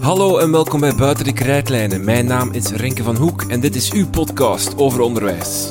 Hallo 0.00 0.38
en 0.38 0.52
welkom 0.52 0.80
bij 0.80 0.94
Buiten 0.94 1.24
de 1.24 1.32
Krijtlijnen. 1.32 2.04
Mijn 2.04 2.26
naam 2.26 2.52
is 2.52 2.70
Renke 2.70 3.02
van 3.02 3.16
Hoek 3.16 3.42
en 3.42 3.60
dit 3.60 3.74
is 3.74 3.92
uw 3.92 4.08
podcast 4.08 4.78
over 4.78 5.00
onderwijs. 5.00 5.68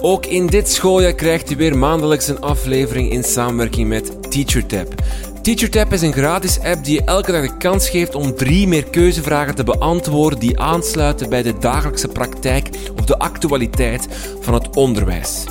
Ook 0.00 0.26
in 0.26 0.46
dit 0.46 0.68
schooljaar 0.68 1.14
krijgt 1.14 1.50
u 1.50 1.56
weer 1.56 1.78
maandelijks 1.78 2.28
een 2.28 2.40
aflevering 2.40 3.10
in 3.10 3.24
samenwerking 3.24 3.88
met 3.88 4.30
TeacherTap. 4.30 4.97
TeacherTap 5.48 5.92
is 5.92 6.02
een 6.02 6.12
gratis 6.12 6.60
app 6.60 6.84
die 6.84 6.94
je 6.94 7.04
elke 7.04 7.32
dag 7.32 7.42
de 7.42 7.56
kans 7.56 7.90
geeft 7.90 8.14
om 8.14 8.34
drie 8.34 8.68
meer 8.68 8.84
keuzevragen 8.84 9.54
te 9.54 9.64
beantwoorden 9.64 10.38
die 10.38 10.60
aansluiten 10.60 11.28
bij 11.28 11.42
de 11.42 11.58
dagelijkse 11.58 12.08
praktijk 12.08 12.68
of 12.98 13.04
de 13.04 13.18
actualiteit 13.18 14.08
van 14.40 14.54
het 14.54 14.76
onderwijs. 14.76 15.44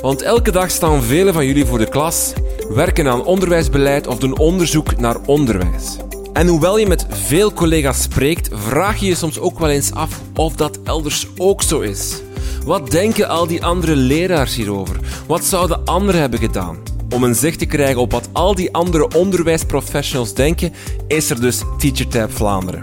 Want 0.00 0.22
elke 0.22 0.50
dag 0.50 0.70
staan 0.70 1.02
velen 1.02 1.34
van 1.34 1.46
jullie 1.46 1.64
voor 1.64 1.78
de 1.78 1.88
klas, 1.88 2.32
werken 2.68 3.08
aan 3.08 3.24
onderwijsbeleid 3.24 4.06
of 4.06 4.18
doen 4.18 4.38
onderzoek 4.38 4.96
naar 4.96 5.16
onderwijs. 5.26 5.96
En 6.32 6.46
hoewel 6.46 6.78
je 6.78 6.86
met 6.86 7.06
veel 7.10 7.52
collega's 7.52 8.02
spreekt, 8.02 8.48
vraag 8.52 8.96
je 8.96 9.06
je 9.06 9.14
soms 9.14 9.38
ook 9.38 9.58
wel 9.58 9.70
eens 9.70 9.92
af 9.92 10.20
of 10.34 10.54
dat 10.54 10.78
elders 10.84 11.26
ook 11.36 11.62
zo 11.62 11.80
is. 11.80 12.20
Wat 12.64 12.90
denken 12.90 13.28
al 13.28 13.46
die 13.46 13.64
andere 13.64 13.96
leraars 13.96 14.54
hierover? 14.54 14.96
Wat 15.26 15.44
zouden 15.44 15.84
anderen 15.84 16.20
hebben 16.20 16.38
gedaan? 16.38 16.85
Om 17.10 17.24
een 17.24 17.34
zicht 17.34 17.58
te 17.58 17.66
krijgen 17.66 18.00
op 18.00 18.12
wat 18.12 18.28
al 18.32 18.54
die 18.54 18.72
andere 18.72 19.08
onderwijsprofessionals 19.08 20.34
denken, 20.34 20.72
is 21.06 21.30
er 21.30 21.40
dus 21.40 21.62
TeacherTap 21.78 22.32
Vlaanderen. 22.32 22.82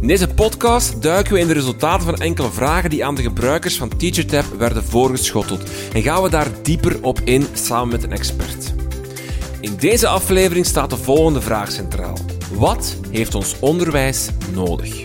In 0.00 0.06
deze 0.06 0.28
podcast 0.28 1.02
duiken 1.02 1.32
we 1.32 1.40
in 1.40 1.46
de 1.46 1.52
resultaten 1.52 2.06
van 2.06 2.16
enkele 2.16 2.50
vragen 2.50 2.90
die 2.90 3.04
aan 3.04 3.14
de 3.14 3.22
gebruikers 3.22 3.76
van 3.76 3.96
TeacherTap 3.96 4.44
werden 4.58 4.84
voorgeschoteld 4.84 5.70
en 5.92 6.02
gaan 6.02 6.22
we 6.22 6.30
daar 6.30 6.48
dieper 6.62 7.02
op 7.02 7.20
in 7.24 7.46
samen 7.52 7.88
met 7.88 8.02
een 8.02 8.12
expert. 8.12 8.74
In 9.60 9.76
deze 9.78 10.08
aflevering 10.08 10.66
staat 10.66 10.90
de 10.90 10.96
volgende 10.96 11.40
vraag 11.40 11.72
centraal. 11.72 12.18
Wat 12.52 12.96
heeft 13.10 13.34
ons 13.34 13.56
onderwijs 13.60 14.28
nodig? 14.54 15.04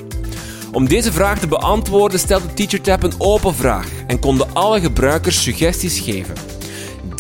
Om 0.71 0.87
deze 0.87 1.11
vraag 1.11 1.39
te 1.39 1.47
beantwoorden 1.47 2.19
stelde 2.19 2.53
TeacherTap 2.53 3.03
een 3.03 3.13
open 3.17 3.55
vraag 3.55 3.87
en 4.07 4.19
konden 4.19 4.53
alle 4.53 4.79
gebruikers 4.81 5.43
suggesties 5.43 5.99
geven. 5.99 6.50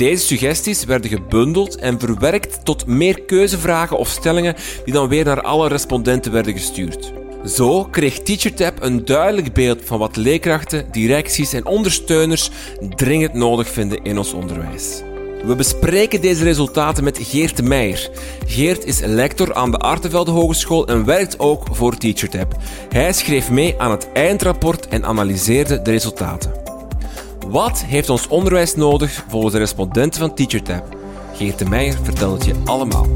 Deze 0.01 0.25
suggesties 0.25 0.85
werden 0.85 1.09
gebundeld 1.09 1.75
en 1.75 1.99
verwerkt 1.99 2.65
tot 2.65 2.85
meer 2.85 3.21
keuzevragen 3.21 3.97
of 3.97 4.09
stellingen 4.09 4.55
die 4.85 4.93
dan 4.93 5.07
weer 5.07 5.25
naar 5.25 5.41
alle 5.41 5.67
respondenten 5.67 6.31
werden 6.31 6.53
gestuurd. 6.53 7.13
Zo 7.45 7.83
kreeg 7.83 8.19
TeacherTap 8.19 8.83
een 8.83 9.05
duidelijk 9.05 9.53
beeld 9.53 9.81
van 9.83 9.99
wat 9.99 10.15
leerkrachten, 10.15 10.85
directies 10.91 11.53
en 11.53 11.65
ondersteuners 11.65 12.49
dringend 12.95 13.33
nodig 13.33 13.67
vinden 13.67 14.03
in 14.03 14.17
ons 14.17 14.33
onderwijs. 14.33 15.01
We 15.43 15.55
bespreken 15.55 16.21
deze 16.21 16.43
resultaten 16.43 17.03
met 17.03 17.19
Geert 17.21 17.63
Meijer. 17.63 18.09
Geert 18.45 18.85
is 18.85 18.99
lector 18.99 19.53
aan 19.53 19.71
de 19.71 19.77
Artevelde 19.77 20.31
Hogeschool 20.31 20.87
en 20.87 21.05
werkt 21.05 21.39
ook 21.39 21.63
voor 21.71 21.97
TeacherTap. 21.97 22.55
Hij 22.89 23.13
schreef 23.13 23.49
mee 23.49 23.75
aan 23.77 23.91
het 23.91 24.11
eindrapport 24.13 24.87
en 24.87 25.05
analyseerde 25.05 25.81
de 25.81 25.91
resultaten. 25.91 26.70
Wat 27.51 27.83
heeft 27.83 28.09
ons 28.09 28.27
onderwijs 28.27 28.75
nodig 28.75 29.25
volgens 29.27 29.53
de 29.53 29.59
respondenten 29.59 30.19
van 30.19 30.33
TeacherTap? 30.33 30.97
Geert 31.33 31.59
de 31.59 31.65
Meijer 31.65 31.97
vertelt 32.03 32.33
het 32.33 32.45
je 32.45 32.61
allemaal. 32.65 33.07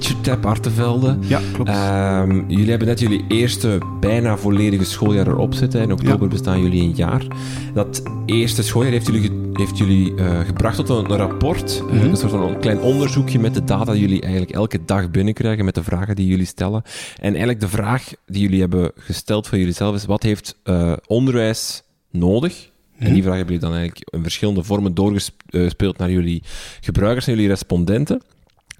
TeacherTap 0.00 0.46
Artevelde. 0.46 1.16
Ja, 1.20 1.40
klopt. 1.52 1.68
Ehm, 1.70 2.42
jullie 2.48 2.70
hebben 2.70 2.88
net 2.88 3.00
jullie 3.00 3.24
eerste 3.28 3.78
bijna 4.00 4.36
volledige 4.36 4.84
schooljaar 4.84 5.26
erop 5.26 5.54
zitten. 5.54 5.80
In 5.82 5.92
oktober 5.92 6.22
Ja. 6.22 6.26
bestaan 6.28 6.62
jullie 6.62 6.82
een 6.82 6.94
jaar. 6.94 7.26
Dat 7.74 8.02
eerste 8.26 8.62
schooljaar 8.62 8.92
heeft 8.92 9.06
jullie, 9.06 9.20
ge- 9.22 9.50
heeft 9.52 9.78
jullie 9.78 10.14
eh, 10.14 10.40
gebracht 10.40 10.76
tot 10.76 10.88
een, 10.88 11.10
een 11.10 11.16
rapport. 11.16 11.82
eh, 11.88 11.94
Mhm. 11.94 12.04
een 12.08 12.16
soort 12.16 12.30
van 12.30 12.42
een 12.42 12.58
klein 12.60 12.80
onderzoekje 12.80 13.38
met 13.38 13.54
de 13.54 13.64
data 13.64 13.92
die 13.92 14.00
jullie 14.00 14.20
eigenlijk 14.22 14.52
elke 14.52 14.78
dag 14.84 15.10
binnenkrijgen. 15.10 15.64
Met 15.64 15.74
de 15.74 15.82
vragen 15.82 16.16
die 16.16 16.26
jullie 16.26 16.46
stellen. 16.46 16.82
En 17.16 17.28
eigenlijk 17.28 17.60
de 17.60 17.68
vraag 17.68 18.10
die 18.26 18.42
jullie 18.42 18.60
hebben 18.60 18.90
gesteld 18.94 19.46
voor 19.48 19.58
jullie 19.58 19.72
zelf 19.74 19.94
is: 19.94 20.04
wat 20.04 20.22
heeft 20.22 20.56
eh, 20.62 20.92
onderwijs 21.06 21.82
nodig? 22.10 22.68
En 22.98 23.06
Mhm. 23.06 23.14
die 23.14 23.22
vraag 23.22 23.36
hebben 23.36 23.54
jullie 23.54 23.68
dan 23.70 23.78
eigenlijk 23.78 24.08
in 24.14 24.22
verschillende 24.22 24.62
vormen 24.62 24.94
doorgespeeld 24.94 25.98
naar 25.98 26.10
jullie 26.10 26.42
gebruikers 26.80 27.26
en 27.26 27.32
jullie 27.34 27.48
respondenten. 27.48 28.22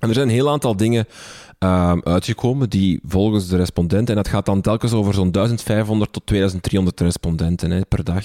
En 0.00 0.08
er 0.08 0.14
zijn 0.14 0.28
een 0.28 0.34
heel 0.34 0.50
aantal 0.50 0.76
dingen 0.76 1.06
ehm, 1.58 1.98
uitgekomen 2.02 2.70
die 2.70 3.00
volgens 3.06 3.48
de 3.48 3.56
respondenten, 3.56 4.16
en 4.16 4.22
dat 4.22 4.32
gaat 4.32 4.46
dan 4.46 4.60
telkens 4.60 4.92
over 4.92 5.14
zo'n 5.14 5.30
1500 5.30 6.12
tot 6.12 6.26
2300 6.26 7.00
respondenten 7.00 7.70
hè, 7.70 7.80
per 7.88 8.04
dag. 8.04 8.24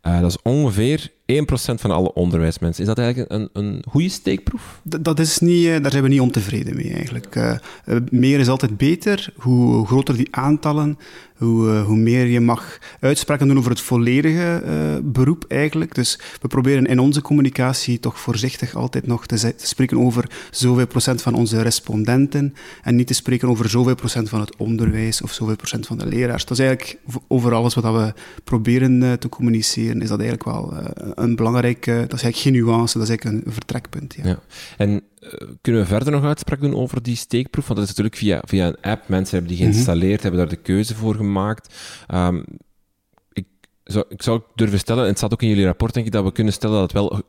Eh, 0.00 0.20
dat 0.20 0.30
is 0.30 0.42
ongeveer 0.42 1.12
1% 1.32 1.34
van 1.80 1.90
alle 1.90 2.12
onderwijsmensen. 2.12 2.82
Is 2.82 2.88
dat 2.88 2.98
eigenlijk 2.98 3.32
een, 3.32 3.48
een 3.52 3.82
goede 3.88 4.08
steekproef? 4.08 4.80
Dat 4.82 5.18
is 5.18 5.38
niet, 5.38 5.66
eh, 5.66 5.82
daar 5.82 5.90
zijn 5.90 6.02
we 6.02 6.08
niet 6.08 6.20
ontevreden 6.20 6.76
mee 6.76 6.92
eigenlijk. 6.92 7.36
Eh, 7.36 7.50
eh, 7.84 7.96
meer 8.10 8.38
is 8.38 8.48
altijd 8.48 8.76
beter. 8.76 9.32
Hoe 9.36 9.86
groter 9.86 10.16
die 10.16 10.28
aantallen, 10.30 10.98
hoe, 11.36 11.68
hoe 11.68 11.96
meer 11.96 12.26
je 12.26 12.40
mag 12.40 12.78
uitspraken 13.00 13.48
doen 13.48 13.58
over 13.58 13.70
het 13.70 13.80
volledige 13.80 14.62
beroep 15.04 15.44
eigenlijk. 15.48 15.94
Dus 15.94 16.18
we 16.40 16.48
proberen 16.48 16.86
in 16.86 16.98
onze 16.98 17.22
communicatie 17.22 18.00
toch 18.00 18.20
voorzichtig 18.20 18.74
altijd 18.74 19.06
nog 19.06 19.26
te, 19.26 19.54
te 19.54 19.66
spreken 19.66 19.98
over 19.98 20.30
zoveel 20.50 20.86
procent 20.86 21.22
van 21.22 21.34
onze 21.34 21.62
respondenten 21.62 22.54
en 22.82 22.96
niet 22.96 23.06
te 23.06 23.14
spreken 23.14 23.48
over 23.48 23.68
zoveel 23.68 23.94
procent 23.94 24.28
van 24.28 24.40
het 24.40 24.56
onderwijs 24.56 25.22
of 25.22 25.32
zoveel 25.32 25.56
procent 25.56 25.86
van 25.86 25.98
de 25.98 26.06
leraars. 26.06 26.44
Dat 26.44 26.58
is 26.58 26.64
eigenlijk 26.64 26.98
over 27.28 27.54
alles 27.54 27.74
wat 27.74 27.84
we 27.84 28.12
proberen 28.44 29.18
te 29.18 29.28
communiceren, 29.28 30.02
is 30.02 30.08
dat 30.08 30.20
eigenlijk 30.20 30.44
wel 30.44 30.74
een 31.16 31.36
belangrijk, 31.36 31.86
eh, 31.86 31.94
dat 31.94 32.12
is 32.12 32.22
eigenlijk 32.22 32.36
geen 32.36 32.52
nuance, 32.52 32.98
dat 32.98 33.08
is 33.08 33.14
eigenlijk 33.14 33.46
een 33.46 33.52
vertrekpunt. 33.52 34.14
Ja. 34.14 34.26
Ja. 34.26 34.40
En 34.76 35.02
eh, 35.18 35.30
kunnen 35.60 35.80
we 35.80 35.86
verder 35.86 36.12
nog 36.12 36.24
uitspraak 36.24 36.60
doen 36.60 36.74
over 36.74 37.02
die 37.02 37.16
steekproef? 37.16 37.66
Want 37.66 37.78
dat 37.78 37.88
is 37.88 37.94
natuurlijk 37.94 38.16
via, 38.16 38.42
via 38.44 38.66
een 38.66 38.80
app. 38.80 39.08
Mensen 39.08 39.38
hebben 39.38 39.56
die 39.56 39.64
geïnstalleerd, 39.64 40.22
hebben 40.22 40.40
daar 40.40 40.48
de 40.48 40.56
keuze 40.56 40.94
voor 40.94 41.14
gemaakt. 41.14 41.74
Ehm, 42.06 42.42
ik, 43.32 43.46
zou, 43.84 44.04
ik 44.08 44.22
zou 44.22 44.40
durven 44.54 44.78
stellen, 44.78 45.02
en 45.02 45.08
het 45.08 45.18
staat 45.18 45.32
ook 45.32 45.42
in 45.42 45.48
jullie 45.48 45.64
rapport, 45.64 45.94
denk 45.94 46.06
ik, 46.06 46.12
dat 46.12 46.24
we 46.24 46.32
kunnen 46.32 46.52
stellen 46.52 46.74
dat 46.74 46.92
het 46.92 46.92
wel 46.92 47.22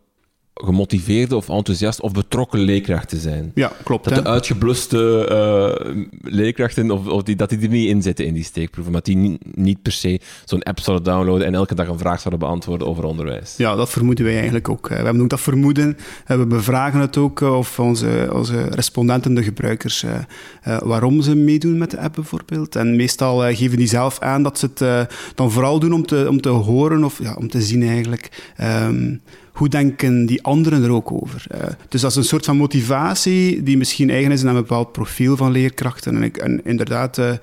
gemotiveerde 0.65 1.35
of 1.35 1.49
enthousiast 1.49 2.01
of 2.01 2.11
betrokken 2.11 2.59
leerkrachten 2.59 3.19
zijn. 3.19 3.51
Ja, 3.55 3.71
klopt. 3.83 4.03
Dat 4.03 4.15
hè. 4.15 4.21
de 4.21 4.27
uitgebluste 4.27 5.25
eh, 5.25 5.95
leerkrachten, 6.21 6.91
of, 6.91 7.07
of 7.07 7.23
die, 7.23 7.35
dat 7.35 7.49
die 7.49 7.59
er 7.59 7.69
niet 7.69 7.89
in 7.89 8.01
zitten 8.01 8.25
in 8.25 8.33
die 8.33 8.43
steekproeven, 8.43 8.93
maar 8.93 9.03
die 9.03 9.15
niet, 9.15 9.41
niet 9.55 9.81
per 9.81 9.91
se 9.91 10.19
zo'n 10.45 10.63
app 10.63 10.79
zouden 10.79 11.13
downloaden 11.13 11.47
en 11.47 11.55
elke 11.55 11.75
dag 11.75 11.87
een 11.87 11.97
vraag 11.97 12.19
zouden 12.19 12.47
beantwoorden 12.47 12.87
over 12.87 13.03
onderwijs. 13.03 13.53
Ja, 13.57 13.75
dat 13.75 13.89
vermoeden 13.89 14.25
wij 14.25 14.33
eigenlijk 14.33 14.69
ook. 14.69 14.87
We 14.87 14.95
hebben 14.95 15.21
ook 15.21 15.29
dat 15.29 15.41
vermoeden. 15.41 15.97
We 16.25 16.45
bevragen 16.45 16.99
het 16.99 17.17
ook 17.17 17.41
eh, 17.41 17.57
of 17.57 17.79
onze, 17.79 18.29
onze 18.33 18.61
respondenten, 18.61 19.33
de 19.33 19.43
gebruikers, 19.43 20.03
eh, 20.03 20.77
waarom 20.83 21.21
ze 21.21 21.35
meedoen 21.35 21.77
met 21.77 21.91
de 21.91 21.99
app 21.99 22.15
bijvoorbeeld. 22.15 22.75
En 22.75 22.95
meestal 22.95 23.39
geven 23.39 23.77
die 23.77 23.87
zelf 23.87 24.19
aan 24.19 24.43
dat 24.43 24.59
ze 24.59 24.69
het 24.73 25.09
dan 25.35 25.51
vooral 25.51 25.79
doen 25.79 25.93
om 25.93 26.05
te, 26.05 26.25
om 26.29 26.41
te 26.41 26.49
horen 26.49 27.03
of 27.03 27.19
ja, 27.23 27.33
om 27.33 27.49
te 27.49 27.61
zien 27.61 27.83
eigenlijk. 27.83 28.53
ehm, 28.57 29.15
hoe 29.57 29.69
denken 29.69 30.25
die 30.25 30.43
anderen 30.43 30.83
er 30.83 30.91
ook 30.91 31.11
over? 31.11 31.45
Eh, 31.49 31.61
dus 31.89 32.01
dat 32.01 32.11
is 32.11 32.17
een 32.17 32.23
soort 32.23 32.45
van 32.45 32.57
motivatie 32.57 33.63
die 33.63 33.77
misschien 33.77 34.09
eigen 34.09 34.31
is 34.31 34.41
aan 34.41 34.47
een 34.47 34.61
bepaald 34.61 34.91
profiel 34.91 35.37
van 35.37 35.51
leerkrachten. 35.51 36.33
En, 36.33 36.65
inderdaad, 36.65 37.17
eh, 37.17 37.29
eh, 37.29 37.37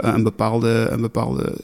een, 0.00 0.22
bepaalde, 0.22 0.88
een 0.90 1.00
bepaalde 1.00 1.54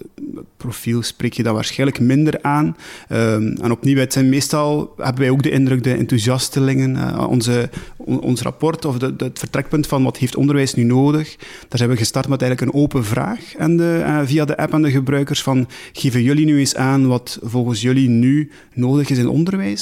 profiel 0.56 1.02
spreek 1.02 1.32
je 1.32 1.42
dan 1.42 1.54
waarschijnlijk 1.54 2.00
minder 2.00 2.38
aan. 2.42 2.76
En 3.08 3.70
opnieuw, 3.70 3.96
het 3.96 4.12
zijn 4.12 4.28
meestal, 4.28 4.94
hebben 4.96 5.20
wij 5.20 5.30
ook 5.30 5.42
de 5.42 5.50
indruk, 5.50 5.84
de 5.84 5.94
enthousiastelingen, 5.94 7.18
onze, 7.28 7.70
ons 7.96 8.42
rapport, 8.42 8.84
of 8.84 9.00
het 9.00 9.38
vertrekpunt 9.38 9.86
van 9.86 10.02
wat 10.02 10.16
heeft 10.16 10.36
onderwijs 10.36 10.74
nu 10.74 10.82
nodig, 10.82 11.36
daar 11.68 11.78
zijn 11.78 11.90
we 11.90 11.96
gestart 11.96 12.28
met 12.28 12.42
eigenlijk 12.42 12.72
een 12.72 12.80
open 12.80 13.04
vraag 13.04 13.54
en 13.56 13.76
de, 13.76 14.22
via 14.24 14.44
de 14.44 14.56
app 14.56 14.74
aan 14.74 14.82
de 14.82 14.90
gebruikers 14.90 15.42
van 15.42 15.68
geven 15.92 16.22
jullie 16.22 16.44
nu 16.44 16.58
eens 16.58 16.76
aan 16.76 17.06
wat 17.06 17.38
volgens 17.42 17.80
jullie 17.80 18.08
nu 18.08 18.50
nodig 18.74 19.10
is 19.10 19.18
in 19.18 19.28
onderwijs. 19.28 19.81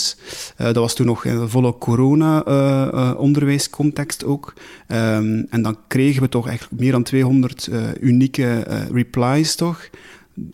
Dat 0.57 0.75
was 0.75 0.95
toen 0.95 1.07
nog 1.07 1.25
in 1.25 1.39
de 1.39 1.49
volle 1.49 1.79
corona-onderwijscontext 1.79 4.25
ook. 4.25 4.55
Ehm, 4.87 5.43
en 5.51 5.63
dan 5.63 5.77
kregen 5.87 6.23
we 6.23 6.29
toch 6.29 6.49
eigenlijk 6.49 6.81
meer 6.81 6.93
dan 6.93 7.03
200 7.03 7.69
unieke 8.01 8.67
replies 8.91 9.55
toch 9.55 9.89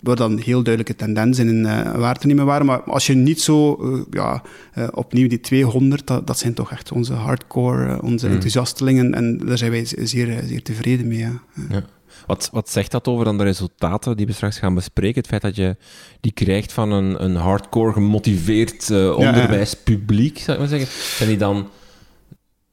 waar 0.03 0.17
dan 0.17 0.39
heel 0.39 0.63
duidelijke 0.63 0.97
tendensen 0.97 1.49
in 1.49 1.65
uh, 1.65 1.95
waar 1.95 2.19
te 2.19 2.27
nemen 2.27 2.47
waren. 2.47 2.67
Maar 2.67 2.83
als 2.83 3.07
je 3.07 3.15
niet 3.15 3.41
zo, 3.41 3.79
uh, 3.83 4.03
ja, 4.11 4.43
uh, 4.79 4.89
opnieuw 4.91 5.29
die 5.29 5.41
200, 5.41 6.07
dat, 6.07 6.27
dat, 6.27 6.39
zijn 6.39 6.55
toch 6.55 6.71
echt 6.71 6.93
onze 6.93 7.13
hardcore, 7.13 8.03
onze 8.03 8.27
mm. 8.27 8.33
enthousiastelingen. 8.33 9.15
En 9.15 9.39
daar 9.39 9.59
zijn 9.59 9.71
wij 9.71 9.85
zeer, 9.85 10.43
zeer 10.47 10.63
tevreden 10.63 11.09
mee. 11.09 11.19
Ja. 11.19 11.41
ja. 11.69 11.85
Wat, 12.27 12.49
wat 12.53 12.71
zegt 12.71 12.91
dat 12.91 13.09
over 13.09 13.25
dan 13.25 13.39
de 13.39 13.45
resultaten 13.45 14.17
die 14.17 14.27
we 14.27 14.33
straks 14.33 14.59
gaan 14.59 14.75
bespreken? 14.75 15.21
Het 15.21 15.27
feit 15.27 15.43
dat 15.43 15.57
je 15.57 15.77
die 16.21 16.33
krijgt 16.33 16.73
van 16.73 16.91
een, 16.91 17.25
een 17.25 17.37
hardcore 17.37 17.93
gemotiveerd 17.93 18.91
onderwijspubliek, 18.91 20.39
zou 20.39 20.53
ik 20.53 20.59
maar 20.59 20.79
zeggen. 20.79 21.03
Zijn 21.17 21.29
die 21.29 21.39
dan... 21.39 21.69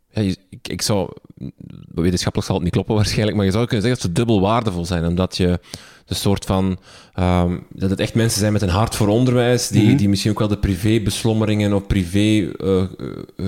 Ja, 0.10 0.22
ik, 0.50 0.68
ik 0.68 0.82
zou... 0.82 1.10
Wetenschappelijk 1.94 2.48
zal 2.48 2.56
het 2.56 2.64
niet 2.64 2.74
kloppen 2.74 2.96
waarschijnlijk, 2.96 3.38
maar 3.38 3.46
je 3.46 3.52
zou 3.52 3.66
kunnen 3.66 3.86
zeggen 3.86 4.02
dat 4.02 4.12
ze 4.12 4.24
dubbel 4.24 4.42
waardevol 4.42 4.86
zijn, 4.86 5.06
omdat 5.06 5.38
je 5.38 5.60
de 6.06 6.14
soort 6.14 6.46
van... 6.46 6.78
Um, 7.20 7.66
dat 7.70 7.90
het 7.90 8.00
echt 8.00 8.14
mensen 8.14 8.40
zijn 8.40 8.54
met 8.54 8.62
een 8.62 8.70
hart 8.70 8.96
voor 8.96 9.08
onderwijs, 9.08 9.68
die, 9.68 9.88
mhm. 9.88 9.96
die 9.96 10.10
misschien 10.10 10.32
ook 10.32 10.40
wel 10.40 10.48
de 10.48 10.58
privébeslommeringen 10.58 11.74
of 11.74 11.88
privé 11.88 12.20
uh, 12.20 12.48
uh, 12.58 12.88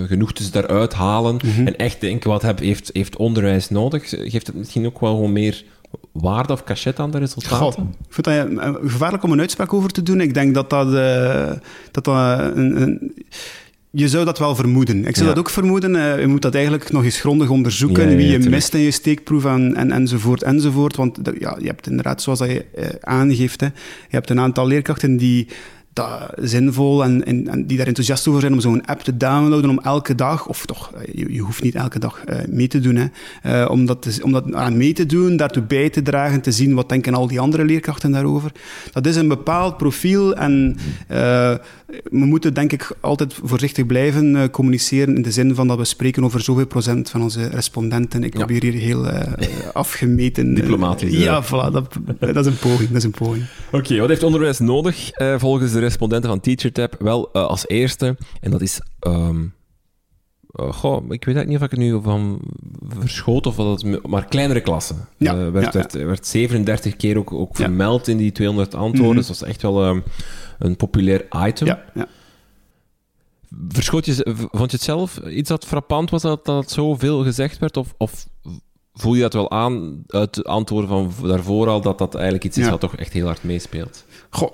genoegtes 0.07 0.51
daaruit 0.51 0.93
halen 0.93 1.35
mhm. 1.35 1.67
en 1.67 1.77
echt 1.77 2.01
denken, 2.01 2.29
wat 2.29 2.41
heb, 2.41 2.59
heeft, 2.59 2.89
heeft 2.93 3.15
onderwijs 3.15 3.69
nodig? 3.69 4.09
Geeft 4.09 4.47
het 4.47 4.55
misschien 4.55 4.85
ook 4.85 4.99
wel 4.99 5.15
gewoon 5.15 5.31
meer 5.31 5.63
waarde 6.11 6.53
of 6.53 6.63
cachet 6.63 6.99
aan 6.99 7.11
de 7.11 7.17
resultaten? 7.17 7.57
God, 7.57 7.77
ik 7.77 8.13
vind 8.23 8.25
dat 8.25 8.77
gevaarlijk 8.85 9.23
om 9.23 9.31
een 9.31 9.39
uitspraak 9.39 9.73
over 9.73 9.89
te 9.89 10.03
doen. 10.03 10.21
Ik 10.21 10.33
denk 10.33 10.53
dat 10.53 10.69
dat, 10.69 10.87
uh, 10.87 11.51
dat, 11.91 12.03
dat 12.03 12.39
een, 12.55 12.81
een 12.81 13.13
je 13.95 14.09
zou 14.09 14.25
dat 14.25 14.39
wel 14.39 14.55
vermoeden. 14.55 15.05
Ik 15.05 15.15
zou 15.15 15.27
dat 15.27 15.37
ook 15.37 15.49
vermoeden. 15.49 15.95
Uh, 15.95 16.19
je 16.19 16.27
moet 16.27 16.41
dat 16.41 16.55
eigenlijk 16.55 16.91
nog 16.91 17.03
eens 17.03 17.19
grondig 17.19 17.49
onderzoeken. 17.49 18.15
wie 18.15 18.27
je 18.27 18.49
mist 18.49 18.73
in 18.73 18.79
je 18.79 18.91
steekproef 18.91 19.45
en, 19.45 19.75
en, 19.75 19.91
enzovoort, 19.91 20.43
enzovoort. 20.43 20.95
Want 20.95 21.19
ja, 21.39 21.57
je 21.59 21.67
hebt 21.67 21.87
inderdaad, 21.87 22.21
zoals 22.21 22.39
dat 22.39 22.49
je 22.49 22.65
uh, 22.75 22.85
aangeeft, 23.01 23.61
hè, 23.61 23.65
je 23.65 23.71
hebt 24.09 24.29
een 24.29 24.39
aantal 24.39 24.67
leerkrachten 24.67 25.17
die 25.17 25.47
dat 25.95 26.31
zinvol 26.41 27.03
en, 27.03 27.25
en, 27.25 27.47
en, 27.47 27.65
die 27.65 27.77
daar 27.77 27.87
enthousiast 27.87 28.27
over 28.27 28.41
zijn 28.41 28.53
om 28.53 28.59
zo'n 28.59 28.85
app 28.85 29.01
te 29.01 29.17
downloaden 29.17 29.69
om 29.69 29.79
elke 29.79 30.15
dag, 30.15 30.47
of 30.47 30.65
toch, 30.65 30.91
eh, 30.93 31.13
je, 31.13 31.33
je 31.33 31.39
hoeft 31.39 31.63
niet 31.63 31.75
elke 31.75 31.99
dag 31.99 32.23
uh, 32.29 32.37
mee 32.47 32.67
te 32.67 32.79
doen, 32.79 32.95
hè, 32.95 33.05
uh, 33.63 33.71
om, 33.71 33.85
dat 33.85 34.01
te, 34.01 34.19
om 34.23 34.31
dat 34.31 34.53
aan 34.53 34.77
mee 34.77 34.93
te 34.93 35.05
doen, 35.05 35.37
daartoe 35.37 35.63
bij 35.63 35.89
te 35.89 36.01
dragen, 36.01 36.41
te 36.41 36.51
zien 36.51 36.73
wat 36.73 36.89
denken 36.89 37.13
al 37.13 37.27
die 37.27 37.39
andere 37.39 37.65
leerkrachten 37.65 38.11
daarover. 38.11 38.51
Dat 38.91 39.05
is 39.05 39.15
een 39.15 39.27
bepaald 39.27 39.77
profiel 39.77 40.35
en 40.35 40.75
uh, 41.11 41.17
we 42.03 42.25
moeten 42.25 42.53
denk 42.53 42.71
ik 42.71 42.91
altijd 42.99 43.39
voorzichtig 43.43 43.85
blijven 43.85 44.49
communiceren 44.49 45.15
in 45.15 45.21
de 45.21 45.31
zin 45.31 45.55
van 45.55 45.67
dat 45.67 45.77
we 45.77 45.85
spreken 45.85 46.23
over 46.23 46.41
zoveel 46.41 46.67
procent 46.67 47.09
van 47.09 47.21
onze 47.21 47.47
respondenten. 47.47 48.23
Ik 48.23 48.31
probeer 48.31 48.61
hier 48.61 48.73
heel 48.73 49.07
afgemeten... 49.73 50.53
Diplomatisch. 50.53 51.13
ja, 51.13 51.43
voilà, 51.43 51.71
dat, 51.71 51.97
dat, 52.19 52.35
is 52.35 52.45
een 52.45 52.57
poging. 52.57 52.87
Dat 52.87 52.97
is 52.97 53.03
een 53.03 53.11
poging. 53.11 53.45
Oké, 53.71 53.99
wat 53.99 54.09
heeft 54.09 54.23
onderwijs 54.23 54.59
nodig 54.59 55.09
volgens 55.37 55.71
de 55.71 55.79
respondenten 55.85 56.29
van 56.29 56.39
TeacherTap? 56.39 56.95
Wel, 56.99 57.29
uh, 57.33 57.45
als 57.45 57.67
eerste, 57.67 58.17
en 58.41 58.51
dat 58.51 58.61
is... 58.61 58.81
Um, 59.07 59.53
uh, 60.59 60.73
goh, 60.73 60.95
ik 60.97 61.25
weet 61.25 61.35
eigenlijk 61.35 61.47
niet 61.47 61.57
of 61.57 61.63
ik 61.63 61.71
er 61.71 61.77
nu 61.77 62.01
van 62.01 62.39
verschoot 62.99 63.45
of 63.45 63.55
wat 63.55 63.81
het... 63.81 64.07
Maar 64.07 64.25
kleinere 64.25 64.61
klassen. 64.61 65.07
Ja, 65.17 65.35
uh, 65.35 65.49
werd, 65.49 65.73
ja, 65.73 65.79
werd, 65.79 65.93
werd, 65.93 66.27
37 66.27 66.95
keer 66.95 67.17
ook, 67.17 67.31
ook 67.33 67.55
vermeld 67.55 68.07
in 68.07 68.17
die 68.17 68.31
200 68.31 68.73
antwoorden. 68.73 69.01
Mm 69.01 69.07
-hmm. 69.07 69.17
Dus 69.17 69.27
dat 69.27 69.39
was 69.39 69.49
echt 69.49 69.61
wel 69.61 69.87
um, 69.87 70.03
een 70.59 70.75
populair 70.75 71.25
item. 71.47 71.67
Ja, 71.67 71.83
ja. 71.93 72.07
Verschoot 73.67 74.05
je, 74.05 74.13
vond 74.51 74.71
je 74.71 74.77
het 74.77 74.85
zelf 74.85 75.17
iets 75.17 75.49
dat 75.49 75.65
frappant 75.65 76.09
was 76.09 76.21
dat, 76.21 76.45
dat 76.45 76.71
zoveel 76.71 77.23
gezegd 77.23 77.57
werd? 77.57 77.77
Of, 77.77 77.93
of 77.97 78.27
voel 78.95 79.13
je 79.13 79.21
dat 79.21 79.33
wel 79.33 79.51
aan 79.51 80.03
uit 80.07 80.43
antwoorden 80.43 80.89
van 80.89 81.27
daarvoor 81.27 81.67
al, 81.67 81.81
dat 81.81 81.97
dat 81.97 82.15
eigenlijk 82.15 82.43
iets 82.45 82.57
is 82.57 82.63
ja. 82.63 82.69
wat 82.69 82.79
toch 82.79 82.95
echt 82.95 83.13
heel 83.13 83.25
hard 83.25 83.43
meespeelt? 83.43 84.05
Goh, 84.29 84.51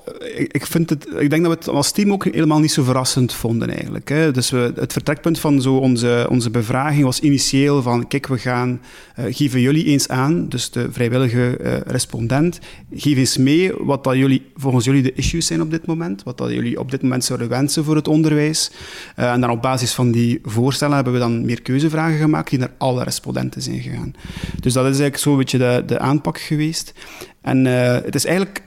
ik, 0.47 0.65
vind 0.65 0.89
het, 0.89 1.07
ik 1.17 1.29
denk 1.29 1.43
dat 1.43 1.51
we 1.51 1.57
het 1.57 1.67
als 1.67 1.91
team 1.91 2.11
ook 2.11 2.23
helemaal 2.23 2.59
niet 2.59 2.71
zo 2.71 2.83
verrassend 2.83 3.33
vonden 3.33 3.69
eigenlijk. 3.69 4.09
Hè. 4.09 4.31
Dus 4.31 4.49
we, 4.49 4.73
het 4.75 4.93
vertrekpunt 4.93 5.39
van 5.39 5.61
zo 5.61 5.75
onze, 5.75 6.27
onze 6.29 6.49
bevraging 6.49 7.03
was 7.03 7.19
initieel 7.19 7.81
van, 7.81 8.07
kijk, 8.07 8.27
we 8.27 8.38
gaan, 8.38 8.81
uh, 9.19 9.25
geven 9.29 9.61
jullie 9.61 9.85
eens 9.85 10.07
aan, 10.07 10.49
dus 10.49 10.71
de 10.71 10.91
vrijwillige 10.91 11.57
uh, 11.61 11.77
respondent, 11.85 12.59
geef 12.93 13.17
eens 13.17 13.38
mee 13.38 13.71
wat 13.77 14.03
dat 14.03 14.15
jullie, 14.15 14.51
volgens 14.55 14.85
jullie 14.85 15.03
de 15.03 15.13
issues 15.13 15.45
zijn 15.45 15.61
op 15.61 15.71
dit 15.71 15.85
moment, 15.85 16.23
wat 16.23 16.38
dat 16.38 16.49
jullie 16.49 16.79
op 16.79 16.91
dit 16.91 17.01
moment 17.01 17.23
zouden 17.23 17.49
wensen 17.49 17.83
voor 17.83 17.95
het 17.95 18.07
onderwijs. 18.07 18.71
Uh, 19.19 19.31
en 19.31 19.41
dan 19.41 19.49
op 19.49 19.61
basis 19.61 19.93
van 19.93 20.11
die 20.11 20.39
voorstellen 20.43 20.95
hebben 20.95 21.13
we 21.13 21.19
dan 21.19 21.45
meer 21.45 21.61
keuzevragen 21.61 22.17
gemaakt 22.17 22.49
die 22.49 22.59
naar 22.59 22.73
alle 22.77 23.03
respondenten 23.03 23.61
zijn 23.61 23.79
gegaan. 23.79 24.13
Dus 24.59 24.73
dat 24.73 24.83
is 24.83 24.89
eigenlijk 24.89 25.17
zo'n 25.17 25.37
beetje 25.37 25.57
de, 25.57 25.83
de 25.85 25.99
aanpak 25.99 26.39
geweest. 26.39 26.93
En 27.41 27.65
het 27.65 28.15
is 28.15 28.25
eigenlijk 28.25 28.63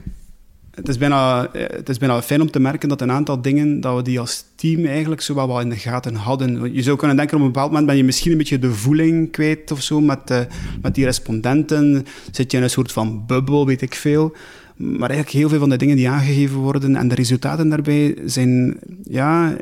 het 0.75 0.87
is, 0.87 0.97
bijna, 0.97 1.47
eh, 1.53 1.77
het 1.77 1.89
is 1.89 1.97
bijna 1.97 2.21
fijn 2.21 2.41
om 2.41 2.51
te 2.51 2.59
merken 2.59 2.89
dat 2.89 3.01
een 3.01 3.11
aantal 3.11 3.41
dingen, 3.41 3.81
dat 3.81 3.95
we 3.95 4.01
die 4.01 4.19
als 4.19 4.45
team 4.55 4.85
eigenlijk 4.85 5.21
zo 5.21 5.33
wel 5.33 5.59
in 5.59 5.69
de 5.69 5.75
gaten 5.75 6.15
hadden. 6.15 6.73
Je 6.73 6.81
zou 6.81 6.97
kunnen 6.97 7.17
denken, 7.17 7.35
op 7.35 7.41
een 7.41 7.51
bepaald 7.51 7.69
moment 7.69 7.87
ben 7.87 7.97
je 7.97 8.03
misschien 8.03 8.31
een 8.31 8.37
beetje 8.37 8.59
de 8.59 8.71
voeling 8.71 9.31
kwijt 9.31 9.71
of 9.71 9.81
zo 9.81 10.01
met, 10.01 10.31
uh, 10.31 10.39
met 10.81 10.95
die 10.95 11.05
respondenten. 11.05 12.05
Zit 12.31 12.51
je 12.51 12.57
in 12.57 12.63
een 12.63 12.69
soort 12.69 12.91
van 12.91 13.25
bubbel, 13.25 13.65
weet 13.65 13.81
ik 13.81 13.95
veel. 13.95 14.35
Maar 14.75 15.09
eigenlijk 15.09 15.29
heel 15.29 15.49
veel 15.49 15.59
van 15.59 15.69
de 15.69 15.77
dingen 15.77 15.95
die 15.95 16.09
aangegeven 16.09 16.57
worden 16.57 16.95
en 16.95 17.07
de 17.07 17.15
resultaten 17.15 17.69
daarbij 17.69 18.17
zijn, 18.25 18.79
ja... 19.03 19.55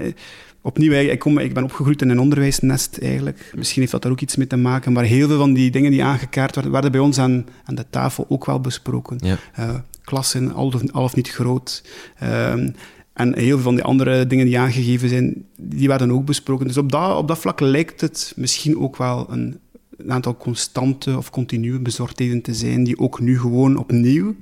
Eh, 0.63 0.69
opnieuw, 0.69 0.91
ik, 0.91 1.19
kom, 1.19 1.37
ik 1.37 1.53
ben 1.53 1.63
opgegroeid 1.63 2.01
in 2.01 2.09
een 2.09 2.19
onderwijsnest 2.19 2.97
eigenlijk. 2.97 3.51
Misschien 3.55 3.81
heeft 3.81 3.91
dat 3.91 4.01
daar 4.01 4.11
ook 4.11 4.21
iets 4.21 4.35
mee 4.35 4.47
te 4.47 4.55
maken. 4.55 4.93
Maar 4.93 5.03
heel 5.03 5.27
veel 5.27 5.37
van 5.37 5.53
die 5.53 5.71
dingen 5.71 5.91
die 5.91 6.03
aangekaart 6.03 6.55
werden, 6.55 6.71
werden 6.71 6.91
bij 6.91 7.01
ons 7.01 7.19
aan, 7.19 7.45
aan 7.65 7.75
de 7.75 7.85
tafel 7.89 8.25
ook 8.29 8.45
wel 8.45 8.59
besproken. 8.59 9.17
Ja. 9.23 9.37
Uh, 9.59 9.75
klassen, 10.03 10.53
al 10.53 10.65
of, 10.65 10.91
al 10.91 11.03
of 11.03 11.15
niet 11.15 11.29
groot. 11.29 11.83
Um, 12.23 12.75
en 13.13 13.37
heel 13.37 13.55
veel 13.55 13.63
van 13.63 13.75
die 13.75 13.83
andere 13.83 14.27
dingen 14.27 14.45
die 14.45 14.59
aangegeven 14.59 15.09
zijn, 15.09 15.45
die 15.57 15.87
werden 15.87 16.11
ook 16.11 16.25
besproken. 16.25 16.67
Dus 16.67 16.77
op 16.77 16.91
dat, 16.91 17.17
op 17.17 17.27
dat 17.27 17.37
vlak 17.37 17.59
lijkt 17.59 18.01
het 18.01 18.33
misschien 18.35 18.79
ook 18.79 18.97
wel 18.97 19.27
een, 19.29 19.59
een 19.97 20.11
aantal 20.11 20.37
constante 20.37 21.17
of 21.17 21.29
continue 21.29 21.79
bezorgdheden 21.79 22.41
te 22.41 22.53
zijn, 22.53 22.83
die 22.83 22.99
ook 22.99 23.19
nu 23.19 23.39
gewoon 23.39 23.77
opnieuw 23.77 24.35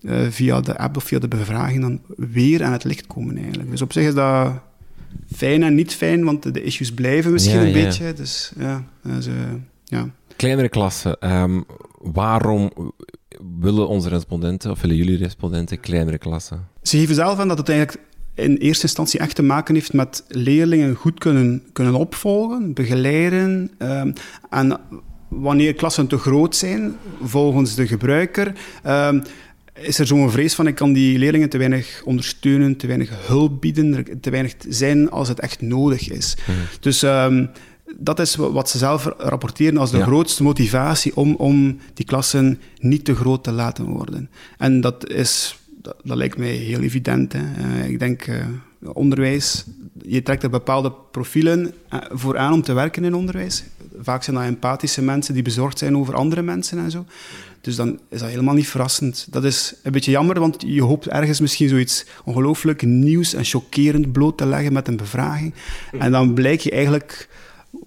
uh, 0.00 0.26
via 0.30 0.60
de 0.60 0.78
app 0.78 0.96
of 0.96 1.04
via 1.04 1.18
de 1.18 1.28
bevraging 1.28 1.80
dan 1.80 2.00
weer 2.16 2.64
aan 2.64 2.72
het 2.72 2.84
licht 2.84 3.06
komen 3.06 3.36
eigenlijk. 3.36 3.70
Dus 3.70 3.82
op 3.82 3.92
zich 3.92 4.06
is 4.06 4.14
dat 4.14 4.52
fijn 5.36 5.62
en 5.62 5.74
niet 5.74 5.94
fijn, 5.94 6.24
want 6.24 6.54
de 6.54 6.62
issues 6.62 6.92
blijven 6.92 7.32
misschien 7.32 7.54
ja, 7.54 7.60
een 7.60 7.66
ja. 7.66 7.84
beetje. 7.84 8.12
Dus 8.12 8.52
ja, 8.58 8.84
dus, 9.02 9.26
uh, 9.26 9.34
ja. 9.84 10.08
Kleinere 10.36 10.68
klassen, 10.68 11.32
um, 11.32 11.64
waarom 11.98 12.72
willen 13.60 13.88
onze 13.88 14.08
respondenten, 14.08 14.70
of 14.70 14.80
willen 14.80 14.96
jullie 14.96 15.16
respondenten, 15.16 15.80
kleinere 15.80 16.18
klassen? 16.18 16.68
Ze 16.82 16.98
geven 16.98 17.14
zelf 17.14 17.38
aan 17.38 17.48
dat 17.48 17.58
het 17.58 17.68
eigenlijk 17.68 18.06
in 18.34 18.56
eerste 18.56 18.82
instantie 18.82 19.20
echt 19.20 19.34
te 19.34 19.42
maken 19.42 19.74
heeft 19.74 19.92
met 19.92 20.24
leerlingen 20.28 20.94
goed 20.94 21.18
kunnen, 21.18 21.62
kunnen 21.72 21.94
opvolgen, 21.94 22.74
begeleiden. 22.74 23.70
Um, 23.78 24.12
en 24.50 24.80
wanneer 25.28 25.74
klassen 25.74 26.06
te 26.06 26.18
groot 26.18 26.56
zijn, 26.56 26.96
volgens 27.22 27.74
de 27.74 27.86
gebruiker, 27.86 28.52
um, 28.86 29.22
is 29.74 29.98
er 29.98 30.06
zo'n 30.06 30.30
vrees 30.30 30.54
van 30.54 30.66
ik 30.66 30.74
kan 30.74 30.92
die 30.92 31.18
leerlingen 31.18 31.48
te 31.48 31.58
weinig 31.58 32.02
ondersteunen, 32.04 32.76
te 32.76 32.86
weinig 32.86 33.10
hulp 33.26 33.60
bieden, 33.60 34.20
te 34.20 34.30
weinig 34.30 34.54
zijn 34.68 35.10
als 35.10 35.28
het 35.28 35.40
echt 35.40 35.60
nodig 35.60 36.10
is. 36.10 36.36
Mm. 36.46 36.54
Dus 36.80 37.02
um, 37.02 37.50
dat 37.96 38.20
is 38.20 38.34
wat 38.34 38.70
ze 38.70 38.78
zelf 38.78 39.14
rapporteren 39.18 39.78
als 39.78 39.90
de 39.90 39.98
ja. 39.98 40.04
grootste 40.04 40.42
motivatie 40.42 41.16
om, 41.16 41.34
om 41.34 41.78
die 41.94 42.06
klassen 42.06 42.60
niet 42.78 43.04
te 43.04 43.14
groot 43.14 43.44
te 43.44 43.52
laten 43.52 43.84
worden. 43.84 44.30
En 44.58 44.80
dat 44.80 45.10
is, 45.10 45.58
dat, 45.82 45.96
dat 46.04 46.16
lijkt 46.16 46.38
mij 46.38 46.52
heel 46.52 46.80
evident. 46.80 47.32
Hè. 47.32 47.40
Uh, 47.40 47.88
ik 47.88 47.98
denk, 47.98 48.26
uh, 48.26 48.44
onderwijs, 48.92 49.64
je 50.02 50.22
trekt 50.22 50.42
er 50.42 50.50
bepaalde 50.50 50.92
profielen 51.10 51.60
uh, 51.64 52.00
voor 52.10 52.38
aan 52.38 52.52
om 52.52 52.62
te 52.62 52.72
werken 52.72 53.04
in 53.04 53.14
onderwijs. 53.14 53.64
Vaak 53.98 54.22
zijn 54.22 54.36
dat 54.36 54.44
empathische 54.44 55.02
mensen 55.02 55.34
die 55.34 55.42
bezorgd 55.42 55.78
zijn 55.78 55.96
over 55.96 56.14
andere 56.14 56.42
mensen 56.42 56.78
en 56.78 56.90
zo. 56.90 57.04
Dus 57.60 57.76
dan 57.76 58.00
is 58.08 58.20
dat 58.20 58.28
helemaal 58.28 58.54
niet 58.54 58.68
verrassend. 58.68 59.26
Dat 59.30 59.44
is 59.44 59.74
een 59.82 59.92
beetje 59.92 60.10
jammer, 60.10 60.40
want 60.40 60.64
je 60.66 60.82
hoopt 60.82 61.08
ergens 61.08 61.40
misschien 61.40 61.68
zoiets 61.68 62.06
ongelooflijk 62.24 62.82
nieuws 62.82 63.34
en 63.34 63.44
chockerend 63.44 64.12
bloot 64.12 64.38
te 64.38 64.46
leggen 64.46 64.72
met 64.72 64.88
een 64.88 64.96
bevraging. 64.96 65.54
En 65.98 66.12
dan 66.12 66.34
blijk 66.34 66.60
je 66.60 66.70
eigenlijk 66.70 67.28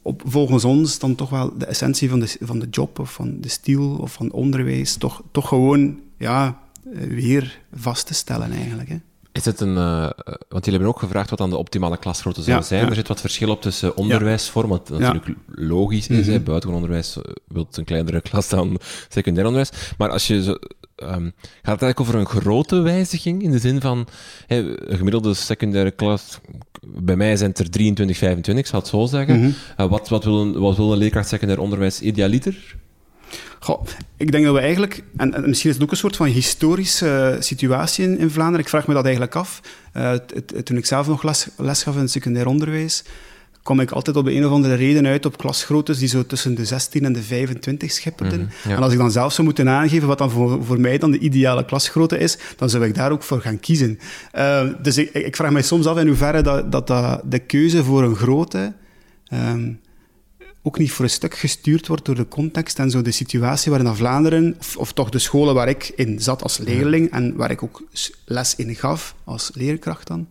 op, 0.01 0.21
volgens 0.25 0.63
ons 0.65 1.00
dan 1.00 1.15
toch 1.15 1.29
wel 1.29 1.57
de 1.57 1.65
essentie 1.65 2.09
van 2.09 2.19
de, 2.19 2.38
van 2.39 2.59
de 2.59 2.67
job 2.69 3.00
of 3.00 3.13
van 3.13 3.41
de 3.41 3.50
stiel 3.50 3.95
of 3.95 4.13
van 4.13 4.31
onderwijs 4.31 4.95
toch, 4.95 5.24
toch 5.31 5.47
gewoon 5.47 6.00
ja, 6.17 6.59
weer 6.93 7.62
vast 7.74 8.07
te 8.07 8.13
stellen 8.13 8.51
eigenlijk. 8.51 8.89
Hè. 8.89 8.97
Is 9.36 9.46
het 9.46 9.60
een, 9.60 9.75
uh, 9.75 10.10
want 10.25 10.65
jullie 10.65 10.80
hebben 10.80 10.88
ook 10.88 11.00
gevraagd 11.00 11.30
wat 11.30 11.39
dan 11.39 11.50
de 11.50 11.58
optimale 11.58 11.98
klasgrootte 11.98 12.42
zou 12.42 12.63
zijn. 12.63 12.89
Er 12.89 12.96
zit 12.96 13.08
wat 13.08 13.22
verschil 13.22 13.50
op 13.50 13.62
tussen 13.62 13.98
onderwijsvorm, 13.98 14.70
wat 14.70 14.89
natuurlijk 14.89 15.38
logisch 15.48 16.08
is. 16.08 16.25
Mm 16.25 16.34
-hmm. 16.34 16.44
Buitengewoon 16.44 16.84
onderwijs 16.84 17.18
wil 17.48 17.68
een 17.72 17.84
kleinere 17.84 18.22
klas 18.30 18.50
dan 18.50 18.80
secundair 19.10 19.48
onderwijs. 19.48 19.94
Maar 19.98 20.10
als 20.10 20.27
je 20.27 20.44
zo, 20.44 20.51
um, 20.51 21.34
gaat 21.62 21.80
het 21.80 21.82
eigenlijk 21.82 22.00
over 22.00 22.15
een 22.15 22.25
grote 22.25 22.80
wijziging 22.80 23.44
in 23.44 23.51
de 23.51 23.60
zin 23.60 23.82
van 23.82 24.08
hey, 24.48 24.60
een 24.60 24.98
gemiddelde 24.98 25.34
secundaire 25.34 25.92
klas. 25.92 26.39
Bij 26.82 27.15
mij 27.15 27.36
zijn 27.36 27.50
het 27.50 27.60
er 27.60 27.70
23, 27.70 28.18
25, 28.18 28.63
ik 28.63 28.70
zal 28.70 28.80
het 28.80 28.89
zo 28.89 29.06
zeggen. 29.06 29.36
Mm 29.36 29.42
-hmm. 29.42 29.86
uh, 29.86 29.92
wat, 29.92 30.10
wat, 30.10 30.24
wil 30.24 30.42
een, 30.42 30.60
wat 30.60 30.77
wil 30.77 30.92
een 30.92 30.98
leerkracht 30.98 31.27
secundair 31.27 31.60
onderwijs 31.60 32.01
idealiter? 32.01 32.75
Goh, 33.60 33.86
ik 34.17 34.32
denk 34.32 34.46
dat 34.46 34.53
we 34.53 34.60
eigenlijk, 34.60 35.03
en, 35.17 35.34
en, 35.34 35.50
misschien 35.50 35.70
is 35.70 35.75
het 35.75 35.86
ook 35.86 35.91
een 35.91 35.98
soort 35.98 36.15
van 36.15 36.27
historische 36.27 37.38
situatie 37.39 38.05
in, 38.05 38.17
in 38.17 38.29
Vlaanderen, 38.29 38.62
ik 38.62 38.70
vraag 38.70 38.88
me 38.88 38.94
dat 38.94 39.03
eigenlijk 39.03 39.36
af. 39.36 39.62
Uh, 39.98 40.13
t, 40.13 40.48
t, 40.48 40.65
toen 40.65 40.77
ik 40.77 40.86
zelf 40.86 41.08
nog 41.08 41.24
les, 41.24 41.48
les 41.58 41.84
gaf 41.84 41.94
in 41.96 42.01
het 42.01 42.12
secundair 42.12 42.48
onderwijs, 42.48 43.03
kwam 43.65 43.79
ik 43.79 43.91
altijd 43.91 44.15
op 44.15 44.25
een 44.25 44.46
of 44.46 44.51
andere 44.51 44.74
reden 44.74 45.05
uit 45.05 45.25
op 45.25 45.38
klasgroottes 45.38 45.98
die 45.98 46.08
zo 46.08 46.25
tussen 46.25 46.55
de 46.55 46.65
16 46.65 47.05
en 47.05 47.13
de 47.13 47.22
25 47.22 47.91
schipperden. 47.91 48.39
Mm 48.39 48.48
-hmm, 48.62 48.72
ja. 48.72 48.77
En 48.77 48.84
als 48.84 48.91
ik 48.91 48.98
dan 48.98 49.12
zelf 49.12 49.34
zou 49.34 49.48
moeten 49.48 49.70
aangeven 49.70 50.08
wat 50.08 50.17
dan 50.17 50.32
voor, 50.32 50.63
voor 50.63 50.79
mij 50.79 50.98
dan 50.98 51.12
de 51.12 51.20
ideale 51.20 51.65
klasgrootte 51.65 52.17
is, 52.17 52.38
dan 52.58 52.70
zou 52.70 52.86
ik 52.86 52.96
daar 52.96 53.12
ook 53.12 53.24
voor 53.24 53.41
gaan 53.41 53.60
kiezen. 53.60 54.00
Uh, 54.36 54.63
dus 54.82 54.98
ik, 54.98 55.13
ik, 55.13 55.36
vraag 55.36 55.51
mij 55.51 55.62
soms 55.62 55.86
af 55.86 55.98
in 55.98 56.08
hoeverre 56.08 56.41
dat, 56.41 56.72
dat, 56.72 56.88
dat 56.88 57.22
de 57.25 57.39
keuze 57.39 57.84
voor 57.84 58.03
een 58.03 58.15
grootte 58.15 58.74
um, 59.34 59.79
ook 60.67 60.77
niet 60.77 60.91
voor 60.91 61.05
een 61.05 61.12
stuk 61.12 61.36
gestuurd 61.38 61.88
wordt 61.88 62.05
door 62.05 62.15
de 62.15 62.27
context 62.27 62.79
en 62.79 62.89
zo 62.89 63.01
de 63.01 63.12
situatie 63.12 63.72
waarin 63.72 63.95
Vlaanderen, 63.95 64.55
of, 64.60 64.77
of 64.77 64.93
toch 64.93 65.10
de 65.10 65.19
scholen 65.19 65.53
waar 65.53 65.69
ik 65.69 65.91
in 65.95 66.19
zat 66.19 66.43
als 66.43 66.57
leerling 66.57 67.12
en 67.12 67.36
waar 67.36 67.51
ik 67.51 67.63
ook 67.63 67.84
les 68.25 68.55
in 68.55 68.75
gaf 68.75 69.15
als 69.24 69.51
leerkracht 69.53 70.07
dan, 70.07 70.27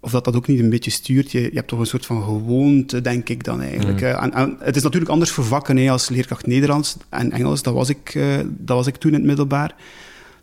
of 0.00 0.10
dat 0.10 0.24
dat 0.24 0.36
ook 0.36 0.46
niet 0.46 0.60
een 0.60 0.70
beetje 0.70 0.90
stuurt. 0.90 1.30
Je, 1.30 1.40
je 1.40 1.50
hebt 1.54 1.68
toch 1.68 1.78
een 1.78 1.86
soort 1.86 2.06
van 2.06 2.22
gewoonte, 2.22 3.00
denk 3.00 3.28
ik 3.28 3.44
dan 3.44 3.60
eigenlijk. 3.60 4.00
Mm. 4.00 4.06
En, 4.06 4.32
en, 4.32 4.56
het 4.60 4.76
is 4.76 4.82
natuurlijk 4.82 5.10
anders 5.10 5.30
voor 5.30 5.44
vakken 5.44 5.76
hè, 5.76 5.90
als 5.90 6.08
leerkracht 6.08 6.46
Nederlands 6.46 6.96
en 7.08 7.32
Engels. 7.32 7.62
Dat 7.62 7.74
was 7.74 7.88
ik, 7.88 8.14
uh, 8.14 8.36
dat 8.48 8.76
was 8.76 8.86
ik 8.86 8.96
toen 8.96 9.10
in 9.10 9.18
het 9.18 9.26
middelbaar. 9.26 9.74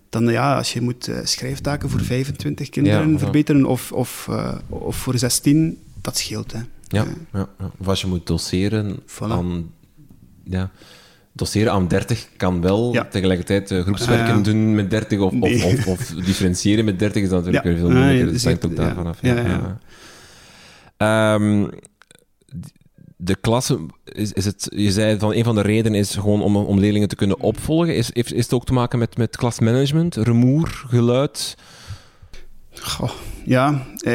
Dan 0.10 0.32
ja, 0.32 0.58
als 0.58 0.74
je 0.74 0.82
moet 0.82 1.08
uh, 1.08 1.18
schrijftaken 1.24 1.90
voor 1.90 2.02
25 2.02 2.70
kinderen 2.70 3.12
ja, 3.12 3.18
verbeteren 3.18 3.66
of, 3.66 3.92
of, 3.92 4.28
uh, 4.30 4.54
of 4.70 4.96
voor 4.96 5.18
16, 5.18 5.78
dat 6.02 6.18
scheelt. 6.18 6.52
Hè. 6.52 6.60
Ja, 6.92 7.06
ja, 7.34 7.48
ja, 7.60 7.72
of 7.80 7.88
als 7.88 8.02
je 8.02 8.08
moet 8.08 8.28
doseren 8.28 9.00
voilà. 9.00 9.30
aan... 9.30 9.72
Ja, 10.44 10.72
doseren 11.34 11.72
aan 11.72 11.88
30 11.88 12.28
kan 12.38 12.62
wel. 12.62 12.94
Ja. 12.94 13.06
Tegelijkertijd 13.06 13.72
uh, 13.72 13.82
groepswerken 13.82 14.38
uh, 14.38 14.44
doen 14.44 14.76
met 14.76 14.90
30 14.90 15.20
of, 15.20 15.32
nee. 15.32 15.56
of, 15.56 15.74
of, 15.74 15.88
of, 15.88 16.08
differentiëren 16.26 16.86
met 16.86 17.00
30 17.00 17.24
is 17.24 17.30
natuurlijk 17.30 17.64
weer 17.64 17.78
veel 17.78 17.90
moeilijker. 17.90 18.26
Ah, 18.26 18.34
dat 18.34 18.44
hangt 18.44 18.66
ook 18.66 18.76
daarvan 18.76 19.08
af. 19.08 19.20
Um, 20.98 21.70
de 23.24 23.36
klasse, 23.36 23.80
is, 24.04 24.34
is 24.34 24.46
het, 24.46 24.68
je 24.76 24.92
zei 24.92 25.20
van 25.20 25.34
een 25.34 25.44
van 25.44 25.56
de 25.56 25.62
redenen 25.62 26.00
is 26.00 26.16
gewoon 26.16 26.42
om, 26.42 26.56
om 26.56 26.80
leerlingen 26.80 27.08
te 27.08 27.16
kunnen 27.16 27.40
opvolgen. 27.40 27.96
Is, 27.96 28.12
is, 28.12 28.32
is 28.32 28.44
het 28.44 28.54
ook 28.54 28.66
te 28.66 28.74
maken 28.74 29.00
met, 29.00 29.18
met 29.18 29.38
klasmanagement, 29.38 30.16
rumoer, 30.16 30.84
geluid? 30.88 31.56
Ja, 33.46 33.86
eh, 33.98 34.14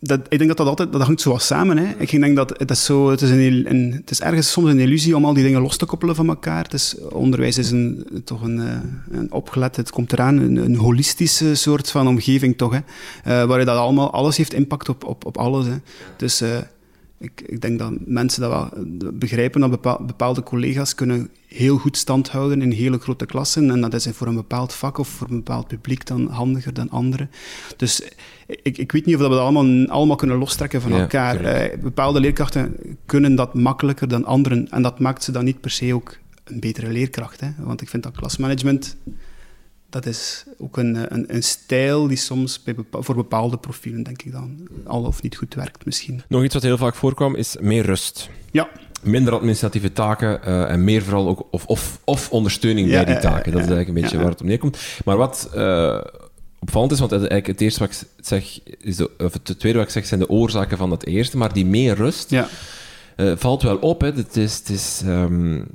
dat, 0.00 0.20
ik 0.28 0.38
denk 0.38 0.48
dat 0.48 0.56
dat 0.56 0.66
altijd, 0.66 0.92
dat 0.92 1.02
hangt 1.02 1.20
zo 1.20 1.30
wat 1.30 1.42
samen. 1.42 1.76
Hè. 1.78 1.94
Ik 1.98 2.10
denk 2.10 2.36
dat 2.36 2.58
het 2.58 2.70
is 2.70 2.84
zo, 2.84 3.10
het 3.10 3.22
is, 3.22 3.30
een, 3.30 3.92
het 3.92 4.10
is 4.10 4.20
ergens 4.20 4.50
soms 4.50 4.70
een 4.70 4.78
illusie 4.78 5.16
om 5.16 5.24
al 5.24 5.34
die 5.34 5.44
dingen 5.44 5.60
los 5.60 5.76
te 5.76 5.86
koppelen 5.86 6.14
van 6.14 6.28
elkaar. 6.28 6.62
Het 6.62 6.72
is, 6.72 6.96
onderwijs 7.12 7.58
is 7.58 7.70
een, 7.70 8.06
toch 8.24 8.42
een, 8.42 8.60
een 9.10 9.32
opgelet, 9.32 9.76
het 9.76 9.90
komt 9.90 10.12
eraan, 10.12 10.38
een, 10.38 10.76
holistische 10.76 11.54
soort 11.54 11.90
van 11.90 12.08
omgeving 12.08 12.56
toch, 12.56 12.72
hè. 12.72 12.78
Uh, 12.78 13.48
waar 13.48 13.64
dat 13.64 13.76
allemaal, 13.76 14.12
alles 14.12 14.36
heeft 14.36 14.52
impact 14.54 14.88
op, 14.88 15.04
op, 15.04 15.24
op 15.24 15.38
alles. 15.38 15.66
Hè. 15.66 15.76
Dus 16.16 16.42
uh, 16.42 16.48
ik, 17.18 17.40
ik 17.46 17.60
denk 17.60 17.78
dat 17.78 17.92
mensen 18.04 18.40
dat 18.40 18.50
wel 18.50 18.84
begrijpen, 19.12 19.60
dat 19.60 19.70
bepaal, 19.70 20.04
bepaalde 20.04 20.42
collega's 20.42 20.94
kunnen 20.94 21.30
heel 21.46 21.78
goed 21.78 21.96
stand 21.96 22.28
houden 22.28 22.62
in 22.62 22.70
hele 22.70 22.98
grote 22.98 23.26
klassen. 23.26 23.70
En 23.70 23.80
dat 23.80 23.94
is 23.94 24.08
voor 24.12 24.26
een 24.26 24.34
bepaald 24.34 24.72
vak 24.72 24.98
of 24.98 25.08
voor 25.08 25.28
een 25.28 25.36
bepaald 25.36 25.66
publiek 25.66 26.06
dan 26.06 26.28
handiger 26.28 26.74
dan 26.74 26.90
anderen. 26.90 27.30
Dus 27.76 28.02
ik, 28.46 28.78
ik 28.78 28.92
weet 28.92 29.06
niet 29.06 29.14
of 29.14 29.20
we 29.20 29.28
dat 29.28 29.38
allemaal, 29.38 29.86
allemaal 29.86 30.16
kunnen 30.16 30.38
lostrekken 30.38 30.80
van 30.80 30.92
ja, 30.92 31.00
elkaar. 31.00 31.70
Uh, 31.72 31.78
bepaalde 31.82 32.20
leerkrachten 32.20 32.76
kunnen 33.06 33.34
dat 33.34 33.54
makkelijker 33.54 34.08
dan 34.08 34.24
anderen. 34.24 34.68
En 34.70 34.82
dat 34.82 34.98
maakt 34.98 35.24
ze 35.24 35.32
dan 35.32 35.44
niet 35.44 35.60
per 35.60 35.70
se 35.70 35.94
ook 35.94 36.16
een 36.44 36.60
betere 36.60 36.90
leerkracht. 36.90 37.40
Hè? 37.40 37.48
Want 37.58 37.80
ik 37.80 37.88
vind 37.88 38.02
dat 38.02 38.16
klasmanagement 38.16 38.96
dat 39.90 40.06
is 40.06 40.44
ook 40.58 40.76
een, 40.76 41.14
een, 41.14 41.34
een 41.34 41.42
stijl 41.42 42.06
die 42.06 42.16
soms 42.16 42.62
bij 42.62 42.74
bepa 42.74 43.00
voor 43.00 43.14
bepaalde 43.14 43.56
profielen, 43.56 44.02
denk 44.02 44.22
ik 44.22 44.32
dan, 44.32 44.68
al 44.84 45.02
of 45.02 45.22
niet 45.22 45.36
goed 45.36 45.54
werkt 45.54 45.84
misschien. 45.84 46.22
Nog 46.28 46.44
iets 46.44 46.54
wat 46.54 46.62
heel 46.62 46.78
vaak 46.78 46.94
voorkwam, 46.94 47.34
is 47.34 47.56
meer 47.60 47.84
rust. 47.84 48.30
Ja. 48.50 48.68
Minder 49.02 49.34
administratieve 49.34 49.92
taken 49.92 50.40
uh, 50.46 50.70
en 50.70 50.84
meer 50.84 51.02
vooral 51.02 51.28
ook 51.28 51.46
of, 51.50 51.66
of, 51.66 52.00
of 52.04 52.30
ondersteuning 52.30 52.88
ja, 52.88 53.04
bij 53.04 53.12
die 53.12 53.22
taken. 53.22 53.52
dat 53.52 53.60
is 53.60 53.68
eigenlijk 53.68 53.88
een 53.88 53.94
beetje 53.94 54.18
waar 54.18 54.30
het 54.30 54.40
om 54.40 54.46
neerkomt. 54.46 54.78
Maar 55.04 55.16
wat 55.16 55.50
uh, 55.54 56.00
opvallend 56.58 56.92
is, 56.92 56.98
want 56.98 57.12
eigenlijk 57.12 57.46
het 57.46 57.60
eerste 57.60 57.80
wat 57.80 57.90
ik 57.90 58.24
zeg, 58.24 58.60
is 58.78 58.96
de, 58.96 59.10
of 59.18 59.32
het 59.32 59.58
tweede 59.58 59.78
wat 59.78 59.86
ik 59.86 59.92
zeg, 59.92 60.06
zijn 60.06 60.20
de 60.20 60.28
oorzaken 60.28 60.78
van 60.78 60.90
het 60.90 61.06
eerste, 61.06 61.36
maar 61.36 61.52
die 61.52 61.66
meer 61.66 61.94
rust. 61.94 62.30
Ja. 62.30 62.48
Uh, 63.16 63.32
valt 63.36 63.62
wel 63.62 63.76
op. 63.76 64.00
Hè. 64.00 64.10
Het 64.10 64.36
is, 64.36 64.58
het 64.58 64.68
is, 64.68 65.02
um, 65.06 65.66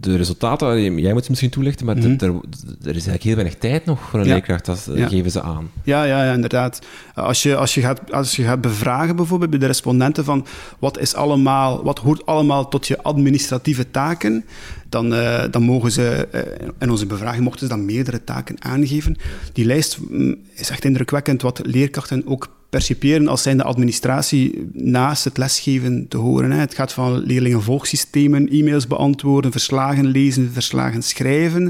de 0.00 0.16
resultaten, 0.16 0.98
jij 0.98 1.12
moet 1.12 1.22
ze 1.22 1.30
misschien 1.30 1.50
toelichten, 1.50 1.86
maar 1.86 1.96
mm 1.96 2.02
-hmm. 2.02 2.18
er, 2.18 2.28
er, 2.28 2.96
is 2.96 3.06
eigenlijk 3.06 3.22
heel 3.22 3.34
weinig 3.34 3.54
tijd 3.54 3.84
nog 3.84 4.00
voor 4.00 4.20
een 4.20 4.26
ja. 4.26 4.32
leerkracht, 4.32 4.64
dat 4.64 4.88
ja. 4.94 5.08
geven 5.08 5.30
ze 5.30 5.42
aan. 5.42 5.70
Ja, 5.82 6.04
ja, 6.04 6.24
ja, 6.24 6.32
inderdaad. 6.32 6.78
Als 7.14 7.42
je, 7.42 7.56
als, 7.56 7.74
je 7.74 7.80
gaat, 7.80 8.12
als 8.12 8.36
je 8.36 8.42
gaat 8.42 8.60
bevragen 8.60 9.16
bijvoorbeeld 9.16 9.50
bij 9.50 9.58
de 9.58 9.66
respondenten 9.66 10.24
van 10.24 10.46
wat, 10.78 10.98
is 10.98 11.14
allemaal, 11.14 11.84
wat 11.84 11.98
hoort 11.98 12.26
allemaal 12.26 12.68
tot 12.68 12.86
je 12.86 13.02
administratieve 13.02 13.90
taken, 13.90 14.44
dan, 14.88 15.12
uh, 15.12 15.42
dan 15.50 15.62
mogen 15.62 15.92
ze, 15.92 16.28
uh, 16.34 16.40
in 16.78 16.90
onze 16.90 17.06
bevraging 17.06 17.44
mochten 17.44 17.66
ze 17.68 17.74
dan 17.74 17.84
meerdere 17.84 18.24
taken 18.24 18.62
aangeven. 18.62 19.16
Die 19.52 19.64
lijst 19.64 19.98
mm, 20.08 20.36
is 20.54 20.70
echt 20.70 20.84
indrukwekkend 20.84 21.42
wat 21.42 21.60
leerkrachten 21.64 22.22
ook 22.26 22.48
perciperen 22.70 23.28
als 23.28 23.42
zijn 23.42 23.56
de 23.56 23.62
administratie 23.62 24.70
naast 24.72 25.24
het 25.24 25.36
lesgeven 25.36 26.08
te 26.08 26.16
horen. 26.16 26.50
Hè. 26.50 26.58
Het 26.58 26.74
gaat 26.74 26.92
van 26.92 27.18
leerlingenvolgsystemen, 27.18 28.48
e-mails 28.48 28.86
beantwoorden, 28.86 29.50
verslagen 29.52 30.06
lezen, 30.06 30.52
verslagen 30.52 31.02
schrijven. 31.02 31.66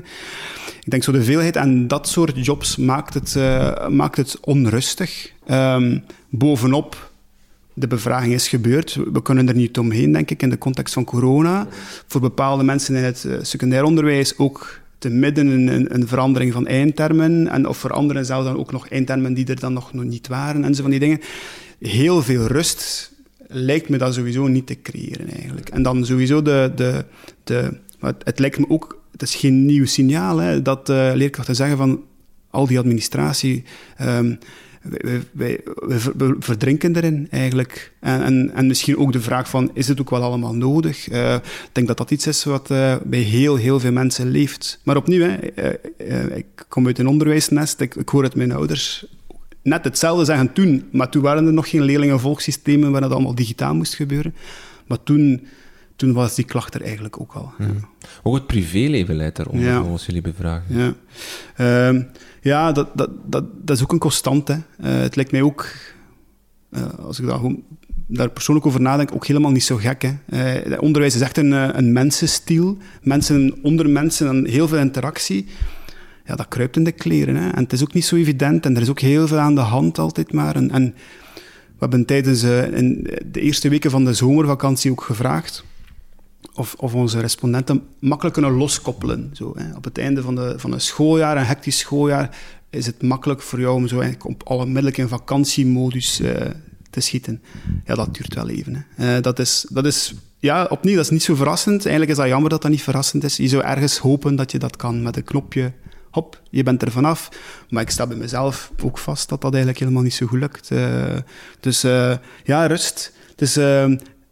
Ik 0.85 0.90
denk 0.90 1.02
zo 1.02 1.12
de 1.12 1.23
veelheid 1.23 1.57
aan 1.57 1.87
dat 1.87 2.09
soort 2.09 2.45
jobs 2.47 2.76
maakt 2.76 3.14
het, 3.14 3.35
uh, 3.35 3.88
maakt 3.88 4.17
het 4.17 4.38
onrustig. 4.40 5.33
Um, 5.50 6.05
bovenop 6.28 7.11
de 7.75 7.87
bevraging 7.87 8.35
is 8.35 8.49
gebeurd. 8.49 8.99
We 9.12 9.23
kunnen 9.23 9.49
er 9.49 9.55
niet 9.55 9.78
omheen, 9.78 10.12
denk 10.12 10.31
ik, 10.31 10.43
in 10.43 10.50
de 10.50 10.59
context 10.59 10.95
van 10.95 11.05
corona. 11.05 11.67
Voor 12.07 12.21
bepaalde 12.21 12.64
mensen 12.64 12.97
in 12.97 13.02
het 13.02 13.28
secundair 13.43 13.85
onderwijs 13.85 14.38
ook 14.38 14.81
te 14.99 15.09
midden 15.09 15.47
een, 15.47 15.95
een, 15.95 16.09
verandering 16.09 16.52
van 16.52 16.67
eindtermen. 16.67 17.49
En 17.49 17.69
of 17.69 17.76
voor 17.76 17.93
anderen 17.93 18.25
zelfs 18.25 18.47
dan 18.47 18.57
ook 18.57 18.73
nog 18.73 18.88
eindtermen 18.88 19.35
die 19.35 19.47
er 19.47 19.61
dan 19.61 19.73
nog, 19.73 19.93
nog 19.93 20.05
niet 20.05 20.28
waren 20.28 20.64
en 20.64 20.75
zo 20.75 20.83
van 20.83 20.90
die 20.90 21.00
dingen. 21.00 21.21
Heel 21.81 22.23
veel 22.23 22.47
rust 22.47 23.12
lijkt 23.47 23.88
me 23.88 23.99
dat 23.99 24.14
sowieso 24.14 24.47
niet 24.47 24.67
te 24.67 24.83
creëren 24.83 25.31
eigenlijk. 25.31 25.69
En 25.69 25.83
dan 25.83 26.07
sowieso 26.07 26.43
de... 26.43 26.73
de, 26.75 27.05
de 27.45 27.81
het, 27.99 28.25
het 28.25 28.38
lijkt 28.38 28.59
me 28.59 28.69
ook... 28.69 29.02
Het 29.12 29.23
is 29.23 29.35
geen 29.35 29.67
nieuw 29.67 29.87
signaal 29.87 30.38
hè, 30.38 30.62
dat 30.62 30.88
uh, 30.88 31.11
leerkrachten 31.14 31.55
zeggen 31.55 31.76
van 31.76 32.05
al 32.50 32.67
die 32.67 32.78
administratie... 32.78 33.64
Um, 34.02 34.38
wij, 34.83 35.23
wij, 35.33 35.61
wij, 35.75 36.35
verdrinken 36.39 36.97
erin 36.97 37.27
eigenlijk. 37.31 37.93
En, 38.01 38.23
en, 38.23 38.51
en, 38.55 38.67
misschien 38.67 38.97
ook 38.97 39.13
de 39.13 39.21
vraag 39.21 39.49
van, 39.49 39.71
is 39.75 39.89
het 39.89 40.01
ook 40.01 40.11
wel 40.11 40.23
allemaal 40.23 40.55
nodig? 40.55 41.11
Uh, 41.11 41.35
ik 41.35 41.69
denk 41.73 41.87
dat 41.87 41.97
dat 41.97 42.11
iets 42.11 42.27
is 42.27 42.45
wat 42.45 42.71
uh, 42.71 42.97
bij 43.05 43.21
heel, 43.21 43.57
heel 43.57 43.81
veel 43.81 43.93
mensen 43.93 44.31
leeft. 44.31 44.81
Maar 44.83 44.97
opnieuw, 44.97 45.29
hè, 45.29 45.37
uh, 45.99 46.37
ik 46.37 46.47
kom 46.69 46.87
uit 46.87 46.99
een 46.99 47.09
onderwijsnest, 47.09 47.81
ik, 47.81 47.95
ik 47.95 48.09
hoor 48.09 48.23
het 48.23 48.35
mijn 48.35 48.53
ouders 48.53 49.07
net 49.63 49.85
hetzelfde 49.85 50.25
zeggen 50.25 50.53
toen, 50.53 50.89
maar 50.93 51.09
toen 51.09 51.23
waren 51.23 51.47
er 51.47 51.53
nog 51.53 51.71
geen 51.71 51.83
leerlingenvolgsystemen 51.83 52.91
waar 52.91 53.03
het 53.03 53.13
allemaal 53.13 53.35
digitaal 53.35 53.75
moest 53.75 53.95
gebeuren. 53.95 54.35
Maar 54.87 55.03
toen, 55.03 55.47
toen 55.97 56.13
was 56.13 56.35
die 56.35 56.45
klacht 56.45 56.75
er 56.75 56.83
eigenlijk 56.83 57.21
ook 57.21 57.33
al. 57.33 57.53
Hmm. 57.57 57.89
Ook 58.23 58.35
het 58.35 58.47
privéleven 58.47 59.17
leidt 59.17 59.37
daaronder, 59.37 59.65
ja. 59.65 59.79
als 59.79 60.07
jullie 60.07 60.23
bevragen. 60.23 60.95
Ja. 61.57 62.07
Ja, 62.49 62.73
dat, 62.73 62.88
dat, 62.95 63.11
dat, 63.25 63.45
dat 63.64 63.76
is 63.76 63.83
ook 63.83 63.93
een 63.93 63.99
constante. 63.99 64.52
Uh, 64.52 65.00
het 65.00 65.17
lijkt 65.17 65.33
mij 65.33 65.43
ook, 65.43 65.67
uh, 66.71 66.83
als 66.99 67.19
ik 67.19 67.26
daar, 67.26 67.40
daar 68.07 68.31
persoonlijk 68.31 68.67
over 68.67 68.81
nadenk, 68.81 69.14
ook 69.14 69.26
helemaal 69.26 69.50
niet 69.50 69.64
zo 69.64 69.76
gek. 69.76 70.02
Hè. 70.02 70.67
Uh, 70.71 70.83
onderwijs 70.83 71.14
is 71.14 71.21
echt 71.21 71.37
een, 71.37 71.52
een 71.78 71.93
mensenstiel. 71.93 72.76
Mensen 73.02 73.59
onder 73.62 73.90
mensen 73.90 74.28
en 74.28 74.47
heel 74.47 74.69
veel 74.69 74.78
interactie. 74.78 75.47
Ja, 76.25 76.35
dat 76.35 76.49
kruipt 76.49 76.76
in 76.76 76.85
de 76.85 76.93
kleren. 76.93 77.37
Hè. 77.37 77.49
En 77.49 77.62
het 77.62 77.73
is 77.73 77.83
ook 77.83 77.95
niet 77.95 78.05
zo 78.05 78.17
evident 78.17 78.67
en 78.67 78.76
er 78.76 78.83
is 78.83 78.90
ook 78.90 79.00
heel 79.00 79.26
veel 79.26 79.38
aan 79.38 79.55
de 79.55 79.61
hand 79.61 79.99
altijd 79.99 80.33
maar. 80.33 80.57
En, 80.57 80.71
en 80.71 80.95
we 81.35 81.78
hebben 81.78 82.05
tijdens 82.05 82.43
in 82.43 83.07
de 83.33 83.40
eerste 83.40 83.69
weken 83.69 83.90
van 83.90 84.05
de 84.05 84.12
zomervakantie 84.14 84.90
ook 84.90 85.02
gevraagd 85.02 85.64
of, 86.55 86.95
onze 86.95 87.21
respondenten 87.21 87.83
makkelijk 87.99 88.35
kunnen 88.35 88.57
loskoppelen. 88.57 89.31
Zo, 89.33 89.52
hè. 89.57 89.76
Op 89.76 89.85
het 89.85 89.99
einde 89.99 90.23
van, 90.23 90.35
de, 90.35 90.55
van 90.57 90.73
een 90.73 90.81
schooljaar, 90.81 91.37
een 91.37 91.45
hectisch 91.45 91.78
schooljaar, 91.78 92.37
is 92.71 92.87
het 92.87 93.02
makkelijk 93.02 93.43
voor 93.43 93.61
jou 93.61 93.75
om 93.75 93.88
zo 93.88 94.02
op 94.23 94.43
alle 94.45 94.67
middelijk 94.67 94.97
in 94.97 95.09
vakantiemodus 95.09 96.21
uh, 96.21 96.37
te 96.90 97.00
schieten. 97.00 97.43
Ja, 97.85 97.95
dat 97.95 98.14
duurt 98.14 98.35
wel 98.35 98.49
even. 98.49 98.87
Hè. 98.95 99.17
Uh, 99.17 99.23
dat, 99.23 99.38
is, 99.38 99.67
dat 99.71 99.87
is, 99.87 100.14
ja, 100.38 100.64
opnieuw, 100.64 100.97
dat 100.97 101.05
is 101.05 101.11
niet 101.11 101.23
zo 101.23 101.35
verrassend. 101.35 101.81
Eigenlijk 101.81 102.11
is 102.11 102.17
dat 102.17 102.26
jammer 102.26 102.50
dat 102.50 102.62
dat 102.62 102.71
niet 102.71 102.83
verrassend 102.83 103.25
is. 103.25 103.37
Je 103.37 103.49
zou 103.49 103.62
ergens 103.62 103.99
hopen 103.99 104.37
dat 104.37 104.52
je 104.52 104.59
dat 104.59 104.76
kan 104.76 105.02
met 105.02 105.17
een 105.17 105.25
knopje. 105.25 105.73
Hop, 106.11 106.43
je 106.50 106.62
bent 106.62 106.83
er 106.83 106.90
vanaf. 106.90 107.28
Maar 107.69 107.83
ik 107.83 107.90
sta 107.90 108.07
bij 108.07 108.17
mezelf 108.17 108.73
ook 108.83 108.99
vast 108.99 109.28
dat 109.28 109.40
dat 109.40 109.50
eigenlijk 109.50 109.83
helemaal 109.83 110.02
niet 110.02 110.14
zo 110.14 110.26
goed 110.26 110.38
lukt. 110.38 110.71
Uh, 110.71 111.17
dus 111.61 111.81
ja, 112.45 112.67
rust. 112.67 113.12
Dus 113.37 113.59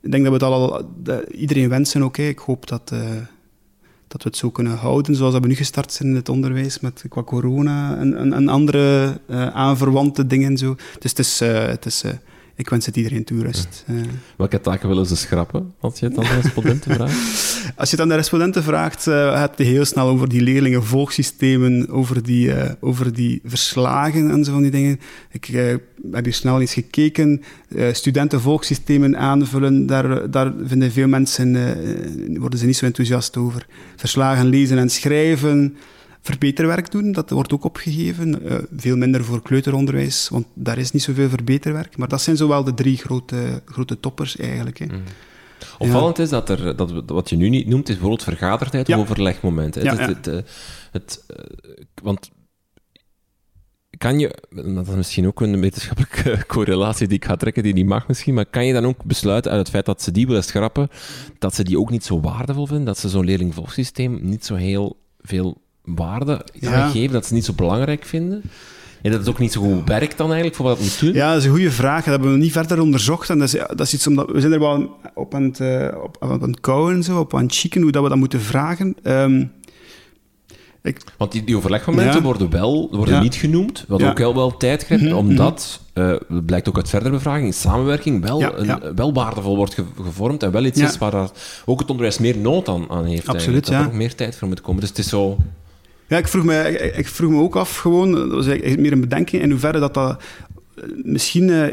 ik 0.06 0.12
denk 0.12 0.25
dat 0.25 0.40
we 0.40 0.44
het 0.44 0.54
al, 0.54 0.90
iedereen 1.30 1.68
wensen 1.68 2.02
ook. 2.02 2.16
Ik 2.16 2.38
hoop 2.38 2.68
dat 2.68 2.92
dat 4.08 4.22
we 4.22 4.28
het 4.28 4.36
zo 4.36 4.50
kunnen 4.50 4.76
houden, 4.76 5.14
zoals 5.14 5.34
we 5.34 5.46
nu 5.46 5.54
gestart 5.54 5.92
zijn 5.92 6.08
in 6.08 6.14
het 6.14 6.28
onderwijs 6.28 6.80
met 6.80 7.04
qua 7.08 7.22
corona 7.22 7.96
en, 7.96 8.32
en, 8.32 8.48
andere 8.48 9.20
uh, 9.30 9.46
aanverwante 9.46 10.26
dingen. 10.26 10.56
Zo. 10.56 10.76
Dus 10.98 11.10
het 11.10 11.18
is, 11.18 11.42
uh, 11.42 11.66
het 11.66 11.86
is 11.86 12.04
ik 12.56 12.68
wens 12.68 12.86
het 12.86 12.96
iedereen 12.96 13.25
toe 13.25 13.42
rust. 13.42 13.84
Ja. 13.86 13.94
Welke 14.36 14.60
taken 14.60 14.88
willen 14.88 15.06
ze 15.06 15.16
schrappen, 15.16 15.75
als 15.80 15.98
je 15.98 16.06
het 16.06 16.18
aan 16.18 16.25
de 16.25 16.40
respondenten 16.40 16.94
vraagt? 16.94 17.14
Als 17.76 17.90
je 17.90 17.96
het 17.96 18.04
aan 18.04 18.10
de 18.10 18.14
respondenten 18.14 18.62
vraagt, 18.62 19.06
uh, 19.06 19.40
heb 19.40 19.58
je 19.58 19.64
heel 19.64 19.84
snel 19.84 20.08
over 20.08 20.28
die 20.28 20.40
leerlingenvolgsystemen, 20.40 21.88
over 21.88 22.22
die, 22.22 22.48
uh, 22.48 22.70
over 22.80 23.12
die 23.12 23.40
verslagen 23.44 24.30
en 24.30 24.44
zo 24.44 24.52
van 24.52 24.62
die 24.62 24.70
dingen. 24.70 25.00
Ik 25.30 25.44
heb 26.12 26.25
hier 26.25 26.34
snel 26.34 26.60
eens 26.60 26.72
gekeken. 26.72 27.42
studentenvolgsystemen 27.92 29.18
aanvullen, 29.18 29.86
daar, 29.86 30.30
daar 30.30 30.52
vinden 30.64 30.92
veel 30.92 31.08
mensen, 31.08 31.56
worden 32.40 32.58
ze 32.58 32.66
niet 32.66 32.76
zo 32.76 32.84
enthousiast 32.84 33.36
over. 33.36 33.66
Verslagen 33.96 34.46
lezen 34.46 34.78
en 34.78 34.90
schrijven 34.90 35.76
verbeterwerk 36.26 36.90
doen, 36.90 37.12
dat 37.12 37.30
wordt 37.30 37.52
ook 37.52 37.64
opgegeven. 37.64 38.47
Uh, 38.52 38.59
veel 38.76 38.97
minder 38.97 39.25
voor 39.25 39.42
kleuteronderwijs, 39.42 40.28
want 40.28 40.47
daar 40.54 40.78
is 40.78 40.90
niet 40.90 41.02
zoveel 41.02 41.28
verbeterwerk. 41.28 41.97
Maar 41.97 42.09
dat 42.09 42.23
zijn 42.23 42.37
zowel 42.37 42.64
de 42.64 42.75
drie 42.75 42.97
grote, 42.97 43.62
grote 43.64 44.00
toppers 44.00 44.37
eigenlijk. 44.37 44.78
Hè. 44.78 44.87
Mm. 44.87 45.02
Opvallend 45.78 46.18
is 46.18 46.28
dat 46.28 46.49
er, 46.49 46.76
dat, 46.76 46.92
wat 47.06 47.30
je 47.30 47.37
nu 47.37 47.49
niet 47.49 47.66
noemt, 47.66 47.88
is 47.88 47.95
bijvoorbeeld 47.95 48.23
vergadertijd 48.23 48.88
of 48.88 48.97
overlegmomenten. 48.97 49.83
Ja, 49.83 49.97
het, 49.97 50.25
het, 50.92 51.25
uh, 51.30 51.37
want 52.02 52.30
kan 53.99 54.18
je, 54.18 54.38
dat 54.50 54.88
is 54.88 54.95
misschien 54.95 55.26
ook 55.26 55.40
een 55.40 55.61
wetenschappelijke 55.61 56.45
correlatie 56.54 57.06
die 57.06 57.16
ik 57.16 57.25
ga 57.25 57.37
trekken, 57.37 57.62
die 57.62 57.73
niet 57.73 57.87
mag 57.87 58.09
misschien, 58.09 58.35
maar 58.35 58.47
kan 58.47 58.66
je 58.66 58.73
dan 58.73 58.87
ook 58.87 59.04
besluiten 59.04 59.50
uit 59.50 59.61
het 59.61 59.71
feit 59.71 59.87
dat 59.87 60.02
ze 60.02 60.11
die 60.11 60.26
willen 60.26 60.45
schrappen, 60.45 60.88
dat 61.38 61.54
ze 61.54 61.64
die 61.64 61.78
ook 61.78 61.90
niet 61.90 62.04
zo 62.04 62.21
waardevol 62.21 62.66
vinden, 62.66 62.87
dat 62.87 62.99
ze 62.99 63.09
zo'n 63.09 63.25
leerlingvolgsysteem 63.25 64.18
niet 64.23 64.45
zo 64.45 64.54
heel 64.54 64.97
veel 65.21 65.64
waarde 65.87 66.45
geven, 66.61 67.12
dat 67.12 67.26
ze 67.26 67.35
niet 67.35 67.45
zo 67.45 67.52
belangrijk 67.52 68.05
vinden? 68.05 68.43
En 69.02 69.11
dat 69.11 69.21
het 69.21 69.28
ook 69.28 69.38
niet 69.38 69.52
zo 69.52 69.61
goed 69.61 69.88
werkt 69.88 70.16
dan 70.16 70.26
eigenlijk 70.26 70.57
voor 70.57 70.66
wat 70.66 70.78
het 70.78 70.87
moet 70.87 71.00
doen? 71.00 71.12
Ja, 71.12 71.28
dat 71.28 71.38
is 71.38 71.45
een 71.45 71.50
goede 71.50 71.71
vraag. 71.71 72.05
Dat 72.05 72.14
hebben 72.14 72.33
we 72.33 72.38
niet 72.38 72.52
verder 72.52 72.81
onderzocht. 72.81 73.31
En 73.31 73.38
dat 73.38 73.55
is, 73.55 73.61
dat 73.69 73.81
is 73.81 73.95
iets 73.95 74.07
omdat 74.07 74.31
we 74.31 74.40
zijn 74.40 74.52
er 74.52 74.59
wel 74.59 74.97
op 75.14 75.35
aan 75.35 75.43
het, 75.43 75.61
uh, 75.61 75.88
op, 76.02 76.16
aan 76.21 76.43
het 76.43 76.61
kouwen, 76.61 77.02
zo, 77.02 77.19
op 77.19 77.35
aan 77.35 77.43
het 77.43 77.55
chicken, 77.55 77.83
hoe 77.83 77.90
dat 77.90 78.02
we 78.02 78.09
dat 78.09 78.19
moeten 78.19 78.40
vragen. 78.40 78.97
Um, 79.02 79.52
ik... 80.87 81.00
Want 81.16 81.33
die, 81.33 81.45
die 81.45 81.57
overlegmomenten 81.57 82.16
ja. 82.16 82.23
worden 82.23 82.50
wel 82.50 82.88
worden 82.90 83.14
ja. 83.14 83.23
niet 83.23 83.35
genoemd, 83.35 83.85
wat 83.88 84.00
ja. 84.00 84.11
ook 84.11 84.19
heel 84.19 84.35
wel 84.35 84.57
tijd 84.57 84.85
geeft, 84.85 85.02
mm 85.02 85.09
-hmm. 85.09 85.16
omdat, 85.16 85.81
uh, 85.95 86.16
blijkt 86.47 86.69
ook 86.69 86.76
uit 86.76 86.88
verdere 86.88 87.14
bevraging, 87.14 87.55
samenwerking 87.55 88.23
wel, 88.23 88.59
een, 88.59 88.95
wel 88.95 89.12
waardevol 89.12 89.57
wordt 89.57 89.75
ge 89.75 89.85
gevormd 90.02 90.43
en 90.43 90.50
wel 90.50 90.64
iets 90.64 90.81
is 90.81 90.99
waar 90.99 91.31
ook 91.64 91.78
het 91.78 91.90
onderwijs 91.90 92.19
meer 92.19 92.38
nood 92.38 92.69
aan, 92.69 92.90
aan 92.90 93.05
heeft. 93.05 93.28
Absoluut, 93.28 93.66
dat 93.66 93.75
er 93.75 93.87
ook 93.87 93.93
meer 93.93 94.14
tijd 94.14 94.37
voor 94.37 94.49
moet 94.49 94.61
komen. 94.61 94.81
Dus 94.81 94.88
het 94.88 94.99
is 94.99 95.09
zo... 95.09 95.37
Ja, 96.08 96.18
ik 96.18 96.28
vroeg 96.28 96.44
me, 96.44 96.78
ik, 96.78 96.96
ik 96.96 97.06
vroeg 97.06 97.30
me 97.30 97.40
ook 97.40 97.56
af, 97.56 97.76
gewoon, 97.76 98.12
dat 98.12 98.30
was 98.30 98.46
eigenlijk 98.46 98.80
meer 98.80 98.92
een 98.92 99.00
bedenking, 99.00 99.42
in 99.42 99.50
hoeverre 99.50 99.78
dat 99.78 99.94
dat 99.94 100.22
misschien... 101.02 101.48
Uh, 101.48 101.68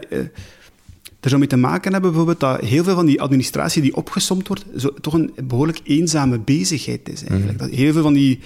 er 1.19 1.29
zou 1.29 1.41
mee 1.41 1.49
te 1.49 1.57
maken 1.57 1.91
hebben 1.91 2.09
bijvoorbeeld 2.09 2.39
dat 2.39 2.59
heel 2.59 2.83
veel 2.83 2.95
van 2.95 3.05
die 3.05 3.21
administratie 3.21 3.81
die 3.81 3.95
opgesomd 3.95 4.47
wordt, 4.47 4.65
zo, 4.77 4.93
toch 5.01 5.13
een 5.13 5.33
behoorlijk 5.43 5.79
eenzame 5.83 6.39
bezigheid 6.39 7.09
is 7.09 7.23
eigenlijk. 7.23 7.61
Mm. 7.61 7.67
Dat 7.67 7.77
heel 7.77 7.93
veel 7.93 8.01
van 8.01 8.13
die 8.13 8.39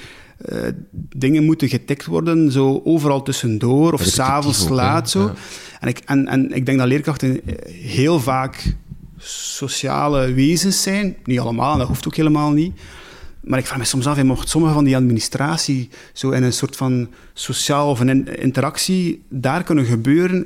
uh, 0.49 0.61
dingen 1.15 1.43
moeten 1.43 1.69
getikt 1.69 2.05
worden, 2.05 2.51
zo 2.51 2.81
overal 2.83 3.23
tussendoor 3.23 3.93
of 3.93 4.01
s'avonds 4.03 4.69
laat. 4.69 5.09
Zo. 5.09 5.21
Ja. 5.21 5.33
En, 5.79 5.87
ik, 5.87 5.99
en, 6.05 6.27
en 6.27 6.51
ik 6.51 6.65
denk 6.65 6.77
dat 6.77 6.87
leerkrachten 6.87 7.41
heel 7.71 8.19
vaak 8.19 8.75
sociale 9.17 10.33
wezens 10.33 10.81
zijn. 10.81 11.15
Niet 11.23 11.39
allemaal, 11.39 11.77
dat 11.77 11.87
hoeft 11.87 12.07
ook 12.07 12.15
helemaal 12.15 12.51
niet. 12.51 12.79
Maar 13.47 13.59
ik 13.59 13.65
vraag 13.65 13.77
me 13.77 13.83
soms 13.85 14.07
af, 14.07 14.23
mocht 14.23 14.49
sommige 14.49 14.73
van 14.73 14.83
die 14.83 14.95
administratie 14.95 15.89
zo 16.13 16.29
in 16.29 16.43
een 16.43 16.53
soort 16.53 16.75
van 16.75 17.09
sociaal 17.33 17.89
of 17.89 17.99
een 17.99 18.37
interactie 18.39 19.23
daar 19.29 19.63
kunnen 19.63 19.85
gebeuren, 19.85 20.45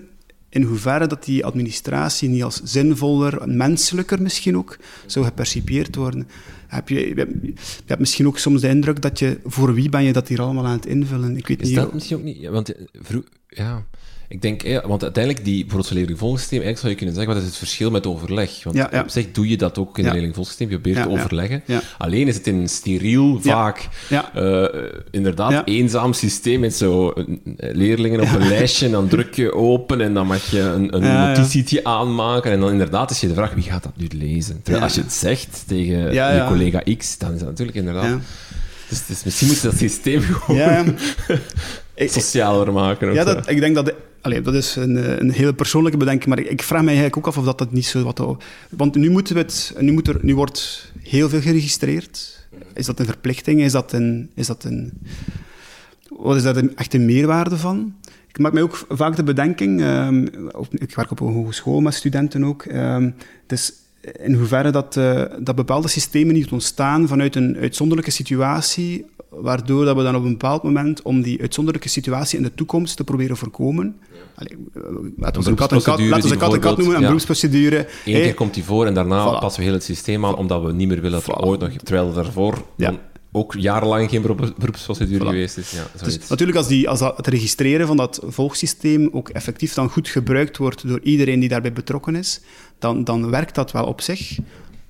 in 0.50 0.64
hoeverre 0.64 1.08
dat 1.08 1.26
die 1.26 1.46
administratie 1.46 2.30
niet 2.30 2.44
als 2.44 2.62
zinvoller, 2.64 3.50
menselijker 3.50 4.22
misschien 4.22 4.58
ook, 4.58 4.78
zou 5.06 5.26
gepercipieerd 5.26 5.96
worden. 5.96 6.28
Heb 6.68 6.90
je, 6.90 7.08
je, 7.08 7.14
hebt, 7.14 7.34
je 7.42 7.54
hebt 7.86 8.00
misschien 8.00 8.28
ook 8.28 8.38
soms 8.38 8.62
de 8.62 8.68
indruk 8.68 9.02
dat 9.02 9.20
je, 9.20 9.40
voor 9.46 9.74
wie 9.74 9.90
ben 9.90 10.04
je 10.04 10.14
dat 10.14 10.28
hier 10.28 10.42
allemaal 10.42 10.66
aan 10.66 10.76
het 10.76 10.86
invullen? 10.86 11.38
Ik 11.38 11.48
weet 11.48 11.62
Is 11.62 11.68
niet. 11.68 11.78
dat 11.78 11.94
misschien 11.94 12.18
ook 12.18 12.24
niet? 12.24 12.48
Want 12.48 12.76
eh, 12.76 12.82
vroeg, 12.94 13.24
ja... 13.48 13.86
Ik 14.32 14.42
denk, 14.42 14.62
ja, 14.62 14.88
want 14.88 15.04
uiteindelijk, 15.04 15.46
die 15.46 15.66
voor 15.68 15.80
het 15.80 15.92
leerlingvolgsysteem, 15.92 16.62
eigenlijk 16.62 16.80
zou 16.80 16.92
je 16.92 16.98
kunnen 16.98 17.16
zeggen, 17.16 17.34
wat 17.34 17.44
is 17.44 17.50
het 17.50 17.58
verschil 17.58 17.92
met 17.92 18.08
overleg? 18.08 18.64
Want 18.64 18.76
ja, 18.76 18.90
ja. 18.92 19.02
op 19.02 19.10
zich 19.10 19.32
doe 19.32 19.50
je 19.50 19.58
dat 19.58 19.78
ook 19.78 19.98
in 19.98 20.06
het 20.06 20.36
je 20.58 20.68
probeert 20.68 21.04
te 21.04 21.10
overleggen. 21.10 21.64
Alleen 21.98 22.28
is 22.28 22.36
het 22.36 22.48
in 22.48 22.56
een 22.56 22.70
steriel, 22.70 23.40
vaak, 23.42 23.88
uh, 24.36 24.66
inderdaad, 25.12 25.68
eenzaam 25.68 26.14
systeem 26.14 26.60
met 26.60 26.76
zo 26.76 27.14
leerlingen 27.58 28.22
op 28.22 28.32
een 28.34 28.48
lijstje, 28.48 28.86
en 28.86 28.92
dan 28.92 29.08
druk 29.08 29.34
je 29.34 29.54
open 29.54 30.02
en 30.02 30.14
dan 30.14 30.28
mag 30.28 30.52
je 30.52 30.60
een, 30.60 30.96
een 30.96 31.36
notitietje 31.36 31.84
aanmaken 31.84 32.52
en 32.52 32.60
dan 32.60 32.72
inderdaad 32.72 33.12
is 33.12 33.20
je 33.20 33.28
de 33.28 33.34
vraag, 33.34 33.54
wie 33.54 33.64
gaat 33.64 33.84
dat 33.84 33.98
nu 33.98 34.08
lezen? 34.18 34.62
Terwijl 34.62 34.84
als 34.84 34.96
je 34.96 35.02
het 35.02 35.14
zegt 35.14 35.64
tegen 35.68 36.14
je 36.14 36.46
collega 36.48 36.84
X, 36.98 37.18
dan 37.18 37.34
is 37.34 37.40
dat 37.40 37.48
natuurlijk 37.48 37.78
inderdaad... 37.78 38.20
Dus, 38.90 39.06
dus, 39.06 39.24
misschien 39.24 39.48
moet 39.48 39.62
je 39.62 39.68
dat 39.68 39.78
systeem 39.78 40.22
gewoon 40.22 40.96
socialer 42.10 42.74
maken. 42.74 43.14
Ja, 43.14 43.24
dat, 43.24 43.50
ik 43.50 43.60
denk 43.60 43.76
dat... 43.76 43.86
De, 43.86 43.96
allee, 44.22 44.42
dat 44.42 44.54
is 44.54 44.76
een, 44.76 45.22
een 45.22 45.32
hele 45.32 45.54
persoonlijke 45.54 45.98
bedenking, 45.98 46.30
maar 46.30 46.40
ik, 46.40 46.50
ik, 46.50 46.62
vraag 46.62 46.84
mij 46.84 46.94
eigenlijk 46.94 47.18
ook 47.18 47.28
af 47.28 47.38
of 47.38 47.46
dat, 47.46 47.58
dat 47.58 47.72
niet 47.72 47.86
zo 47.86 48.04
wat... 48.04 48.38
Want 48.70 48.96
nu, 48.96 49.10
moeten 49.10 49.36
we 49.36 49.42
het, 49.42 49.74
nu, 49.80 49.92
moet 49.92 50.08
er, 50.08 50.18
nu 50.22 50.36
wordt 50.36 50.92
heel 51.00 51.30
veel 51.30 51.42
geregistreerd. 51.42 52.48
Is 52.74 52.86
dat 52.86 53.00
een 53.00 53.06
verplichting? 53.06 53.62
Is 53.62 53.72
dat 53.72 53.94
een... 53.94 54.30
Is 54.36 54.48
dat 54.48 54.64
een 54.64 54.92
wat 56.18 56.36
is 56.36 56.44
daar 56.44 56.56
een, 56.56 56.76
echt 56.76 56.94
een 56.94 57.06
meerwaarde 57.06 57.58
van? 57.58 57.96
Ik 58.28 58.40
maak 58.40 58.54
mij 58.54 58.62
ook 58.62 58.86
vaak 58.90 59.16
de 59.16 59.24
bedenking... 59.24 59.82
Um, 59.82 60.30
ik 60.72 60.96
werk 60.96 61.12
op 61.12 61.20
een 61.20 61.34
hogeschool 61.34 61.82
met 61.82 61.94
studenten 61.94 62.44
ook. 62.44 62.66
Um, 62.66 63.16
dus 63.48 63.74
in 64.02 64.34
hoeverre 64.34 64.72
dat, 64.72 64.96
uh, 64.96 65.24
dat 65.40 65.56
bepaalde 65.56 65.88
systemen 65.88 66.34
niet 66.34 66.52
ontstaan 66.52 67.08
vanuit 67.08 67.36
een 67.36 67.58
uitzonderlijke 67.58 68.12
situatie, 68.12 69.06
waardoor 69.32 69.86
dat 69.86 69.96
we 69.96 70.04
dan 70.04 70.16
op 70.16 70.24
een 70.24 70.32
bepaald 70.32 70.64
moment, 70.64 71.02
om 71.02 71.22
die 71.22 71.42
uitzonderlijke 71.42 71.90
situatie 71.90 72.38
in 72.38 72.44
de 72.44 72.54
toekomst 72.54 72.98
te 72.98 73.04
proberen 73.04 73.38
voorkomen, 73.38 73.96
Allee, 74.36 74.58
laten 75.18 75.44
we 75.44 75.50
een 75.50 75.56
kat, 75.56 75.70
kat, 75.84 76.00
laten 76.00 76.38
kat, 76.38 76.60
kat 76.60 76.78
noemen, 76.78 76.96
een 76.96 77.02
ja. 77.02 77.06
beroepsprocedure. 77.06 77.78
Eén 77.78 78.14
hey, 78.14 78.22
keer 78.22 78.34
komt 78.34 78.54
die 78.54 78.64
voor 78.64 78.86
en 78.86 78.94
daarna 78.94 79.28
voilà. 79.28 79.40
passen 79.40 79.60
we 79.60 79.66
heel 79.66 79.76
het 79.76 79.84
systeem 79.84 80.26
aan, 80.26 80.36
omdat 80.36 80.64
we 80.64 80.74
niet 80.74 80.88
meer 80.88 81.02
willen 81.02 81.22
dat 81.26 81.38
voilà. 81.38 81.44
ooit 81.44 81.60
nog... 81.60 81.72
Terwijl 81.72 82.14
daarvoor 82.14 82.66
ja. 82.76 82.94
ook 83.32 83.54
jarenlang 83.58 84.10
geen 84.10 84.22
beroepsprocedure 84.22 85.24
voilà. 85.24 85.28
geweest 85.28 85.58
is. 85.58 85.72
Ja, 85.72 85.88
dus 86.04 86.30
natuurlijk, 86.30 86.58
als, 86.58 86.68
die, 86.68 86.90
als 86.90 87.00
dat, 87.00 87.18
het 87.18 87.28
registreren 87.28 87.88
van 87.88 87.98
dat 87.98 88.22
volgsysteem 88.28 89.10
ook 89.12 89.30
effectief 89.30 89.74
dan 89.74 89.90
goed 89.90 90.08
gebruikt 90.08 90.58
wordt 90.58 90.88
door 90.88 91.00
iedereen 91.04 91.40
die 91.40 91.50
daarbij 91.50 91.74
betrokken 91.74 92.16
is, 92.16 92.42
dan, 92.80 93.04
dan 93.04 93.30
werkt 93.30 93.56
dat 93.56 93.72
wel 93.72 93.86
op 93.86 94.02
zich. 94.02 94.38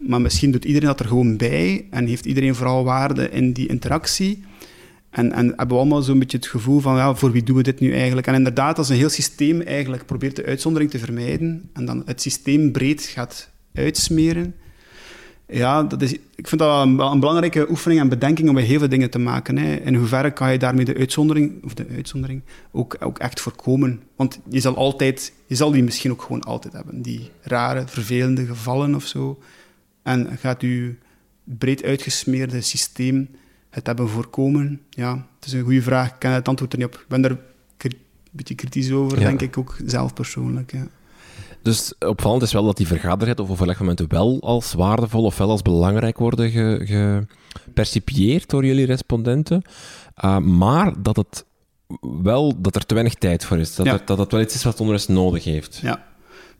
Maar 0.07 0.21
misschien 0.21 0.51
doet 0.51 0.65
iedereen 0.65 0.87
dat 0.87 0.99
er 0.99 1.05
gewoon 1.05 1.37
bij 1.37 1.87
en 1.89 2.05
heeft 2.05 2.25
iedereen 2.25 2.55
vooral 2.55 2.83
waarde 2.83 3.29
in 3.29 3.51
die 3.51 3.67
interactie. 3.67 4.43
En, 5.09 5.31
en 5.31 5.47
hebben 5.47 5.67
we 5.67 5.75
allemaal 5.75 6.01
zo'n 6.01 6.19
beetje 6.19 6.37
het 6.37 6.47
gevoel 6.47 6.79
van, 6.79 6.95
ja, 6.95 7.15
voor 7.15 7.31
wie 7.31 7.43
doen 7.43 7.55
we 7.55 7.63
dit 7.63 7.79
nu 7.79 7.93
eigenlijk? 7.93 8.27
En 8.27 8.33
inderdaad, 8.33 8.77
als 8.77 8.89
een 8.89 8.95
heel 8.95 9.09
systeem 9.09 9.61
eigenlijk 9.61 10.05
probeert 10.05 10.35
de 10.35 10.45
uitzondering 10.45 10.91
te 10.91 10.99
vermijden 10.99 11.69
en 11.73 11.85
dan 11.85 12.03
het 12.05 12.21
systeem 12.21 12.71
breed 12.71 13.01
gaat 13.01 13.49
uitsmeren, 13.73 14.55
ja, 15.51 15.83
dat 15.83 16.01
is, 16.01 16.13
ik 16.35 16.47
vind 16.47 16.61
dat 16.61 16.85
een, 16.85 16.99
een, 16.99 17.19
belangrijke 17.19 17.69
oefening 17.69 17.99
en 17.99 18.09
bedenking 18.09 18.49
om 18.49 18.55
bij 18.55 18.63
heel 18.63 18.79
veel 18.79 18.89
dingen 18.89 19.09
te 19.09 19.19
maken. 19.19 19.57
Hè. 19.57 19.75
In 19.75 19.95
hoeverre 19.95 20.31
kan 20.31 20.51
je 20.51 20.57
daarmee 20.57 20.85
de 20.85 20.97
uitzondering, 20.97 21.63
of 21.63 21.73
de 21.73 21.85
uitzondering 21.95 22.41
ook, 22.71 22.97
ook 22.99 23.19
echt 23.19 23.39
voorkomen? 23.39 24.01
Want 24.15 24.39
je 24.49 24.59
zal, 24.59 24.75
altijd, 24.75 25.33
je 25.45 25.55
zal 25.55 25.71
die 25.71 25.83
misschien 25.83 26.11
ook 26.11 26.21
gewoon 26.21 26.41
altijd 26.41 26.73
hebben, 26.73 27.01
die 27.01 27.29
rare, 27.41 27.83
vervelende 27.87 28.45
gevallen 28.45 28.95
of 28.95 29.05
zo. 29.05 29.39
En 30.03 30.37
gaat 30.37 30.61
je 30.61 30.95
breed 31.43 31.83
uitgesmeerde 31.83 32.61
systeem 32.61 33.29
het 33.69 33.87
hebben 33.87 34.09
voorkomen? 34.09 34.81
Ja, 34.89 35.27
het 35.35 35.45
is 35.45 35.53
een 35.53 35.63
goede 35.63 35.81
vraag. 35.81 36.07
Ik 36.07 36.15
ken 36.19 36.31
het 36.31 36.47
antwoord 36.47 36.71
er 36.73 36.77
niet 36.79 36.87
op. 36.87 36.93
Ik 36.95 37.05
ben 37.07 37.21
daar 37.21 37.31
een 37.31 37.91
beetje 38.31 38.55
kritisch 38.55 38.91
over, 38.91 39.19
ja. 39.19 39.27
denk 39.27 39.41
ik 39.41 39.57
ook 39.57 39.77
zelf 39.85 40.13
persoonlijk. 40.13 40.71
Ja. 40.71 40.87
Dus 41.63 41.93
opvallend 41.99 42.41
is 42.41 42.53
wel 42.53 42.63
dat 42.65 42.77
die 42.77 42.87
vergaderheid 42.87 43.39
of 43.39 43.49
overlegmomenten 43.49 44.05
wel 44.09 44.41
als 44.41 44.73
waardevol 44.73 45.23
of 45.23 45.37
wel 45.37 45.49
als 45.49 45.61
belangrijk 45.61 46.17
worden 46.17 46.51
gepercipieerd 46.87 48.49
door 48.49 48.65
jullie 48.65 48.85
respondenten. 48.85 49.61
Uh, 50.25 50.37
maar 50.37 51.01
dat 51.01 51.15
het 51.15 51.45
wel 52.23 52.61
dat 52.61 52.75
er 52.75 52.85
te 52.85 52.93
weinig 52.93 53.15
tijd 53.15 53.45
voor 53.45 53.57
is. 53.57 53.75
Dat, 53.75 53.85
Ja. 53.85 53.93
er- 53.93 54.05
dat 54.05 54.17
dat 54.17 54.31
wel 54.31 54.41
iets 54.41 54.55
is 54.55 54.63
wat 54.63 54.79
onderwijs 54.79 55.07
nodig 55.07 55.43
heeft. 55.43 55.79
Ja. 55.81 56.03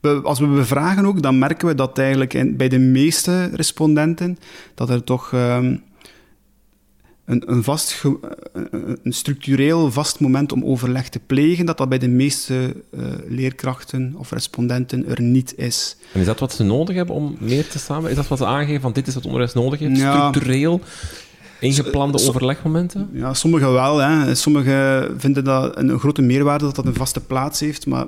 We- 0.02 0.20
als 0.22 0.38
we 0.38 0.46
bevragen 0.46 1.06
ook, 1.06 1.22
dan 1.22 1.38
merken 1.38 1.68
we 1.68 1.74
dat 1.74 1.98
eigenlijk 1.98 2.34
in- 2.34 2.56
bij 2.56 2.68
de 2.68 2.78
meeste 2.78 3.44
respondenten 3.54 4.38
dat 4.74 4.90
er 4.90 5.04
toch 5.04 5.32
ehm, 5.32 5.76
een, 7.24 7.42
een, 7.52 7.62
vast 7.62 8.04
een- 8.52 9.12
structureel 9.12 9.90
vast 9.92 10.20
moment 10.20 10.52
om 10.52 10.64
overleg 10.64 11.08
te 11.08 11.18
plegen, 11.26 11.66
dat 11.66 11.78
dat 11.78 11.88
bij 11.88 11.98
de 11.98 12.08
meeste 12.08 12.74
eh, 12.90 13.00
leerkrachten 13.28 14.14
of 14.16 14.30
respondenten 14.30 15.06
er 15.08 15.20
niet 15.22 15.54
is. 15.58 15.96
En 16.12 16.20
is 16.20 16.26
dat 16.26 16.40
wat 16.40 16.52
ze 16.52 16.62
nodig 16.62 16.96
hebben 16.96 17.14
om 17.14 17.36
meer 17.40 17.68
te 17.68 17.78
samen? 17.78 18.10
Is 18.10 18.16
dat 18.16 18.28
wat 18.28 18.38
ze 18.38 18.46
aangeven 18.46 18.80
van 18.80 18.92
dit 18.92 19.06
is 19.06 19.14
wat 19.14 19.24
onderwijs 19.24 19.52
nodig 19.54 19.78
heeft? 19.78 19.96
Ja. 19.96 20.28
Structureel 20.28 20.80
ingeplande 21.62 22.18
Zo- 22.18 22.28
overlegmomenten? 22.28 23.08
Ja, 23.12 23.34
sommigen 23.34 23.72
wel. 23.72 23.98
Hè. 23.98 24.34
Sommigen 24.34 25.14
vinden 25.20 25.44
dat 25.44 25.76
een, 25.78 25.98
grote 25.98 26.22
meerwaarde 26.22 26.64
dat 26.64 26.74
dat 26.74 26.86
een 26.86 26.94
vaste 26.94 27.20
plaats 27.20 27.60
heeft, 27.60 27.86
maar 27.86 28.06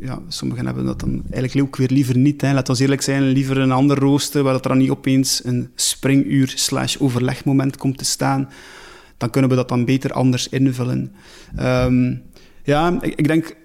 ja, 0.00 0.18
sommigen 0.28 0.66
hebben 0.66 0.84
dat 0.84 1.00
dan 1.00 1.22
eigenlijk 1.30 1.66
ook 1.66 1.76
weer 1.76 1.90
liever 1.90 2.16
niet. 2.16 2.40
Hè. 2.40 2.52
Laten 2.52 2.74
we 2.74 2.80
eerlijk 2.82 3.02
zijn, 3.02 3.22
liever 3.22 3.58
een 3.58 3.72
ander 3.72 3.98
rooster 3.98 4.42
waar 4.42 4.52
dat 4.52 4.64
er 4.64 4.70
dan 4.70 4.78
niet 4.78 4.90
opeens 4.90 5.40
een 5.44 5.70
springuur 5.74 6.52
slash 6.54 6.96
overlegmoment 6.98 7.76
komt 7.76 7.98
te 7.98 8.04
staan. 8.04 8.48
Dan 9.16 9.30
kunnen 9.30 9.50
we 9.50 9.56
dat 9.56 9.68
dan 9.68 9.84
beter 9.84 10.12
anders 10.12 10.48
invullen. 10.48 11.12
Ehm, 11.56 12.14
ja, 12.64 12.98
ik, 13.00 13.14
ik 13.14 13.26
denk, 13.26 13.56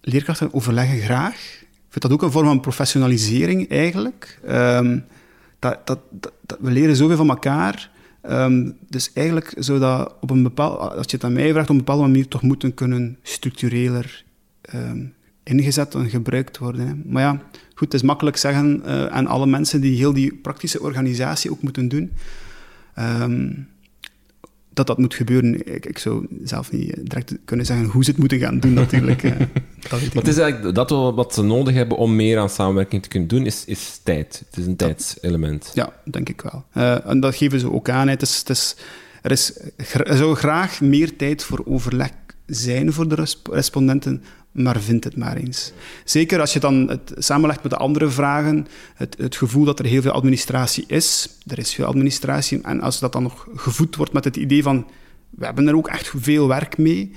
leerkrachten 0.00 0.54
overleggen 0.54 0.98
graag. 0.98 1.34
Ik 1.60 1.98
vind 1.98 2.02
dat 2.02 2.12
ook 2.12 2.22
een 2.22 2.30
vorm 2.32 2.46
van 2.46 2.60
professionalisering 2.60 3.70
eigenlijk. 3.70 4.40
Ehm, 4.46 4.98
dat, 5.58 5.86
dat- 5.86 6.00
we 6.60 6.70
leren 6.70 6.96
zoveel 6.96 7.16
van 7.16 7.28
elkaar. 7.28 7.90
Ehm, 8.22 8.70
dus 8.88 9.12
eigenlijk 9.12 9.54
zou 9.58 9.78
dat 9.78 10.14
op 10.20 10.30
een 10.30 10.42
bepaald, 10.42 10.78
als 10.78 11.10
je 11.10 11.16
het 11.16 11.24
aan 11.24 11.32
mij 11.32 11.50
vraagt, 11.50 11.68
op 11.68 11.70
een 11.70 11.84
bepaalde 11.84 12.02
manier 12.02 12.28
toch 12.28 12.42
moeten 12.42 12.74
kunnen 12.74 13.18
structureler 13.22 14.24
ehm, 14.60 15.04
ingezet 15.42 15.94
en 15.94 16.10
gebruikt 16.10 16.58
worden. 16.58 17.02
Maar 17.06 17.22
ja, 17.22 17.32
goed, 17.74 17.92
het 17.92 17.94
is 17.94 18.02
makkelijk 18.02 18.36
zeggen 18.36 18.84
eh, 18.84 19.06
aan 19.06 19.26
alle 19.26 19.46
mensen 19.46 19.80
die 19.80 19.96
heel 19.96 20.12
die 20.12 20.34
praktische 20.34 20.80
organisatie 20.80 21.50
ook 21.50 21.62
moeten 21.62 21.88
doen, 21.88 22.12
ehm, 22.94 23.50
dat 24.74 24.86
dat 24.86 24.98
moet 24.98 25.14
gebeuren. 25.14 25.74
Ik, 25.74 25.86
ik 25.86 25.98
zou 25.98 26.26
zelf 26.44 26.72
niet 26.72 26.96
direct 27.02 27.34
kunnen 27.44 27.66
zeggen 27.66 27.86
hoe 27.86 28.04
ze 28.04 28.10
het 28.10 28.18
moeten 28.18 28.38
gaan 28.38 28.60
doen, 28.60 28.72
natuurlijk. 28.72 29.22
eh. 29.22 29.30
dat 29.90 29.90
Maar 29.90 30.00
het 30.14 30.28
is 30.28 30.38
eigenlijk 30.38 30.74
dat 30.74 30.90
we- 30.90 30.96
wat 30.96 31.34
ze 31.34 31.42
nodig 31.42 31.74
hebben 31.74 31.96
om 31.96 32.16
meer 32.16 32.38
aan 32.38 32.50
samenwerking 32.50 33.02
te 33.02 33.08
kunnen 33.08 33.28
doen, 33.28 33.46
is, 33.46 33.64
is 33.64 34.00
tijd. 34.02 34.42
Het 34.50 34.58
is 34.58 34.66
een 34.66 34.76
tijdselement. 34.76 35.70
Ja, 35.74 35.92
denk 36.04 36.28
ik 36.28 36.40
wel. 36.40 36.64
Eh, 36.72 37.06
en 37.06 37.20
dat 37.20 37.34
geven 37.36 37.60
ze 37.60 37.72
ook 37.72 37.88
aan. 37.88 38.08
Het 38.08 38.22
is, 38.22 38.38
het 38.38 38.48
is, 38.50 38.76
er, 39.22 39.30
is, 39.30 39.52
er 39.92 40.16
zou 40.16 40.34
graag 40.34 40.80
meer 40.80 41.16
tijd 41.16 41.44
voor 41.44 41.62
overleg 41.64 42.10
zijn 42.46 42.92
voor 42.92 43.08
de 43.08 43.14
resp- 43.14 43.46
respondenten, 43.46 44.22
maar 44.52 44.80
vind 44.80 45.04
het 45.04 45.16
maar 45.16 45.36
eens. 45.36 45.72
Zeker 46.04 46.40
als 46.40 46.52
je 46.52 46.60
dan 46.60 46.88
het 46.88 47.12
samenlegt 47.16 47.62
met 47.62 47.72
de 47.72 47.78
andere 47.78 48.08
vragen, 48.08 48.66
het, 48.94 49.16
het 49.18 49.36
gevoel 49.36 49.64
dat 49.64 49.78
er 49.78 49.84
heel 49.84 50.02
veel 50.02 50.10
administratie 50.10 50.84
is. 50.86 51.28
Er 51.46 51.58
is 51.58 51.74
veel 51.74 51.84
administratie. 51.86 52.60
En 52.62 52.80
als 52.80 52.98
dat 52.98 53.12
dan 53.12 53.22
nog 53.22 53.48
gevoed 53.54 53.96
wordt 53.96 54.12
met 54.12 54.24
het 54.24 54.36
idee 54.36 54.62
van, 54.62 54.86
we 55.30 55.44
hebben 55.44 55.68
er 55.68 55.76
ook 55.76 55.88
echt 55.88 56.12
veel 56.16 56.48
werk 56.48 56.78
mee, 56.78 57.12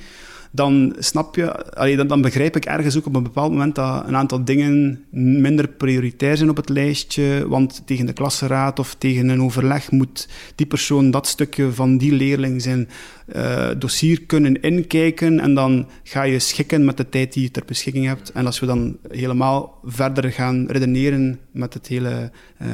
dan 0.55 0.95
snap 0.99 1.35
je, 1.35 2.05
dan, 2.07 2.21
begrijp 2.21 2.55
ik 2.55 2.65
ergens 2.65 2.97
ook 2.97 3.05
op 3.05 3.15
een 3.15 3.23
bepaald 3.23 3.51
moment 3.51 3.75
dat 3.75 4.07
een 4.07 4.15
aantal 4.15 4.45
dingen 4.45 5.03
minder 5.11 5.67
prioritair 5.67 6.37
zijn 6.37 6.49
op 6.49 6.55
het 6.55 6.69
lijstje, 6.69 7.47
want 7.47 7.81
tegen 7.85 8.05
de 8.05 8.13
klassenraad 8.13 8.79
of 8.79 8.95
tegen 8.95 9.29
een 9.29 9.41
overleg 9.41 9.91
moet 9.91 10.29
die 10.55 10.65
persoon 10.65 11.11
dat 11.11 11.27
stukje 11.27 11.71
van 11.71 11.97
die 11.97 12.11
leerling 12.11 12.61
zijn 12.61 12.89
eh, 13.25 13.69
dossier 13.77 14.21
kunnen 14.21 14.61
inkijken 14.61 15.39
en 15.39 15.53
dan 15.53 15.87
ga 16.03 16.23
je 16.23 16.39
schikken 16.39 16.85
met 16.85 16.97
de 16.97 17.09
tijd 17.09 17.33
die 17.33 17.43
je 17.43 17.51
ter 17.51 17.63
beschikking 17.65 18.05
hebt. 18.05 18.31
En 18.31 18.45
als 18.45 18.59
we 18.59 18.65
dan 18.65 18.97
helemaal 19.09 19.79
verder 19.83 20.31
gaan 20.31 20.65
redeneren 20.67 21.39
met 21.51 21.73
het 21.73 21.87
hele... 21.87 22.31
eh, 22.57 22.67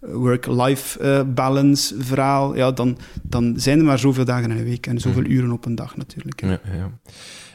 work-life 0.00 0.98
eh, 1.00 1.20
balance 1.34 1.94
verhaal, 1.98 2.56
ja, 2.56 2.70
dan, 2.72 2.98
dan 3.22 3.54
zijn 3.56 3.78
er 3.78 3.84
maar 3.84 3.98
zoveel 3.98 4.24
dagen 4.24 4.50
in 4.50 4.56
een 4.56 4.64
week 4.64 4.86
en 4.86 5.00
zoveel 5.00 5.24
uren 5.24 5.52
op 5.52 5.64
een 5.64 5.74
dag 5.74 5.96
natuurlijk. 5.96 6.40
Ja, 6.40 6.60
ja. 6.76 6.90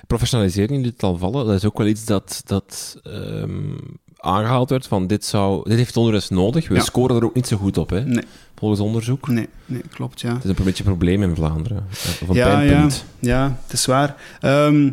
Professionalisering 0.07 0.83
liet 0.83 0.93
het 0.93 1.03
al 1.03 1.17
vallen. 1.17 1.45
Dat 1.45 1.55
is 1.55 1.65
ook 1.65 1.77
wel 1.77 1.87
iets 1.87 2.05
dat, 2.05 2.41
dat 2.45 2.99
ehm, 3.03 3.77
aangehaald 4.17 4.69
werd 4.69 4.87
van 4.87 5.07
dit, 5.07 5.25
zou, 5.25 5.69
dit 5.69 5.77
heeft 5.77 5.97
onderwijs 5.97 6.29
nodig. 6.29 6.67
We 6.67 6.75
Ja. 6.75 6.81
scoren 6.81 7.15
er 7.15 7.23
ook 7.25 7.35
niet 7.35 7.47
zo 7.47 7.57
goed 7.57 7.77
op, 7.77 7.89
hè, 7.89 8.01
Nee, 8.05 8.23
volgens 8.55 8.79
onderzoek. 8.81 9.27
nee, 9.27 9.49
nee, 9.65 9.81
klopt, 9.89 10.21
ja. 10.21 10.33
Het 10.33 10.43
is 10.43 10.49
een 10.49 10.55
beetje 10.63 10.83
een 10.83 10.89
probleem 10.89 11.23
in 11.23 11.35
Vlaanderen. 11.35 11.77
eh, 11.77 12.21
Of 12.21 12.29
een 12.29 12.35
Ja, 12.35 12.47
pijnpunt. 12.55 13.05
Ja, 13.19 13.57
het 13.63 13.73
is 13.73 13.85
waar. 13.85 14.15
Ehm 14.39 14.89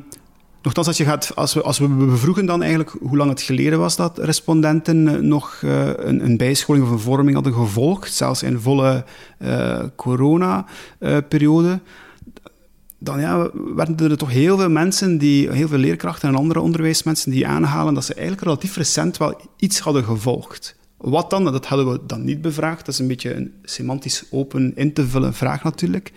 nochtans, 0.62 0.86
als, 0.86 0.96
je 0.96 1.04
gaat, 1.04 1.36
als, 1.36 1.54
we, 1.54 1.62
als 1.62 1.78
we 1.78 1.88
bevroegen 1.88 2.46
dan 2.46 2.60
eigenlijk 2.62 2.96
hoe 3.00 3.16
lang 3.16 3.30
het 3.30 3.42
geleden 3.42 3.78
was 3.78 3.96
dat 3.96 4.18
respondenten 4.18 5.08
eh, 5.08 5.20
nog 5.20 5.60
eh, 5.62 5.86
een, 5.86 6.24
een 6.24 6.36
bijscholing 6.36 6.84
of 6.84 6.90
een 6.90 6.98
vorming 6.98 7.34
hadden 7.34 7.52
gevolgd, 7.54 8.12
zelfs 8.12 8.42
in 8.42 8.60
volle 8.60 9.04
eh, 9.38 9.82
corona-periode, 9.96 11.80
dan 12.98 13.20
ja, 13.20 13.50
werden 13.74 14.10
er 14.10 14.16
toch 14.16 14.30
heel 14.30 14.58
veel 14.58 14.70
mensen, 14.70 15.18
die, 15.18 15.50
heel 15.50 15.68
veel 15.68 15.78
leerkrachten 15.78 16.28
en 16.28 16.34
andere 16.34 16.60
onderwijsmensen 16.60 17.30
die 17.30 17.46
aanhalen 17.46 17.94
dat 17.94 18.04
ze 18.04 18.14
eigenlijk 18.14 18.42
relatief 18.42 18.76
recent 18.76 19.16
wel 19.16 19.40
iets 19.56 19.78
hadden 19.78 20.04
gevolgd. 20.04 20.78
Wat 20.96 21.30
dan? 21.30 21.44
Dat 21.44 21.66
hadden 21.66 21.92
we 21.92 22.00
dan 22.06 22.24
niet 22.24 22.40
bevraagd. 22.40 22.84
Dat 22.84 22.94
is 22.94 23.00
een 23.00 23.06
beetje 23.06 23.34
een 23.34 23.52
semantisch 23.62 24.24
open 24.30 24.76
in 24.76 24.92
te 24.92 25.06
vullen 25.06 25.34
vraag 25.34 25.62
natuurlijk. 25.62 26.12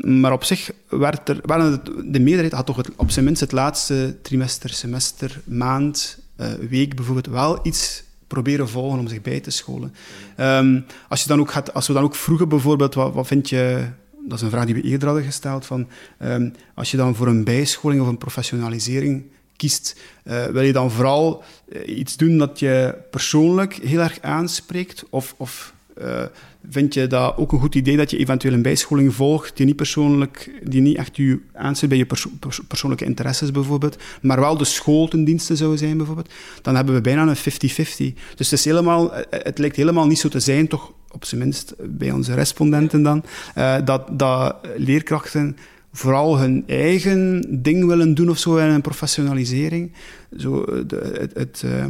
Maar 0.00 0.32
op 0.32 0.44
zich 0.44 0.70
werd 0.88 1.28
er, 1.28 1.40
waren 1.42 1.80
de 2.12 2.20
meerderheid 2.20 2.52
had 2.52 2.66
toch 2.66 2.76
het, 2.76 2.90
op 2.96 3.10
zijn 3.10 3.24
minst 3.24 3.40
het 3.40 3.52
laatste 3.52 4.16
trimester, 4.22 4.70
semester, 4.70 5.40
maand, 5.44 6.18
eh, 6.36 6.52
week 6.52 6.96
bijvoorbeeld 6.96 7.26
wel 7.26 7.58
iets 7.62 8.02
proberen 8.26 8.68
volgen 8.68 8.98
om 8.98 9.08
zich 9.08 9.22
bij 9.22 9.40
te 9.40 9.50
scholen. 9.50 9.94
Ehm, 10.36 10.80
als, 11.08 11.22
je 11.22 11.28
dan 11.28 11.40
ook 11.40 11.52
als 11.52 11.86
we 11.86 11.92
dan 11.92 12.02
ook 12.02 12.14
vroegen 12.14 12.48
bijvoorbeeld, 12.48 12.94
wat, 12.94 13.14
wat 13.14 13.26
vind 13.26 13.48
je... 13.48 13.86
Dat 14.26 14.38
is 14.38 14.44
een 14.44 14.50
vraag 14.50 14.64
die 14.64 14.74
we 14.74 14.82
eerder 14.82 15.08
hadden 15.08 15.26
gesteld, 15.26 15.66
van 15.66 15.88
ehm, 16.18 16.50
als 16.74 16.90
je 16.90 16.96
dan 16.96 17.14
voor 17.14 17.26
een 17.26 17.44
bijscholing 17.44 18.00
of 18.00 18.08
een 18.08 18.18
professionalisering 18.18 19.24
kiest, 19.56 20.00
eh, 20.22 20.44
wil 20.44 20.62
je 20.62 20.72
dan 20.72 20.90
vooral 20.90 21.42
eh, 21.68 21.98
iets 21.98 22.16
doen 22.16 22.38
dat 22.38 22.58
je 22.58 22.94
persoonlijk 23.10 23.74
heel 23.74 24.00
erg 24.00 24.20
aanspreekt? 24.20 25.04
Of, 25.10 25.34
of 25.36 25.74
eh, 25.94 26.22
vind 26.70 26.94
je 26.94 27.06
dat 27.06 27.36
ook 27.36 27.52
een 27.52 27.58
goed 27.58 27.74
idee 27.74 27.96
dat 27.96 28.10
je 28.10 28.16
eventueel 28.16 28.52
een 28.52 28.62
bijscholing 28.62 29.14
volgt 29.14 29.56
die 29.56 29.66
niet 29.66 29.76
persoonlijk, 29.76 30.60
die 30.62 30.80
niet 30.80 30.96
echt 30.96 31.16
je 31.16 31.38
aansluit 31.52 31.88
bij 31.88 31.98
je 31.98 32.06
perso- 32.06 32.30
pers- 32.40 32.60
persoonlijke 32.68 33.04
interesses 33.04 33.50
bijvoorbeeld, 33.50 33.96
maar 34.22 34.40
wel 34.40 34.56
de 34.56 34.64
schooltendiensten 34.64 35.56
zou 35.56 35.76
zijn 35.76 35.96
bijvoorbeeld? 35.96 36.32
Dan 36.62 36.76
hebben 36.76 36.94
we 36.94 37.00
bijna 37.00 37.22
een 37.26 37.36
50-50. 37.36 38.14
Dus 38.34 38.50
het, 38.50 38.58
is 38.58 38.64
helemaal, 38.64 39.14
eh, 39.14 39.22
het 39.42 39.58
lijkt 39.58 39.76
helemaal 39.76 40.06
niet 40.06 40.18
zo 40.18 40.28
te 40.28 40.40
zijn, 40.40 40.68
toch 40.68 40.92
op 41.10 41.24
zijn 41.24 41.40
minst 41.40 41.74
bij 41.78 42.10
onze 42.10 42.34
respondenten 42.34 43.02
dan, 43.02 43.24
eh, 43.54 43.76
dat, 43.84 44.08
dat 44.12 44.56
leerkrachten 44.76 45.56
vooral 45.92 46.38
hun 46.38 46.64
eigen 46.66 47.44
ding 47.62 47.86
willen 47.86 48.14
doen 48.14 48.30
of 48.30 48.38
zo 48.38 48.56
in 48.56 48.68
een 48.68 48.80
professionalisering. 48.80 49.92
Zo, 50.36 50.62
eh, 50.62 50.78
de, 50.86 51.28
het, 51.34 51.62
eh, 51.64 51.84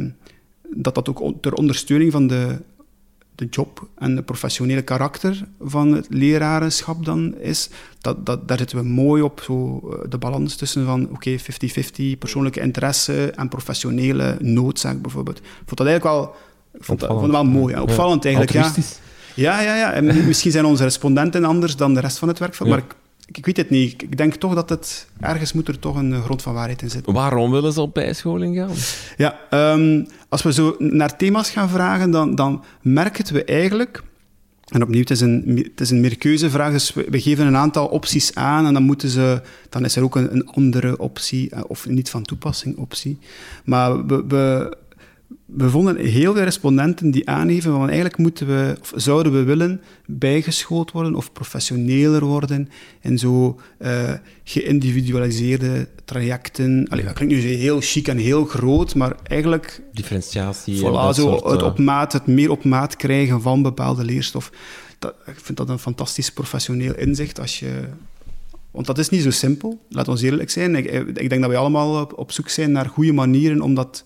dat 0.75 0.95
dat 0.95 1.09
ook 1.09 1.33
ter 1.41 1.53
ondersteuning 1.53 2.11
van 2.11 2.27
de, 2.27 2.61
de 3.35 3.45
job 3.49 3.87
en 3.97 4.15
het 4.15 4.25
professionele 4.25 4.81
karakter 4.81 5.47
van 5.61 5.91
het 5.93 6.07
lerarenschap 6.09 7.05
dan 7.05 7.37
is. 7.37 7.69
Dat, 8.01 8.25
dat, 8.25 8.47
daar 8.47 8.57
zitten 8.57 8.77
we 8.77 8.83
mooi 8.83 9.21
op, 9.21 9.41
zo, 9.43 9.79
eh, 9.89 10.09
de 10.09 10.17
balans 10.17 10.55
tussen 10.55 10.85
van 10.85 11.09
oké, 11.11 11.37
50-50, 11.39 12.17
persoonlijke 12.19 12.59
interesse 12.61 13.31
en 13.31 13.47
professionele 13.49 14.37
noodzaak 14.39 15.01
bijvoorbeeld. 15.01 15.37
Ik 15.37 15.43
vond 15.65 15.77
dat 15.77 15.87
eigenlijk 15.87 16.17
wel, 16.17 16.35
ik 16.73 16.83
vond 16.83 16.99
dat, 16.99 17.09
vond 17.09 17.21
dat 17.21 17.31
wel 17.31 17.45
mooi, 17.45 17.79
opvallend 17.79 18.25
eigenlijk. 18.25 18.53
Ja. 18.53 18.71
Ja, 19.35 19.61
ja, 19.61 19.75
ja. 19.75 19.91
En 19.91 20.05
misschien 20.27 20.51
zijn 20.51 20.65
onze 20.65 20.83
respondenten 20.83 21.43
anders 21.45 21.75
dan 21.75 21.93
de 21.93 21.99
rest 21.99 22.17
van 22.17 22.27
het 22.27 22.39
werkveld, 22.39 22.69
Ja. 22.69 22.75
maar 22.75 22.83
ik, 22.83 22.95
ik 23.31 23.45
weet 23.45 23.57
het 23.57 23.69
niet. 23.69 24.01
Ik- 24.01 24.17
denk 24.17 24.35
toch 24.35 24.53
dat 24.55 24.69
het... 24.69 25.07
Ergens 25.19 25.53
moet 25.53 25.67
er 25.67 25.79
toch 25.79 25.95
een 25.95 26.13
eh, 26.13 26.23
grond 26.23 26.41
van 26.41 26.53
waarheid 26.53 26.81
in 26.81 26.89
zitten. 26.89 27.13
Waarom 27.13 27.51
willen 27.51 27.73
ze 27.73 27.81
op 27.81 27.93
bijscholing 27.93 28.55
gaan? 28.55 28.69
Ja, 29.17 29.39
ehm, 29.49 30.03
als 30.29 30.41
we 30.41 30.53
zo 30.53 30.75
naar 30.79 31.17
thema's 31.17 31.49
gaan 31.49 31.69
vragen, 31.69 32.11
dan, 32.11 32.35
dan 32.35 32.63
merken 32.81 33.33
we 33.33 33.43
eigenlijk... 33.43 34.03
En 34.65 34.83
opnieuw, 34.83 34.99
het 34.99 35.09
is 35.09 35.21
een, 35.21 35.65
het 35.71 35.81
is 35.81 35.89
een 35.89 35.99
meerkeuzevraag, 36.01 36.71
dus 36.71 36.93
we, 36.93 37.05
we 37.09 37.21
geven 37.21 37.47
een 37.47 37.55
aantal 37.55 37.87
opties 37.87 38.35
aan 38.35 38.65
en 38.65 38.73
dan, 38.73 38.83
moeten 38.83 39.09
ze, 39.09 39.41
dan 39.69 39.85
is 39.85 39.95
er 39.95 40.03
ook 40.03 40.15
een, 40.15 40.33
een 40.33 40.47
andere 40.47 40.97
optie, 40.99 41.49
eh, 41.49 41.61
of 41.67 41.85
een 41.85 41.93
niet 41.93 42.09
van 42.09 42.23
toepassing 42.23 42.77
optie. 42.77 43.17
Maar 43.65 44.05
we, 44.05 44.23
we, 44.27 44.77
we 45.45 45.69
vonden 45.69 45.97
heel 45.97 46.33
veel 46.33 46.43
respondenten 46.43 47.11
die 47.11 47.29
aangeven 47.29 47.71
van 47.71 47.85
eigenlijk 47.85 48.17
moeten 48.17 48.47
we, 48.47 48.77
of 48.81 48.93
zouden 48.95 49.31
we 49.31 49.43
willen 49.43 49.81
bijgeschoold 50.05 50.91
worden 50.91 51.15
of 51.15 51.31
professioneler 51.31 52.25
worden 52.25 52.69
in 53.01 53.17
zo 53.17 53.59
eh, 53.77 54.13
geïndividualiseerde 54.43 55.87
trajecten. 56.05 56.87
Allee, 56.89 57.05
dat 57.05 57.13
klinkt 57.13 57.33
nu 57.33 57.41
heel 57.41 57.79
chic 57.81 58.07
en 58.07 58.17
heel 58.17 58.45
groot, 58.45 58.95
maar 58.95 59.15
eigenlijk 59.23 59.81
Differentiatie. 59.91 60.85
en 60.85 60.91
Voilà, 60.91 60.93
zo 60.93 61.11
soort, 61.11 61.43
het 61.43 61.61
eh, 61.61 61.67
op 61.67 61.79
maat, 61.79 62.13
het 62.13 62.27
meer 62.27 62.51
op 62.51 62.63
maat 62.63 62.95
krijgen 62.95 63.41
van 63.41 63.61
bepaalde 63.61 64.03
leerstof. 64.03 64.51
Dat, 64.99 65.15
ik 65.25 65.39
vind 65.39 65.57
dat 65.57 65.69
een 65.69 65.79
fantastisch 65.79 66.31
professioneel 66.31 66.95
inzicht 66.95 67.39
als 67.39 67.59
je 67.59 67.83
Want 68.71 68.87
dat 68.87 68.97
is 68.97 69.09
niet 69.09 69.23
zo 69.23 69.31
simpel, 69.31 69.79
laat 69.89 70.07
ons 70.07 70.21
eerlijk 70.21 70.49
zijn. 70.49 70.75
Ik, 70.75 70.91
ik 71.17 71.29
denk 71.29 71.41
dat 71.41 71.51
we 71.51 71.57
allemaal 71.57 72.01
op, 72.01 72.17
op 72.17 72.31
zoek 72.31 72.49
zijn 72.49 72.71
naar 72.71 72.85
goede 72.85 73.13
manieren 73.13 73.61
om, 73.61 73.73
dat, 73.75 74.03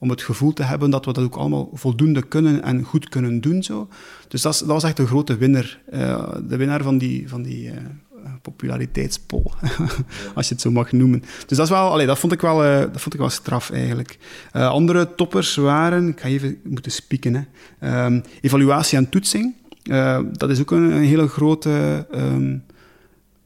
om 0.00 0.10
het 0.10 0.22
gevoel 0.22 0.52
te 0.52 0.62
hebben 0.62 0.90
dat 0.90 1.04
we 1.04 1.12
dat 1.12 1.24
ook 1.24 1.36
allemaal 1.36 1.70
voldoende 1.72 2.22
kunnen 2.22 2.62
en 2.62 2.82
goed 2.82 3.08
kunnen 3.08 3.40
doen. 3.40 3.62
Zo. 3.62 3.88
Dus 4.28 4.42
dat, 4.42 4.58
dat 4.58 4.68
was 4.68 4.84
echt 4.84 4.98
een 4.98 5.06
grote 5.06 5.36
winnaar. 5.36 5.80
Uh, 5.92 6.28
de 6.48 6.56
winnaar 6.56 6.82
van 6.82 6.98
die, 6.98 7.28
van 7.28 7.42
die 7.42 7.66
uh, 7.66 7.72
populariteitspol, 8.42 9.52
als 10.34 10.48
je 10.48 10.54
het 10.54 10.62
zo 10.62 10.70
mag 10.70 10.92
noemen. 10.92 11.20
Dus 11.46 11.56
dat, 11.56 11.66
is 11.66 11.72
wel, 11.72 12.06
dat, 12.06 12.18
vond, 12.18 12.32
ik 12.32 12.40
wel, 12.40 12.64
uh, 12.64 12.78
dat 12.78 13.00
vond 13.00 13.14
ik 13.14 13.20
wel 13.20 13.30
straf 13.30 13.70
eigenlijk. 13.70 14.18
andere 14.52 15.14
toppers 15.14 15.54
waren, 15.54 16.08
ik 16.08 16.20
ga 16.20 16.28
even 16.28 16.58
moeten 16.64 16.92
spieken, 16.92 17.34
hè. 17.34 18.04
Um, 18.04 18.22
evaluatie 18.40 18.98
en 18.98 19.08
toetsing. 19.08 19.54
dat 20.32 20.50
is 20.50 20.60
ook 20.60 20.70
een, 20.70 20.92
hele 20.92 21.28
grote... 21.28 22.06
Um, 22.14 22.64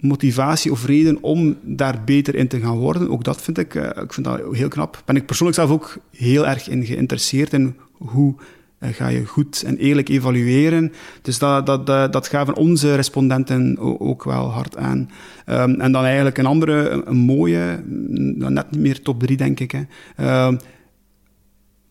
motivatie 0.07 0.71
of 0.71 0.87
reden 0.87 1.19
om 1.21 1.57
daar 1.63 2.03
beter 2.05 2.35
in 2.35 2.49
te 2.49 2.61
gaan 2.61 2.77
worden. 2.77 3.11
Ook 3.11 3.25
dat 3.25 3.43
vind 3.43 3.59
ik, 3.59 3.75
uh, 3.75 3.85
ik 3.85 4.13
vind 4.13 4.27
dat 4.27 4.41
heel 4.53 4.69
knap. 4.69 5.03
Ben 5.05 5.17
ik 5.17 5.27
persoonlijk 5.27 5.59
zelf 5.59 5.71
ook 5.71 5.99
heel 6.11 6.47
erg 6.47 6.69
in 6.69 6.85
geïnteresseerd 6.85 7.53
in 7.53 7.77
hoe 7.93 8.35
uh, 8.81 8.89
ga 8.93 9.09
je 9.09 9.27
goed 9.27 9.63
en 9.67 9.77
eerlijk 9.77 10.09
evalueren. 10.09 10.93
Dus 11.23 11.39
dat, 11.39 11.67
dat, 11.67 11.87
dat, 11.87 12.13
dat 12.13 12.29
gaven 12.29 12.55
onze 12.55 12.95
respondenten 12.95 13.79
ook 14.01 14.25
wel 14.25 14.51
hard 14.51 14.77
aan. 14.77 15.11
Um, 15.47 15.81
en 15.81 15.93
dan 15.93 16.05
eigenlijk 16.05 16.39
een 16.39 16.47
andere, 16.47 17.03
een 17.05 17.17
mooie, 17.17 17.83
net 17.87 18.71
niet 18.71 18.81
meer 18.81 19.03
top 19.03 19.21
drie 19.21 19.37
denk 19.37 19.61
ik, 19.61 19.71
hè. 19.71 19.83
Uh, 20.21 20.57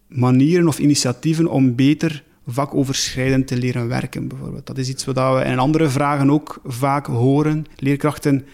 manieren 0.07 0.67
of 0.67 0.79
initiatieven 0.79 1.47
om 1.47 1.75
beter 1.75 2.23
vakoverschrijdend 2.47 3.47
te 3.47 3.57
leren 3.57 3.87
werken, 3.87 4.27
bijvoorbeeld. 4.27 4.65
Dat 4.65 4.77
is 4.77 4.89
iets 4.89 5.05
wat 5.05 5.15
we 5.15 5.43
in 5.45 5.59
andere 5.59 5.89
vragen 5.89 6.29
ook 6.29 6.61
vaak 6.65 7.05
horen. 7.05 7.65
Leerkrachten, 7.77 8.45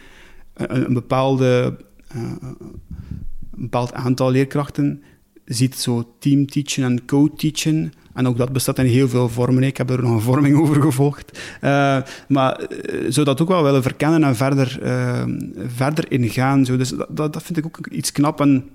een, 0.54 0.93
bepaalde, 0.93 1.78
uh, 2.15 2.21
een 2.41 3.62
bepaald 3.62 3.93
aantal 3.93 4.32
leerkrachten 4.32 5.04
ziet 5.49 5.75
zo 5.75 6.15
teamteachen 6.19 6.84
en 6.84 7.06
co-teachen. 7.06 7.93
En 8.13 8.28
ook 8.28 8.38
dat 8.38 8.54
bestaat 8.54 8.80
in 8.80 8.86
heel 8.86 9.10
veel 9.10 9.30
vormen. 9.30 9.63
Ik 9.63 9.78
heb 9.78 9.89
er 9.89 10.02
nog 10.02 10.12
een 10.12 10.21
vorming 10.21 10.58
over 10.62 10.82
gevolgd. 10.82 11.39
Uh, 11.62 11.97
maar 12.28 12.62
uh, 12.62 13.06
zou 13.12 13.25
dat 13.25 13.41
ook 13.41 13.47
wel 13.47 13.63
willen 13.63 13.82
verkennen 13.82 14.23
en 14.23 14.36
verder, 14.36 14.80
uh, 14.84 15.23
verder 15.67 16.12
ingaan. 16.12 16.65
Zo. 16.65 16.78
Dus 16.78 16.93
dat, 17.10 17.34
dat 17.34 17.43
vind 17.43 17.58
ik 17.58 17.65
ook 17.65 17.88
iets 17.88 18.12
knap. 18.12 18.41
En 18.41 18.69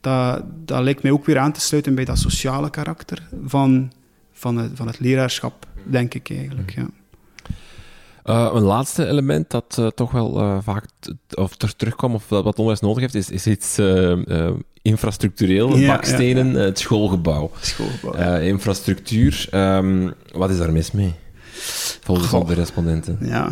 dat, 0.00 0.42
dat 0.64 0.82
lijkt 0.82 1.02
mij 1.02 1.12
ook 1.12 1.24
weer 1.24 1.38
aan 1.38 1.52
te 1.52 1.60
sluiten 1.60 1.94
bij 1.94 2.04
dat 2.04 2.18
sociale 2.18 2.70
karakter 2.70 3.28
van 3.44 3.92
van 4.38 4.56
het, 4.56 4.70
van 4.74 4.86
het 4.86 5.00
leraarschap, 5.00 5.66
denk 5.82 6.14
ik 6.14 6.30
eigenlijk. 6.30 6.74
Ja. 6.74 6.86
Uh, 8.24 8.50
een 8.54 8.62
laatste 8.62 9.06
element 9.06 9.50
dat 9.50 9.76
uh, 9.80 9.86
toch 9.86 10.10
wel 10.10 10.40
uh, 10.40 10.58
vaak 10.60 10.84
of 11.34 11.56
ter 11.56 11.76
terugkomt, 11.76 12.14
of 12.14 12.28
wat 12.28 12.44
onderwijs 12.44 12.80
nodig 12.80 13.00
heeft, 13.00 13.14
is, 13.14 13.30
is 13.30 13.46
iets 13.46 13.78
infrastructureel, 14.82 15.76
ja, 15.76 15.94
bakstenen, 15.94 16.52
ja, 16.52 16.58
ja. 16.58 16.64
het 16.64 16.78
schoolgebouw. 16.78 17.50
schoolgebouw 17.60 18.40
infrastructuur, 18.40 19.48
um, 19.54 20.14
wat 20.32 20.50
is 20.50 20.58
daar 20.58 20.72
mis 20.72 20.90
mee? 20.90 21.14
Volgens 22.00 22.28
Goh. 22.28 22.48
de 22.48 22.54
respondenten. 22.54 23.18
Ja. 23.20 23.46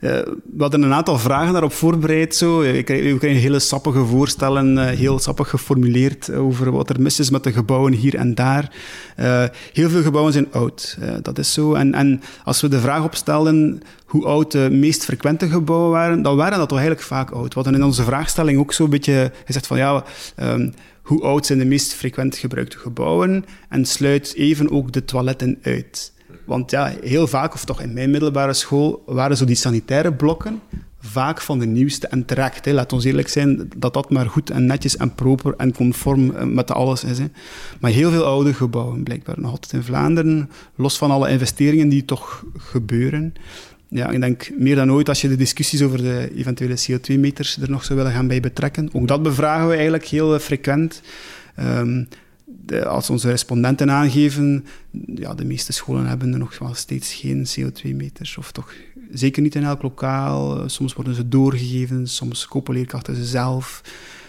Uh, 0.00 0.10
we 0.20 0.58
hadden 0.58 0.82
een 0.82 0.92
aantal 0.92 1.18
vragen 1.18 1.52
daarop 1.52 1.72
voorbereid. 1.72 2.34
Zo. 2.34 2.58
We 2.58 2.82
kregen 2.82 3.28
hele 3.28 3.58
sappige 3.58 4.04
voorstellen, 4.04 4.76
uh, 4.76 4.84
heel 4.84 5.18
sappig 5.18 5.48
geformuleerd 5.48 6.32
over 6.32 6.70
wat 6.70 6.90
er 6.90 7.00
mis 7.00 7.18
is 7.18 7.30
met 7.30 7.44
de 7.44 7.52
gebouwen 7.52 7.92
hier 7.92 8.14
en 8.14 8.34
daar. 8.34 8.72
Uh, 9.20 9.44
heel 9.72 9.88
veel 9.88 10.02
gebouwen 10.02 10.32
zijn 10.32 10.52
oud. 10.52 10.98
dat 11.22 11.38
is 11.38 11.52
zo. 11.52 11.74
En, 11.74 11.94
en 11.94 12.22
als 12.44 12.60
we 12.60 12.68
de 12.68 12.80
vraag 12.80 13.04
opstelden 13.04 13.82
hoe 14.04 14.24
oud 14.24 14.52
de 14.52 14.68
meest 14.70 15.04
frequente 15.04 15.48
gebouwen 15.48 15.90
waren, 15.90 16.22
dan 16.22 16.36
waren 16.36 16.58
dat 16.58 16.68
toch 16.68 16.78
eigenlijk 16.78 17.08
vaak 17.08 17.30
oud. 17.30 17.54
We 17.54 17.60
hadden 17.60 17.74
in 17.74 17.84
onze 17.84 18.02
vraagstelling 18.02 18.58
ook 18.58 18.72
zo'n 18.72 18.90
beetje 18.90 19.32
gezegd 19.44 19.66
van 19.66 19.78
ja... 19.78 20.04
Um, 20.42 20.72
hoe 21.08 21.22
oud 21.22 21.46
zijn 21.46 21.58
de 21.58 21.64
meest 21.64 21.94
frequent 21.94 22.36
gebruikte 22.36 22.78
gebouwen? 22.78 23.44
En 23.68 23.84
sluit 23.84 24.34
even 24.34 24.70
ook 24.70 24.92
de 24.92 25.04
toiletten 25.04 25.58
uit. 25.62 26.12
Want 26.48 26.70
ja, 26.70 26.92
heel 27.02 27.26
vaak, 27.26 27.54
of 27.54 27.64
toch 27.64 27.80
in 27.80 27.92
mijn 27.92 28.10
middelbare 28.10 28.52
school, 28.52 29.02
waren 29.06 29.36
zo 29.36 29.44
die 29.44 29.56
sanitaire 29.56 30.12
blokken 30.12 30.60
vaak 31.00 31.40
van 31.40 31.58
de 31.58 31.66
nieuwste 31.66 32.06
en 32.06 32.24
terecht. 32.24 32.64
Hè. 32.64 32.72
Laat 32.72 32.92
ons 32.92 33.04
eerlijk 33.04 33.28
zijn 33.28 33.70
dat 33.76 33.94
dat 33.94 34.10
maar 34.10 34.26
goed 34.26 34.50
en 34.50 34.66
netjes 34.66 34.96
en 34.96 35.14
proper 35.14 35.54
en 35.56 35.74
conform 35.74 36.30
eh, 36.30 36.44
met 36.44 36.70
alles 36.70 37.04
is. 37.04 37.18
Hè. 37.18 37.26
Maar 37.80 37.90
heel 37.90 38.10
veel 38.10 38.24
oude 38.24 38.54
gebouwen, 38.54 39.02
blijkbaar 39.02 39.40
nog 39.40 39.50
altijd 39.50 39.72
in 39.72 39.82
Vlaanderen, 39.82 40.50
los 40.74 40.98
van 40.98 41.10
alle 41.10 41.30
investeringen 41.30 41.88
die 41.88 42.04
toch 42.04 42.44
gebeuren. 42.56 43.34
Ja, 43.88 44.10
ik 44.10 44.20
denk 44.20 44.50
meer 44.58 44.76
dan 44.76 44.92
ooit 44.92 45.08
als 45.08 45.20
je 45.20 45.28
de 45.28 45.36
discussies 45.36 45.82
over 45.82 45.98
de 45.98 46.32
eventuele 46.36 46.78
CO2-meters 46.78 47.58
er 47.60 47.70
nog 47.70 47.84
zou 47.84 47.98
willen 47.98 48.14
gaan 48.14 48.28
bij 48.28 48.40
betrekken. 48.40 48.88
Ook 48.92 49.08
dat 49.08 49.22
bevragen 49.22 49.68
we 49.68 49.74
eigenlijk 49.74 50.04
heel 50.04 50.34
eh, 50.34 50.40
frequent. 50.40 51.02
Um, 51.60 52.08
de, 52.66 52.86
als 52.86 53.10
onze 53.10 53.30
respondenten 53.30 53.90
aangeven, 53.90 54.64
ja, 55.14 55.34
de 55.34 55.44
meeste 55.44 55.72
scholen 55.72 56.06
hebben 56.06 56.32
er 56.32 56.38
nog 56.38 56.58
wel 56.58 56.74
steeds 56.74 57.14
geen 57.14 57.46
CO2-meters. 57.46 58.36
Of 58.38 58.52
toch 58.52 58.72
zeker 59.12 59.42
niet 59.42 59.54
in 59.54 59.64
elk 59.64 59.82
lokaal. 59.82 60.68
Soms 60.68 60.94
worden 60.94 61.14
ze 61.14 61.28
doorgegeven, 61.28 62.06
soms 62.06 62.46
kopen 62.46 62.74
leerkrachten 62.74 63.16
ze 63.16 63.24
zelf. 63.24 63.82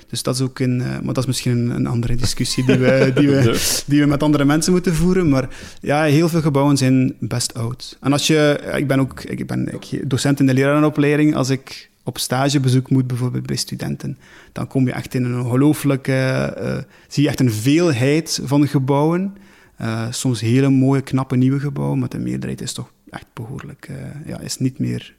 Dus 0.10 0.24
dat 0.24 0.36
is 0.36 0.42
ook 0.42 0.60
een, 0.60 0.80
uh, 0.80 0.86
maar 0.86 1.14
dat 1.14 1.18
is 1.18 1.26
misschien 1.26 1.58
een, 1.58 1.70
een, 1.70 1.88
andere 1.88 2.16
discussie 2.16 2.66
die 2.66 2.78
we, 2.78 3.12
die, 3.16 3.30
we, 3.30 3.60
die 3.88 4.02
we 4.02 4.08
met 4.08 4.24
andere 4.24 4.46
mensen 4.46 4.72
moeten 4.72 4.96
voeren. 4.96 5.30
Maar 5.30 5.50
ja, 5.82 6.04
heel 6.04 6.30
veel 6.30 6.42
gebouwen 6.42 6.78
zijn 6.78 7.16
best 7.20 7.54
oud. 7.54 7.98
En 8.02 8.12
als 8.12 8.28
je, 8.28 8.60
ik 8.76 8.88
ben 8.88 9.00
ook 9.00 9.24
ik 9.24 9.48
ben 9.48 9.74
ik, 9.74 10.10
docent 10.10 10.40
in 10.40 10.46
de 10.46 10.54
lerarenopleiding. 10.54 11.36
Als 11.36 11.50
ik 11.50 11.90
op 12.10 12.18
stagebezoek 12.18 12.90
moet, 12.90 13.08
bijvoorbeeld 13.08 13.46
bij 13.46 13.56
studenten, 13.56 14.18
dan 14.52 14.68
kom 14.68 14.86
je 14.86 14.92
echt 14.92 15.14
in 15.14 15.24
een 15.24 15.40
ongelooflijke... 15.40 16.56
Uh, 16.58 16.78
zie 17.08 17.24
je 17.24 17.30
echt 17.30 17.40
een 17.40 17.52
veelheid 17.52 18.40
van 18.44 18.68
gebouwen. 18.68 19.38
Uh, 19.82 20.12
soms 20.12 20.42
hele 20.42 20.70
mooie, 20.70 21.02
knappe 21.02 21.36
nieuwe 21.36 21.60
gebouwen, 21.60 22.00
maar 22.00 22.10
de 22.10 22.20
meerderheid 22.20 22.62
is 22.62 22.74
toch 22.74 22.92
echt 23.10 23.26
behoorlijk... 23.34 23.88
Uh, 23.92 23.98
ja, 24.26 24.40
is 24.40 24.58
niet 24.58 24.80
meer 24.80 25.16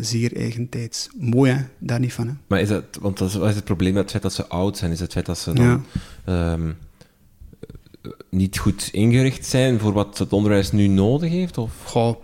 zeer 0.00 0.36
eigentijds. 0.36 1.08
Mooi, 1.18 1.52
hè? 1.52 1.64
Daar 1.78 2.00
niet 2.00 2.12
van, 2.12 2.26
hè? 2.26 2.32
Maar 2.46 2.60
is 2.60 2.68
dat... 2.68 2.84
Want 3.00 3.18
dat 3.18 3.28
is, 3.28 3.34
is 3.34 3.54
het 3.54 3.64
probleem 3.64 3.96
het 3.96 4.10
feit 4.10 4.22
dat 4.22 4.32
ze 4.32 4.46
oud 4.46 4.76
zijn? 4.76 4.90
Is 4.90 5.00
het 5.00 5.12
feit 5.12 5.26
dat 5.26 5.38
ze 5.38 5.52
dan... 5.52 5.84
Ja. 6.26 6.52
Um, 6.52 6.76
niet 8.30 8.58
goed 8.58 8.88
ingericht 8.92 9.46
zijn 9.46 9.78
voor 9.78 9.92
wat 9.92 10.18
het 10.18 10.32
onderwijs 10.32 10.72
nu 10.72 10.86
nodig 10.86 11.30
heeft? 11.30 11.58
Of? 11.58 11.72
Goh, 11.84 12.16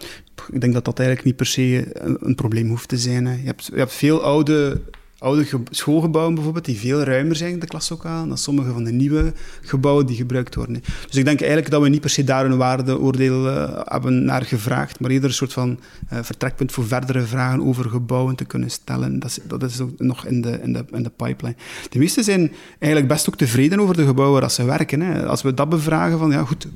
ik 0.53 0.61
denk 0.61 0.73
dat 0.73 0.85
dat 0.85 0.99
eigenlijk 0.99 1.29
niet 1.29 1.37
per 1.37 1.47
se 1.47 1.87
een, 2.21 2.35
probleem 2.35 2.69
hoeft 2.69 2.89
te 2.89 2.99
zijn. 2.99 3.27
Hè. 3.27 3.33
Je, 3.33 3.47
hebt, 3.47 3.67
je 3.67 3.79
hebt 3.79 3.93
veel 3.93 4.23
oude, 4.23 4.81
oude 5.19 5.47
schoolgebouwen 5.71 6.35
bijvoorbeeld, 6.35 6.65
die 6.65 6.79
veel 6.79 7.03
ruimer 7.03 7.37
zijn, 7.37 7.59
de 7.59 7.67
klaslokaal, 7.67 8.29
dan 8.29 8.39
sommige 8.39 8.73
van 8.73 8.85
de 8.85 8.93
nieuwe 8.93 9.33
gebouwen 9.61 10.07
die 10.07 10.17
gebruikt 10.17 10.55
worden. 10.55 10.83
Dus 11.07 11.17
ik 11.17 11.25
denk 11.25 11.41
eigenlijk 11.41 11.71
dat 11.71 11.83
we 11.83 11.89
niet 11.89 12.01
per 12.01 12.11
se 12.11 12.25
daar 12.25 12.45
een 12.45 12.57
waardeoordeel 12.57 13.47
uh, 13.47 13.81
hebben 13.85 14.25
naar 14.25 14.43
gevraagd, 14.43 15.01
maar 15.01 15.11
eerder 15.11 15.29
een 15.29 15.35
soort 15.35 15.53
van 15.53 15.79
uh, 16.13 16.19
vertrekpunt 16.23 16.73
voor 16.73 16.87
verdere 16.87 17.23
vragen 17.23 17.63
over 17.63 17.91
gebouwen 17.91 18.37
te 18.37 18.45
kunnen 18.45 18.71
stellen. 18.71 19.19
Dat 19.19 19.31
is, 19.31 19.39
dat 19.47 19.63
is 19.63 19.81
nog 19.97 20.27
in 20.27 20.41
de, 20.41 20.61
in, 20.63 20.73
de, 20.73 20.85
in 20.93 21.03
de 21.03 21.11
pipeline. 21.11 21.57
De 21.91 21.99
meesten 21.99 22.25
zijn 22.25 22.53
eigenlijk 22.79 23.13
best 23.13 23.29
ook 23.29 23.37
tevreden 23.37 23.81
over 23.81 23.97
de 23.97 24.07
gebouwen 24.07 24.41
waar 24.41 24.51
ze 24.51 24.65
werken. 24.65 25.01
Hè. 25.01 25.27
Als 25.27 25.43
we 25.43 25.55
dat 25.55 25.69
bevragen 25.69 26.19
van, 26.19 26.31
ja 26.31 26.45
goed, 26.45 26.69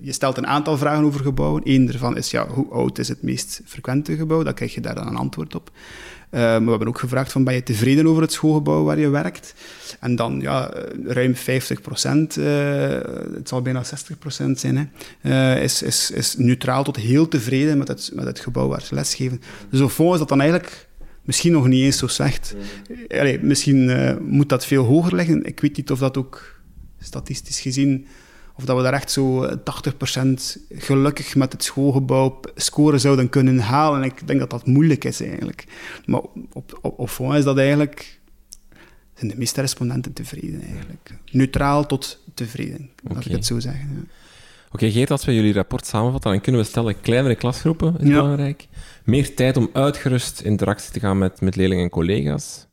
je 0.00 0.12
stelt 0.12 0.36
een 0.36 0.46
aantal 0.46 0.78
vragen 0.78 1.04
over 1.04 1.20
gebouwen. 1.20 1.62
Eén 1.64 1.86
daarvan 1.86 2.16
is, 2.16 2.30
ja, 2.30 2.48
hoe 2.48 2.70
oud 2.70 2.98
is 2.98 3.08
het 3.08 3.22
meest 3.22 3.60
frequente 3.64 4.16
gebouw? 4.16 4.42
Dan 4.42 4.54
krijg 4.54 4.74
je 4.74 4.80
daar 4.80 4.94
dan 4.94 5.06
een 5.06 5.16
antwoord 5.16 5.54
op. 5.54 5.70
Maar 6.30 6.64
we 6.64 6.70
hebben 6.70 6.88
ook 6.88 6.98
gevraagd 6.98 7.32
van, 7.32 7.44
ben 7.44 7.54
je 7.54 7.62
tevreden 7.62 8.06
over 8.06 8.22
het 8.22 8.32
schoolgebouw 8.32 8.84
waar 8.84 8.98
je 8.98 9.08
werkt? 9.08 9.54
En 10.00 10.16
dan, 10.16 10.40
ja, 10.40 10.72
ruim 11.04 11.36
50 11.36 11.80
procent, 11.80 12.34
het 12.34 13.48
zal 13.48 13.62
bijna 13.62 13.84
60 13.84 14.18
procent 14.18 14.60
zijn, 14.60 14.90
hè, 15.20 15.60
is, 15.60 15.82
is, 15.82 16.10
is 16.10 16.36
neutraal 16.36 16.84
tot 16.84 16.96
heel 16.96 17.28
tevreden 17.28 17.78
met 17.78 17.88
het, 17.88 18.10
met 18.14 18.24
het 18.24 18.40
gebouw 18.40 18.68
waar 18.68 18.82
ze 18.82 18.94
lesgeven. 18.94 19.40
Dus 19.70 19.80
op 19.80 20.12
is 20.12 20.18
dat 20.18 20.28
dan 20.28 20.40
eigenlijk 20.40 20.88
misschien 21.22 21.52
nog 21.52 21.66
niet 21.68 21.82
eens 21.82 21.98
zo 21.98 22.06
slecht. 22.06 22.54
Allee, 23.08 23.38
misschien 23.42 24.18
moet 24.28 24.48
dat 24.48 24.66
veel 24.66 24.84
hoger 24.84 25.14
liggen. 25.14 25.44
Ik 25.44 25.60
weet 25.60 25.76
niet 25.76 25.90
of 25.90 25.98
dat 25.98 26.16
ook 26.16 26.60
statistisch 26.98 27.60
gezien 27.60 28.06
of 28.56 28.64
dat 28.64 28.76
we 28.76 28.82
daar 28.82 28.92
echt 28.92 29.10
zo 29.10 29.48
80% 29.48 29.56
gelukkig 30.68 31.34
met 31.34 31.52
het 31.52 31.64
schoolgebouw 31.64 32.40
scoren 32.54 33.00
zouden 33.00 33.28
kunnen 33.28 33.58
halen. 33.58 34.02
En 34.02 34.08
ik 34.08 34.26
denk 34.26 34.40
dat 34.40 34.50
dat 34.50 34.66
moeilijk 34.66 35.04
is 35.04 35.20
eigenlijk. 35.20 35.64
Maar 36.06 36.20
op, 36.52 36.78
op, 36.82 37.10
is 37.34 37.44
dat 37.44 37.58
eigenlijk... 37.58 38.22
Zijn 39.14 39.30
de 39.30 39.36
meeste 39.36 39.60
respondenten 39.60 40.12
tevreden 40.12 40.62
eigenlijk. 40.62 41.14
Neutraal 41.30 41.86
tot 41.86 42.22
tevreden, 42.34 42.90
laat 43.02 43.12
okay. 43.12 43.24
ik 43.24 43.32
het 43.32 43.46
zo 43.46 43.60
zeggen. 43.60 43.88
Ja. 43.94 44.00
Oké, 44.66 44.84
okay, 44.84 44.90
Geert, 44.90 45.10
als 45.10 45.24
we 45.24 45.34
jullie 45.34 45.52
rapport 45.52 45.86
samenvatten, 45.86 46.30
dan 46.30 46.40
kunnen 46.40 46.60
we 46.60 46.66
stellen, 46.66 47.00
kleinere 47.00 47.34
klasgroepen 47.34 47.94
is 47.98 48.08
ja. 48.08 48.14
belangrijk. 48.14 48.68
Meer 49.04 49.34
tijd 49.34 49.56
om 49.56 49.70
uitgerust 49.72 50.40
in 50.40 50.50
interactie 50.50 50.92
te 50.92 51.00
gaan 51.00 51.18
met, 51.18 51.40
met 51.40 51.56
leerlingen 51.56 51.84
en 51.84 51.90
collega's. 51.90 52.66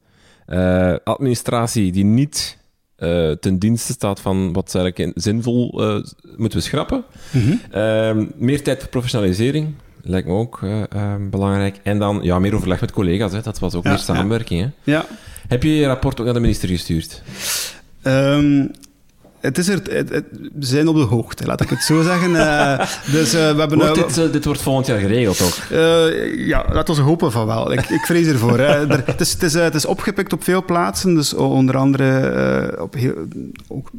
Uh, 0.48 0.96
administratie 1.04 1.92
die 1.92 2.04
niet 2.04 2.58
uh, 3.02 3.32
ten 3.32 3.60
dienste 3.60 3.94
staat 3.94 4.20
van 4.20 4.54
wat 4.54 4.76
eigenlijk 4.76 5.20
zinvol 5.20 5.82
uh, 5.82 6.04
moeten 6.36 6.60
we 6.60 6.66
schrappen. 6.66 7.04
Mm 7.32 7.42
-hmm. 7.42 7.60
uh, 7.76 8.26
meer 8.36 8.64
tijd 8.64 8.80
voor 8.80 8.90
professionalisering, 8.90 9.74
lijkt 10.02 10.28
me 10.28 10.34
ook 10.34 10.60
uh, 10.64 10.84
uh, 10.96 11.14
belangrijk. 11.30 11.80
En 11.84 12.00
dan 12.00 12.20
ja, 12.22 12.40
meer 12.40 12.56
overleg 12.56 12.82
met 12.82 12.92
collega's, 12.92 13.32
hè. 13.32 13.42
dat 13.42 13.60
was 13.60 13.76
ook 13.76 13.84
ja, 13.84 13.90
meer 13.90 14.00
samenwerking. 14.00 14.62
Hè? 14.62 14.92
Ja. 14.92 15.06
Heb 15.48 15.64
je 15.64 15.76
je 15.76 15.86
rapport 15.86 16.20
ook 16.20 16.28
aan 16.28 16.34
de 16.34 16.40
minister 16.40 16.70
gestuurd? 16.70 17.22
Um, 18.04 18.72
het 19.42 19.58
is 19.58 19.68
er, 19.68 19.80
het, 19.84 20.10
het, 20.10 20.26
we 20.32 20.66
zijn 20.66 20.88
op 20.88 20.96
de 20.96 21.02
hoogte, 21.02 21.46
laat 21.46 21.62
ik 21.62 21.70
het 21.70 21.82
zo 21.82 22.02
zeggen. 22.02 22.32
Uh, 22.32 22.80
dus, 23.16 23.34
uh, 23.34 23.52
we 23.52 23.60
hebben, 23.60 23.78
wordt 23.78 24.16
dit, 24.16 24.34
dit, 24.34 24.46
wordt 24.46 24.62
volgend 24.62 24.88
jaar 24.88 25.00
geregeld, 25.00 25.38
toch? 25.38 25.70
Ja, 26.36 26.66
laten 26.72 26.96
we 26.96 27.02
hopen 27.02 27.32
van 27.32 27.46
wel. 27.46 27.72
Ik, 27.72 27.90
ik 27.90 28.06
vrees 28.06 28.28
ervoor. 28.28 28.60
Hè. 28.60 28.70
Er, 28.92 29.04
het, 29.06 29.22
is, 29.22 29.32
het, 29.32 29.44
is, 29.44 29.54
het 29.54 29.76
is 29.76 29.86
opgepikt 29.86 30.34
op 30.34 30.44
veel 30.44 30.66
plaatsen, 30.66 31.16
dus 31.16 31.34
onder 31.34 31.78
andere 31.78 32.78
op 32.82 32.94
heel, 32.94 33.14
ook, 33.68 33.90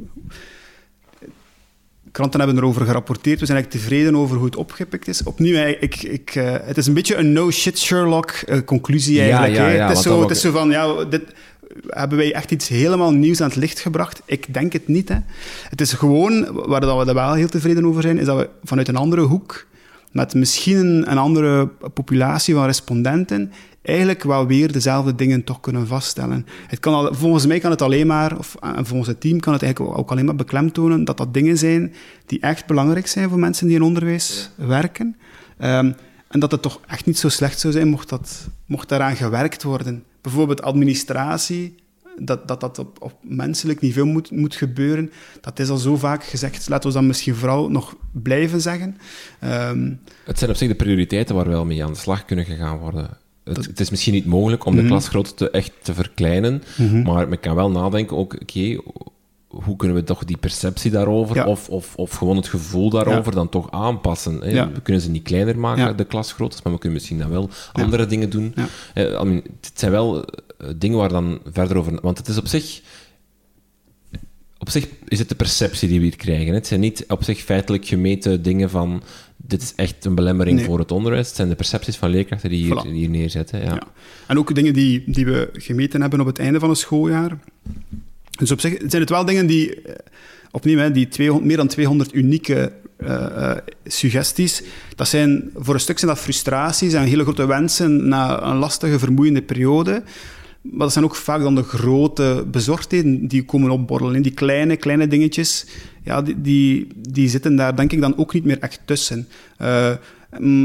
kranten 2.12 2.40
hebben 2.40 2.58
erover 2.58 2.86
gerapporteerd. 2.86 3.40
We 3.40 3.46
zijn 3.46 3.58
eigenlijk 3.58 3.84
tevreden 3.84 4.16
over 4.16 4.36
hoe 4.36 4.44
het 4.44 4.56
opgepikt 4.56 5.08
is. 5.08 5.22
Opnieuw, 5.22 5.66
ik, 5.80 6.02
ik, 6.02 6.34
uh, 6.34 6.56
het 6.62 6.76
is 6.76 6.86
een 6.86 6.94
beetje 6.94 7.16
een 7.16 7.32
no-shit 7.32 7.78
Sherlock-conclusie 7.78 9.20
eigenlijk. 9.20 9.54
Ja, 9.54 9.68
ja, 9.68 9.74
ja, 9.74 9.88
het, 9.88 9.96
is 9.96 10.02
zo, 10.02 10.20
het 10.20 10.30
is 10.30 10.40
zo 10.40 10.50
van, 10.50 10.70
ja, 10.70 11.04
dit, 11.04 11.22
hebben 11.86 12.18
wij 12.18 12.34
echt 12.34 12.50
iets 12.50 12.68
helemaal 12.68 13.12
nieuws 13.12 13.40
aan 13.40 13.48
het 13.48 13.56
licht 13.56 13.80
gebracht? 13.80 14.22
Ik 14.24 14.54
denk 14.54 14.72
het 14.72 14.88
niet. 14.88 15.08
Hè. 15.08 15.16
Het 15.68 15.80
is 15.80 15.92
gewoon, 15.92 16.46
waar 16.52 16.80
we 16.80 17.06
er 17.06 17.14
wel 17.14 17.32
heel 17.32 17.48
tevreden 17.48 17.86
over 17.86 18.02
zijn, 18.02 18.18
is 18.18 18.26
dat 18.26 18.38
we 18.38 18.48
vanuit 18.64 18.88
een 18.88 18.96
andere 18.96 19.22
hoek, 19.22 19.66
met 20.10 20.34
misschien 20.34 21.10
een 21.10 21.18
andere 21.18 21.66
populatie 21.66 22.54
van 22.54 22.64
respondenten, 22.64 23.52
eigenlijk 23.82 24.22
wel 24.22 24.46
weer 24.46 24.72
dezelfde 24.72 25.14
dingen 25.14 25.44
toch 25.44 25.60
kunnen 25.60 25.86
vaststellen. 25.86 26.46
Het 26.66 26.80
kan 26.80 26.94
al, 26.94 27.14
volgens 27.14 27.46
mij 27.46 27.58
kan 27.58 27.70
het 27.70 27.82
alleen 27.82 28.06
maar, 28.06 28.38
of 28.38 28.56
en 28.60 28.86
volgens 28.86 29.08
het 29.08 29.20
team 29.20 29.40
kan 29.40 29.52
het 29.52 29.62
eigenlijk 29.62 29.98
ook 29.98 30.10
alleen 30.10 30.24
maar 30.24 30.34
beklemtonen 30.34 31.04
dat 31.04 31.16
dat 31.16 31.34
dingen 31.34 31.58
zijn 31.58 31.94
die 32.26 32.40
echt 32.40 32.66
belangrijk 32.66 33.06
zijn 33.06 33.28
voor 33.28 33.38
mensen 33.38 33.66
die 33.66 33.76
in 33.76 33.82
onderwijs 33.82 34.50
werken. 34.56 35.16
Um, 35.62 35.94
en 36.28 36.40
dat 36.40 36.50
het 36.50 36.62
toch 36.62 36.80
echt 36.86 37.06
niet 37.06 37.18
zo 37.18 37.28
slecht 37.28 37.60
zou 37.60 37.72
zijn 37.72 37.88
mocht, 37.88 38.08
dat, 38.08 38.48
mocht 38.66 38.88
daaraan 38.88 39.16
gewerkt 39.16 39.62
worden. 39.62 40.04
Bijvoorbeeld 40.22 40.62
administratie, 40.62 41.74
dat 42.18 42.48
dat, 42.48 42.60
dat 42.60 42.78
op, 42.78 43.02
op 43.02 43.14
menselijk 43.22 43.80
niveau 43.80 44.08
moet, 44.08 44.30
moet 44.30 44.54
gebeuren. 44.54 45.12
Dat 45.40 45.58
is 45.58 45.68
al 45.68 45.76
zo 45.76 45.96
vaak 45.96 46.24
gezegd. 46.24 46.68
Laten 46.68 46.88
we 46.88 46.94
dat 46.94 47.04
misschien 47.04 47.34
vooral 47.34 47.70
nog 47.70 47.96
blijven 48.10 48.60
zeggen. 48.60 48.96
Um, 49.44 50.00
het 50.24 50.38
zijn 50.38 50.50
op 50.50 50.56
zich 50.56 50.68
de 50.68 50.74
prioriteiten 50.74 51.34
waar 51.34 51.48
wel 51.48 51.64
mee 51.64 51.84
aan 51.84 51.92
de 51.92 51.98
slag 51.98 52.24
kunnen 52.24 52.44
gegaan 52.44 52.78
worden. 52.78 53.08
Het, 53.44 53.66
het 53.66 53.80
is 53.80 53.90
misschien 53.90 54.12
niet 54.12 54.26
mogelijk 54.26 54.64
om 54.64 54.76
de 54.76 54.82
mm 54.82 54.88
klasgrootte 54.88 55.50
echt 55.50 55.72
te 55.82 55.94
verkleinen, 55.94 56.62
mhm. 56.78 57.02
maar 57.02 57.28
men 57.28 57.40
kan 57.40 57.54
wel 57.54 57.70
nadenken, 57.70 58.16
ook, 58.16 58.34
oké, 58.40 58.78
hoe 59.52 59.76
kunnen 59.76 59.96
we 59.96 60.04
toch 60.04 60.24
die 60.24 60.36
perceptie 60.36 60.90
daarover, 60.90 61.46
of, 61.46 61.68
of, 61.68 61.96
of 61.96 62.12
gewoon 62.12 62.36
het 62.36 62.48
gevoel 62.48 62.90
daarover, 62.90 63.34
dan 63.34 63.48
toch 63.48 63.70
aanpassen? 63.70 64.40
Hè? 64.42 64.72
We 64.72 64.80
kunnen 64.80 65.02
ze 65.02 65.10
niet 65.10 65.22
kleiner 65.22 65.58
maken, 65.58 65.96
de 65.96 66.04
klasgroottes, 66.04 66.62
maar 66.62 66.72
we 66.72 66.78
kunnen 66.78 66.98
misschien 66.98 67.18
dan 67.18 67.30
wel 67.30 67.50
andere 67.72 68.06
dingen 68.06 68.30
doen. 68.30 68.54
Eh, 68.94 69.04
I 69.04 69.24
mean, 69.24 69.42
het 69.60 69.72
zijn 69.74 69.92
wel 69.92 70.24
eh, 70.24 70.68
dingen 70.76 70.98
waar 70.98 71.08
dan 71.08 71.40
verder 71.44 71.76
over... 71.76 71.98
Want 72.02 72.18
het 72.18 72.28
is 72.28 72.38
op 72.38 72.46
zich... 72.46 72.80
Op 74.58 74.70
zich 74.70 74.88
is 75.08 75.18
het 75.18 75.28
de 75.28 75.34
perceptie 75.34 75.88
die 75.88 75.98
we 75.98 76.04
hier 76.04 76.16
krijgen. 76.16 76.46
Hè? 76.46 76.54
Het 76.54 76.66
zijn 76.66 76.80
niet 76.80 77.04
op 77.08 77.24
zich 77.24 77.40
feitelijk 77.40 77.86
gemeten 77.86 78.42
dingen 78.42 78.70
van 78.70 79.02
dit 79.36 79.62
is 79.62 79.72
echt 79.76 80.04
een 80.04 80.14
belemmering 80.14 80.62
voor 80.62 80.78
het 80.78 80.92
onderwijs. 80.92 81.26
Het 81.26 81.36
zijn 81.36 81.48
de 81.48 81.54
percepties 81.54 81.96
van 81.96 82.10
leerkrachten 82.10 82.50
die 82.50 82.64
hier, 82.64 82.82
hier 82.86 83.08
neerzetten. 83.08 83.60
Ja. 83.60 83.74
ja. 83.74 83.82
En 84.26 84.38
ook 84.38 84.54
dingen 84.54 84.72
die, 84.72 85.02
die 85.06 85.24
we 85.24 85.48
gemeten 85.52 86.00
hebben 86.00 86.20
op 86.20 86.26
het 86.26 86.38
einde 86.38 86.60
van 86.60 86.68
het 86.68 86.78
schooljaar. 86.78 87.38
Dus 88.38 88.50
op 88.50 88.60
zich 88.60 88.76
zijn 88.86 89.02
het 89.02 89.10
wel 89.10 89.24
dingen 89.24 89.46
die, 89.46 89.82
eh, 89.82 89.94
opnieuw, 90.50 90.78
hè, 90.78 90.90
die 90.90 91.08
200, 91.08 91.46
meer 91.48 91.56
dan 91.56 91.68
200 91.68 92.14
unieke 92.14 92.72
uh, 92.98 93.08
uh, 93.08 93.52
suggesties. 93.84 94.62
Dat 94.96 95.08
zijn, 95.08 95.50
voor 95.54 95.74
een 95.74 95.80
stuk 95.80 95.98
zijn 95.98 96.10
dat 96.10 96.20
frustraties 96.20 96.92
en 96.92 97.02
hele 97.02 97.22
grote 97.22 97.46
wensen 97.46 98.08
na 98.08 98.42
een 98.42 98.56
lastige, 98.56 98.98
vermoeiende 98.98 99.42
periode. 99.42 100.02
Maar 100.60 100.78
dat 100.78 100.92
zijn 100.92 101.04
ook 101.04 101.14
vaak 101.14 101.40
dan 101.40 101.54
de 101.54 101.62
grote 101.62 102.46
bezorgdheden 102.50 103.28
die 103.28 103.44
komen 103.44 103.70
opborrelen. 103.70 104.22
Die 104.22 104.32
kleine, 104.32 104.76
kleine 104.76 105.08
dingetjes, 105.08 105.66
ja, 106.02 106.22
die, 106.22 106.86
die, 107.08 107.28
zitten 107.28 107.56
daar 107.56 107.76
denk 107.76 107.92
ik 107.92 108.00
dan 108.00 108.16
ook 108.16 108.34
niet 108.34 108.44
meer 108.44 108.58
echt 108.58 108.80
tussen. 108.84 109.28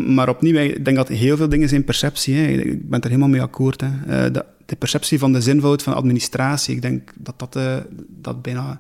Maar 0.06 0.30
opnieuw, 0.30 0.58
ik 0.58 0.86
denk 0.86 0.98
dat 0.98 1.08
heel 1.08 1.38
veel 1.38 1.50
dingen 1.50 1.70
zijn 1.70 1.84
perceptie. 1.84 2.36
Hè. 2.36 2.48
Ik 2.48 2.90
ben 2.90 3.02
er 3.02 3.08
helemaal 3.08 3.30
mee 3.30 3.42
akkoord. 3.42 3.82
Hè. 3.82 4.32
De, 4.32 4.46
de, 4.68 4.76
perceptie 4.76 5.20
van 5.20 5.34
de 5.34 5.42
zinvoud 5.42 5.84
van 5.84 5.94
administratie, 5.94 6.76
ik 6.76 6.82
denk 6.82 7.14
dat, 7.16 7.40
dat, 7.40 7.56
uh, 7.56 7.78
dat, 8.08 8.42
bijna, 8.42 8.80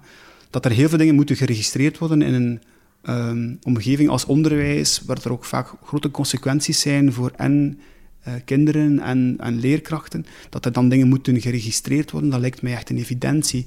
dat 0.49 0.65
er 0.65 0.71
heel 0.71 0.89
veel 0.89 0.97
dingen 0.97 1.15
moeten 1.15 1.35
geregistreerd 1.35 1.97
worden 1.97 2.21
in 2.21 2.33
een 2.33 2.61
um, 3.09 3.59
omgeving 3.63 4.09
als 4.09 4.25
onderwijs, 4.25 5.01
waar 5.05 5.17
er 5.23 5.31
ook 5.31 5.45
vaak 5.45 5.73
grote 5.83 6.11
consequenties 6.11 6.79
zijn 6.79 7.13
voor 7.13 7.31
en 7.35 7.79
uh, 8.27 8.33
kinderen 8.45 8.99
en, 8.99 9.35
en, 9.39 9.59
leerkrachten, 9.59 10.25
dat 10.49 10.65
er 10.65 10.71
dan 10.71 10.89
dingen 10.89 11.07
moeten 11.07 11.41
geregistreerd 11.41 12.11
worden, 12.11 12.29
dat 12.29 12.39
lijkt 12.39 12.61
mij 12.61 12.73
echt 12.73 12.89
een 12.89 12.97
evidentie. 12.97 13.65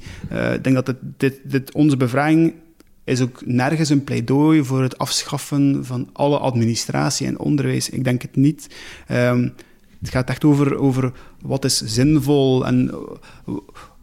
ik 0.55 0.65
denk 0.65 0.85
dat 0.85 0.95
dit, 1.17 1.41
dit, 1.45 1.73
onze 1.75 1.97
bevraging 1.97 2.55
is 3.05 3.21
ook 3.21 3.47
nergens 3.47 3.89
een 3.89 4.05
pleidooi 4.05 4.65
voor 4.65 4.83
het 4.83 4.99
afschaffen 4.99 5.85
van 5.85 6.09
alle 6.13 6.39
administratie 6.39 7.27
en 7.27 7.39
onderwijs. 7.39 7.89
Ik 7.89 8.05
denk 8.05 8.23
het 8.23 8.37
niet. 8.37 8.67
Um, 9.11 9.55
het 10.01 10.09
gaat 10.09 10.29
echt 10.29 10.45
over, 10.45 10.79
over 10.79 11.13
wat 11.43 11.65
is 11.65 11.83
zinvol. 11.85 12.67
En, 12.67 12.91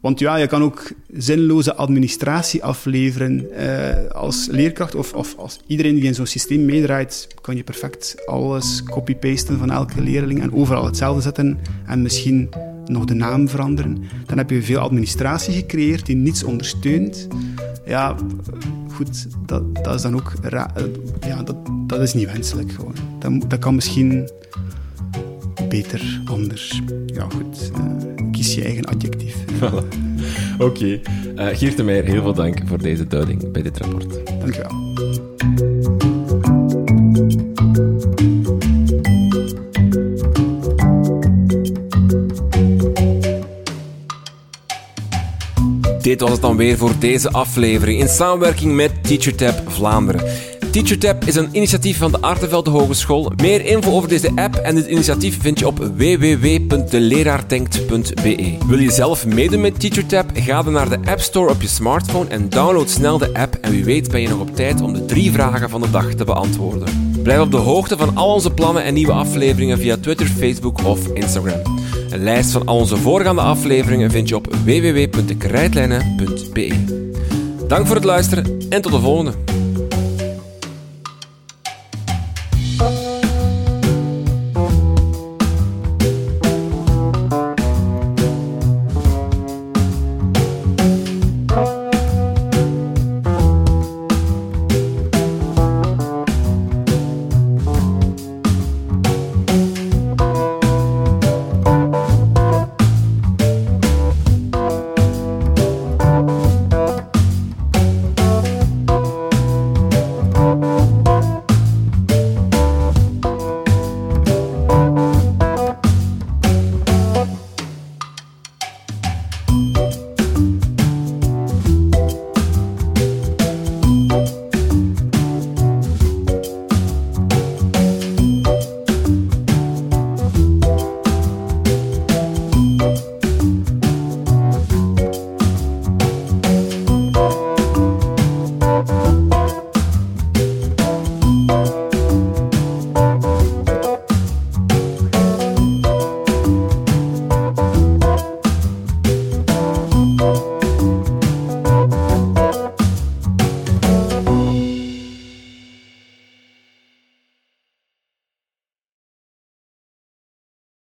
want 0.00 0.18
ja, 0.18 0.36
je 0.36 0.46
kan 0.46 0.62
ook 0.62 0.92
zinloze 1.12 1.74
administratie 1.74 2.64
afleveren 2.64 3.46
uh, 3.60 4.10
als 4.10 4.46
leerkracht. 4.50 4.94
Of, 4.94 5.14
of 5.14 5.34
als 5.36 5.60
iedereen 5.66 5.94
die 5.94 6.04
in 6.04 6.14
zo'n 6.14 6.26
systeem 6.26 6.64
meedraait, 6.64 7.28
kan 7.40 7.56
je 7.56 7.64
perfect 7.64 8.26
alles 8.26 8.82
copy-pasten 8.82 9.58
van 9.58 9.70
elke 9.70 10.02
leerling 10.02 10.40
en 10.40 10.52
overal 10.52 10.84
hetzelfde 10.84 11.22
zetten. 11.22 11.58
En 11.86 12.02
misschien 12.02 12.48
nog 12.84 13.04
de 13.04 13.14
naam 13.14 13.48
veranderen. 13.48 14.04
Dan 14.26 14.38
heb 14.38 14.50
je 14.50 14.62
veel 14.62 14.78
administratie 14.78 15.54
gecreëerd 15.54 16.06
die 16.06 16.16
niets 16.16 16.42
ondersteunt. 16.44 17.28
Ja, 17.86 18.16
goed, 18.92 19.26
dat, 19.46 19.84
dat 19.84 19.94
is 19.94 20.02
dan 20.02 20.14
ook 20.14 20.32
ra 20.42 20.72
ja, 21.26 21.42
dat, 21.42 21.56
dat 21.86 22.00
is 22.00 22.14
niet 22.14 22.32
wenselijk 22.32 22.72
gewoon. 22.72 22.94
Dat 23.48 23.58
kan 23.58 23.74
misschien 23.74 24.28
beter 25.68 26.20
anders. 26.24 26.82
Ja, 27.06 27.26
goed, 27.34 27.70
uh, 27.72 28.30
kies 28.32 28.54
je 28.54 28.64
eigen 28.64 28.84
adjectief. 28.84 29.36
Voilà. 29.60 29.84
Oké. 30.58 30.64
Okay. 30.64 31.02
Uh, 31.36 31.58
Geert 31.58 31.76
de 31.76 31.82
Meijer, 31.82 32.04
heel 32.04 32.22
veel 32.22 32.34
dank 32.34 32.58
voor 32.64 32.78
deze 32.78 33.06
duiding 33.06 33.52
bij 33.52 33.62
dit 33.62 33.78
rapport. 33.78 34.26
Dank 34.40 34.54
je 34.54 34.60
wel. 34.60 34.86
Dit 46.02 46.20
was 46.20 46.30
het 46.30 46.40
dan 46.40 46.56
weer 46.56 46.76
voor 46.76 46.92
deze 46.98 47.30
aflevering 47.30 48.00
in 48.00 48.08
samenwerking 48.08 48.74
met 48.74 49.04
TeacherTap 49.04 49.70
Vlaanderen. 49.70 50.47
TeacherTap 50.70 51.24
is 51.24 51.34
een 51.34 51.48
initiatief 51.52 51.98
van 51.98 52.12
de 52.12 52.20
Artevelde 52.20 52.70
Hogeschool. 52.70 53.32
Meer 53.36 53.64
info 53.64 53.90
over 53.90 54.08
deze 54.08 54.30
app 54.34 54.54
en 54.54 54.74
dit 54.74 54.86
initiatief 54.86 55.40
vind 55.40 55.58
je 55.58 55.66
op 55.66 55.78
www.deleraardenkt.be. 55.78 58.56
Wil 58.66 58.78
je 58.78 58.90
zelf 58.90 59.26
meedoen 59.26 59.60
met 59.60 59.80
TeacherTap? 59.80 60.30
Ga 60.34 60.62
dan 60.62 60.72
naar 60.72 60.88
de 60.88 60.98
App 61.04 61.20
Store 61.20 61.50
op 61.50 61.62
je 61.62 61.68
smartphone 61.68 62.28
en 62.28 62.48
download 62.48 62.90
snel 62.90 63.18
de 63.18 63.34
app. 63.34 63.54
En 63.54 63.70
wie 63.70 63.84
weet 63.84 64.10
ben 64.10 64.20
je 64.20 64.28
nog 64.28 64.40
op 64.40 64.56
tijd 64.56 64.80
om 64.80 64.92
de 64.92 65.04
drie 65.04 65.32
vragen 65.32 65.70
van 65.70 65.80
de 65.80 65.90
dag 65.90 66.14
te 66.14 66.24
beantwoorden. 66.24 67.12
Blijf 67.22 67.40
op 67.40 67.50
de 67.50 67.56
hoogte 67.56 67.96
van 67.96 68.16
al 68.16 68.34
onze 68.34 68.50
plannen 68.50 68.84
en 68.84 68.94
nieuwe 68.94 69.12
afleveringen 69.12 69.78
via 69.78 69.96
Twitter, 69.96 70.26
Facebook 70.26 70.84
of 70.84 71.08
Instagram. 71.08 71.60
Een 72.10 72.22
lijst 72.22 72.50
van 72.50 72.66
al 72.66 72.76
onze 72.76 72.96
voorgaande 72.96 73.42
afleveringen 73.42 74.10
vind 74.10 74.28
je 74.28 74.36
op 74.36 74.54
www.dekrijtlijnen.be. 74.64 76.72
Dank 77.68 77.86
voor 77.86 77.96
het 77.96 78.04
luisteren 78.04 78.58
en 78.68 78.82
tot 78.82 78.92
de 78.92 79.00
volgende. 79.00 79.57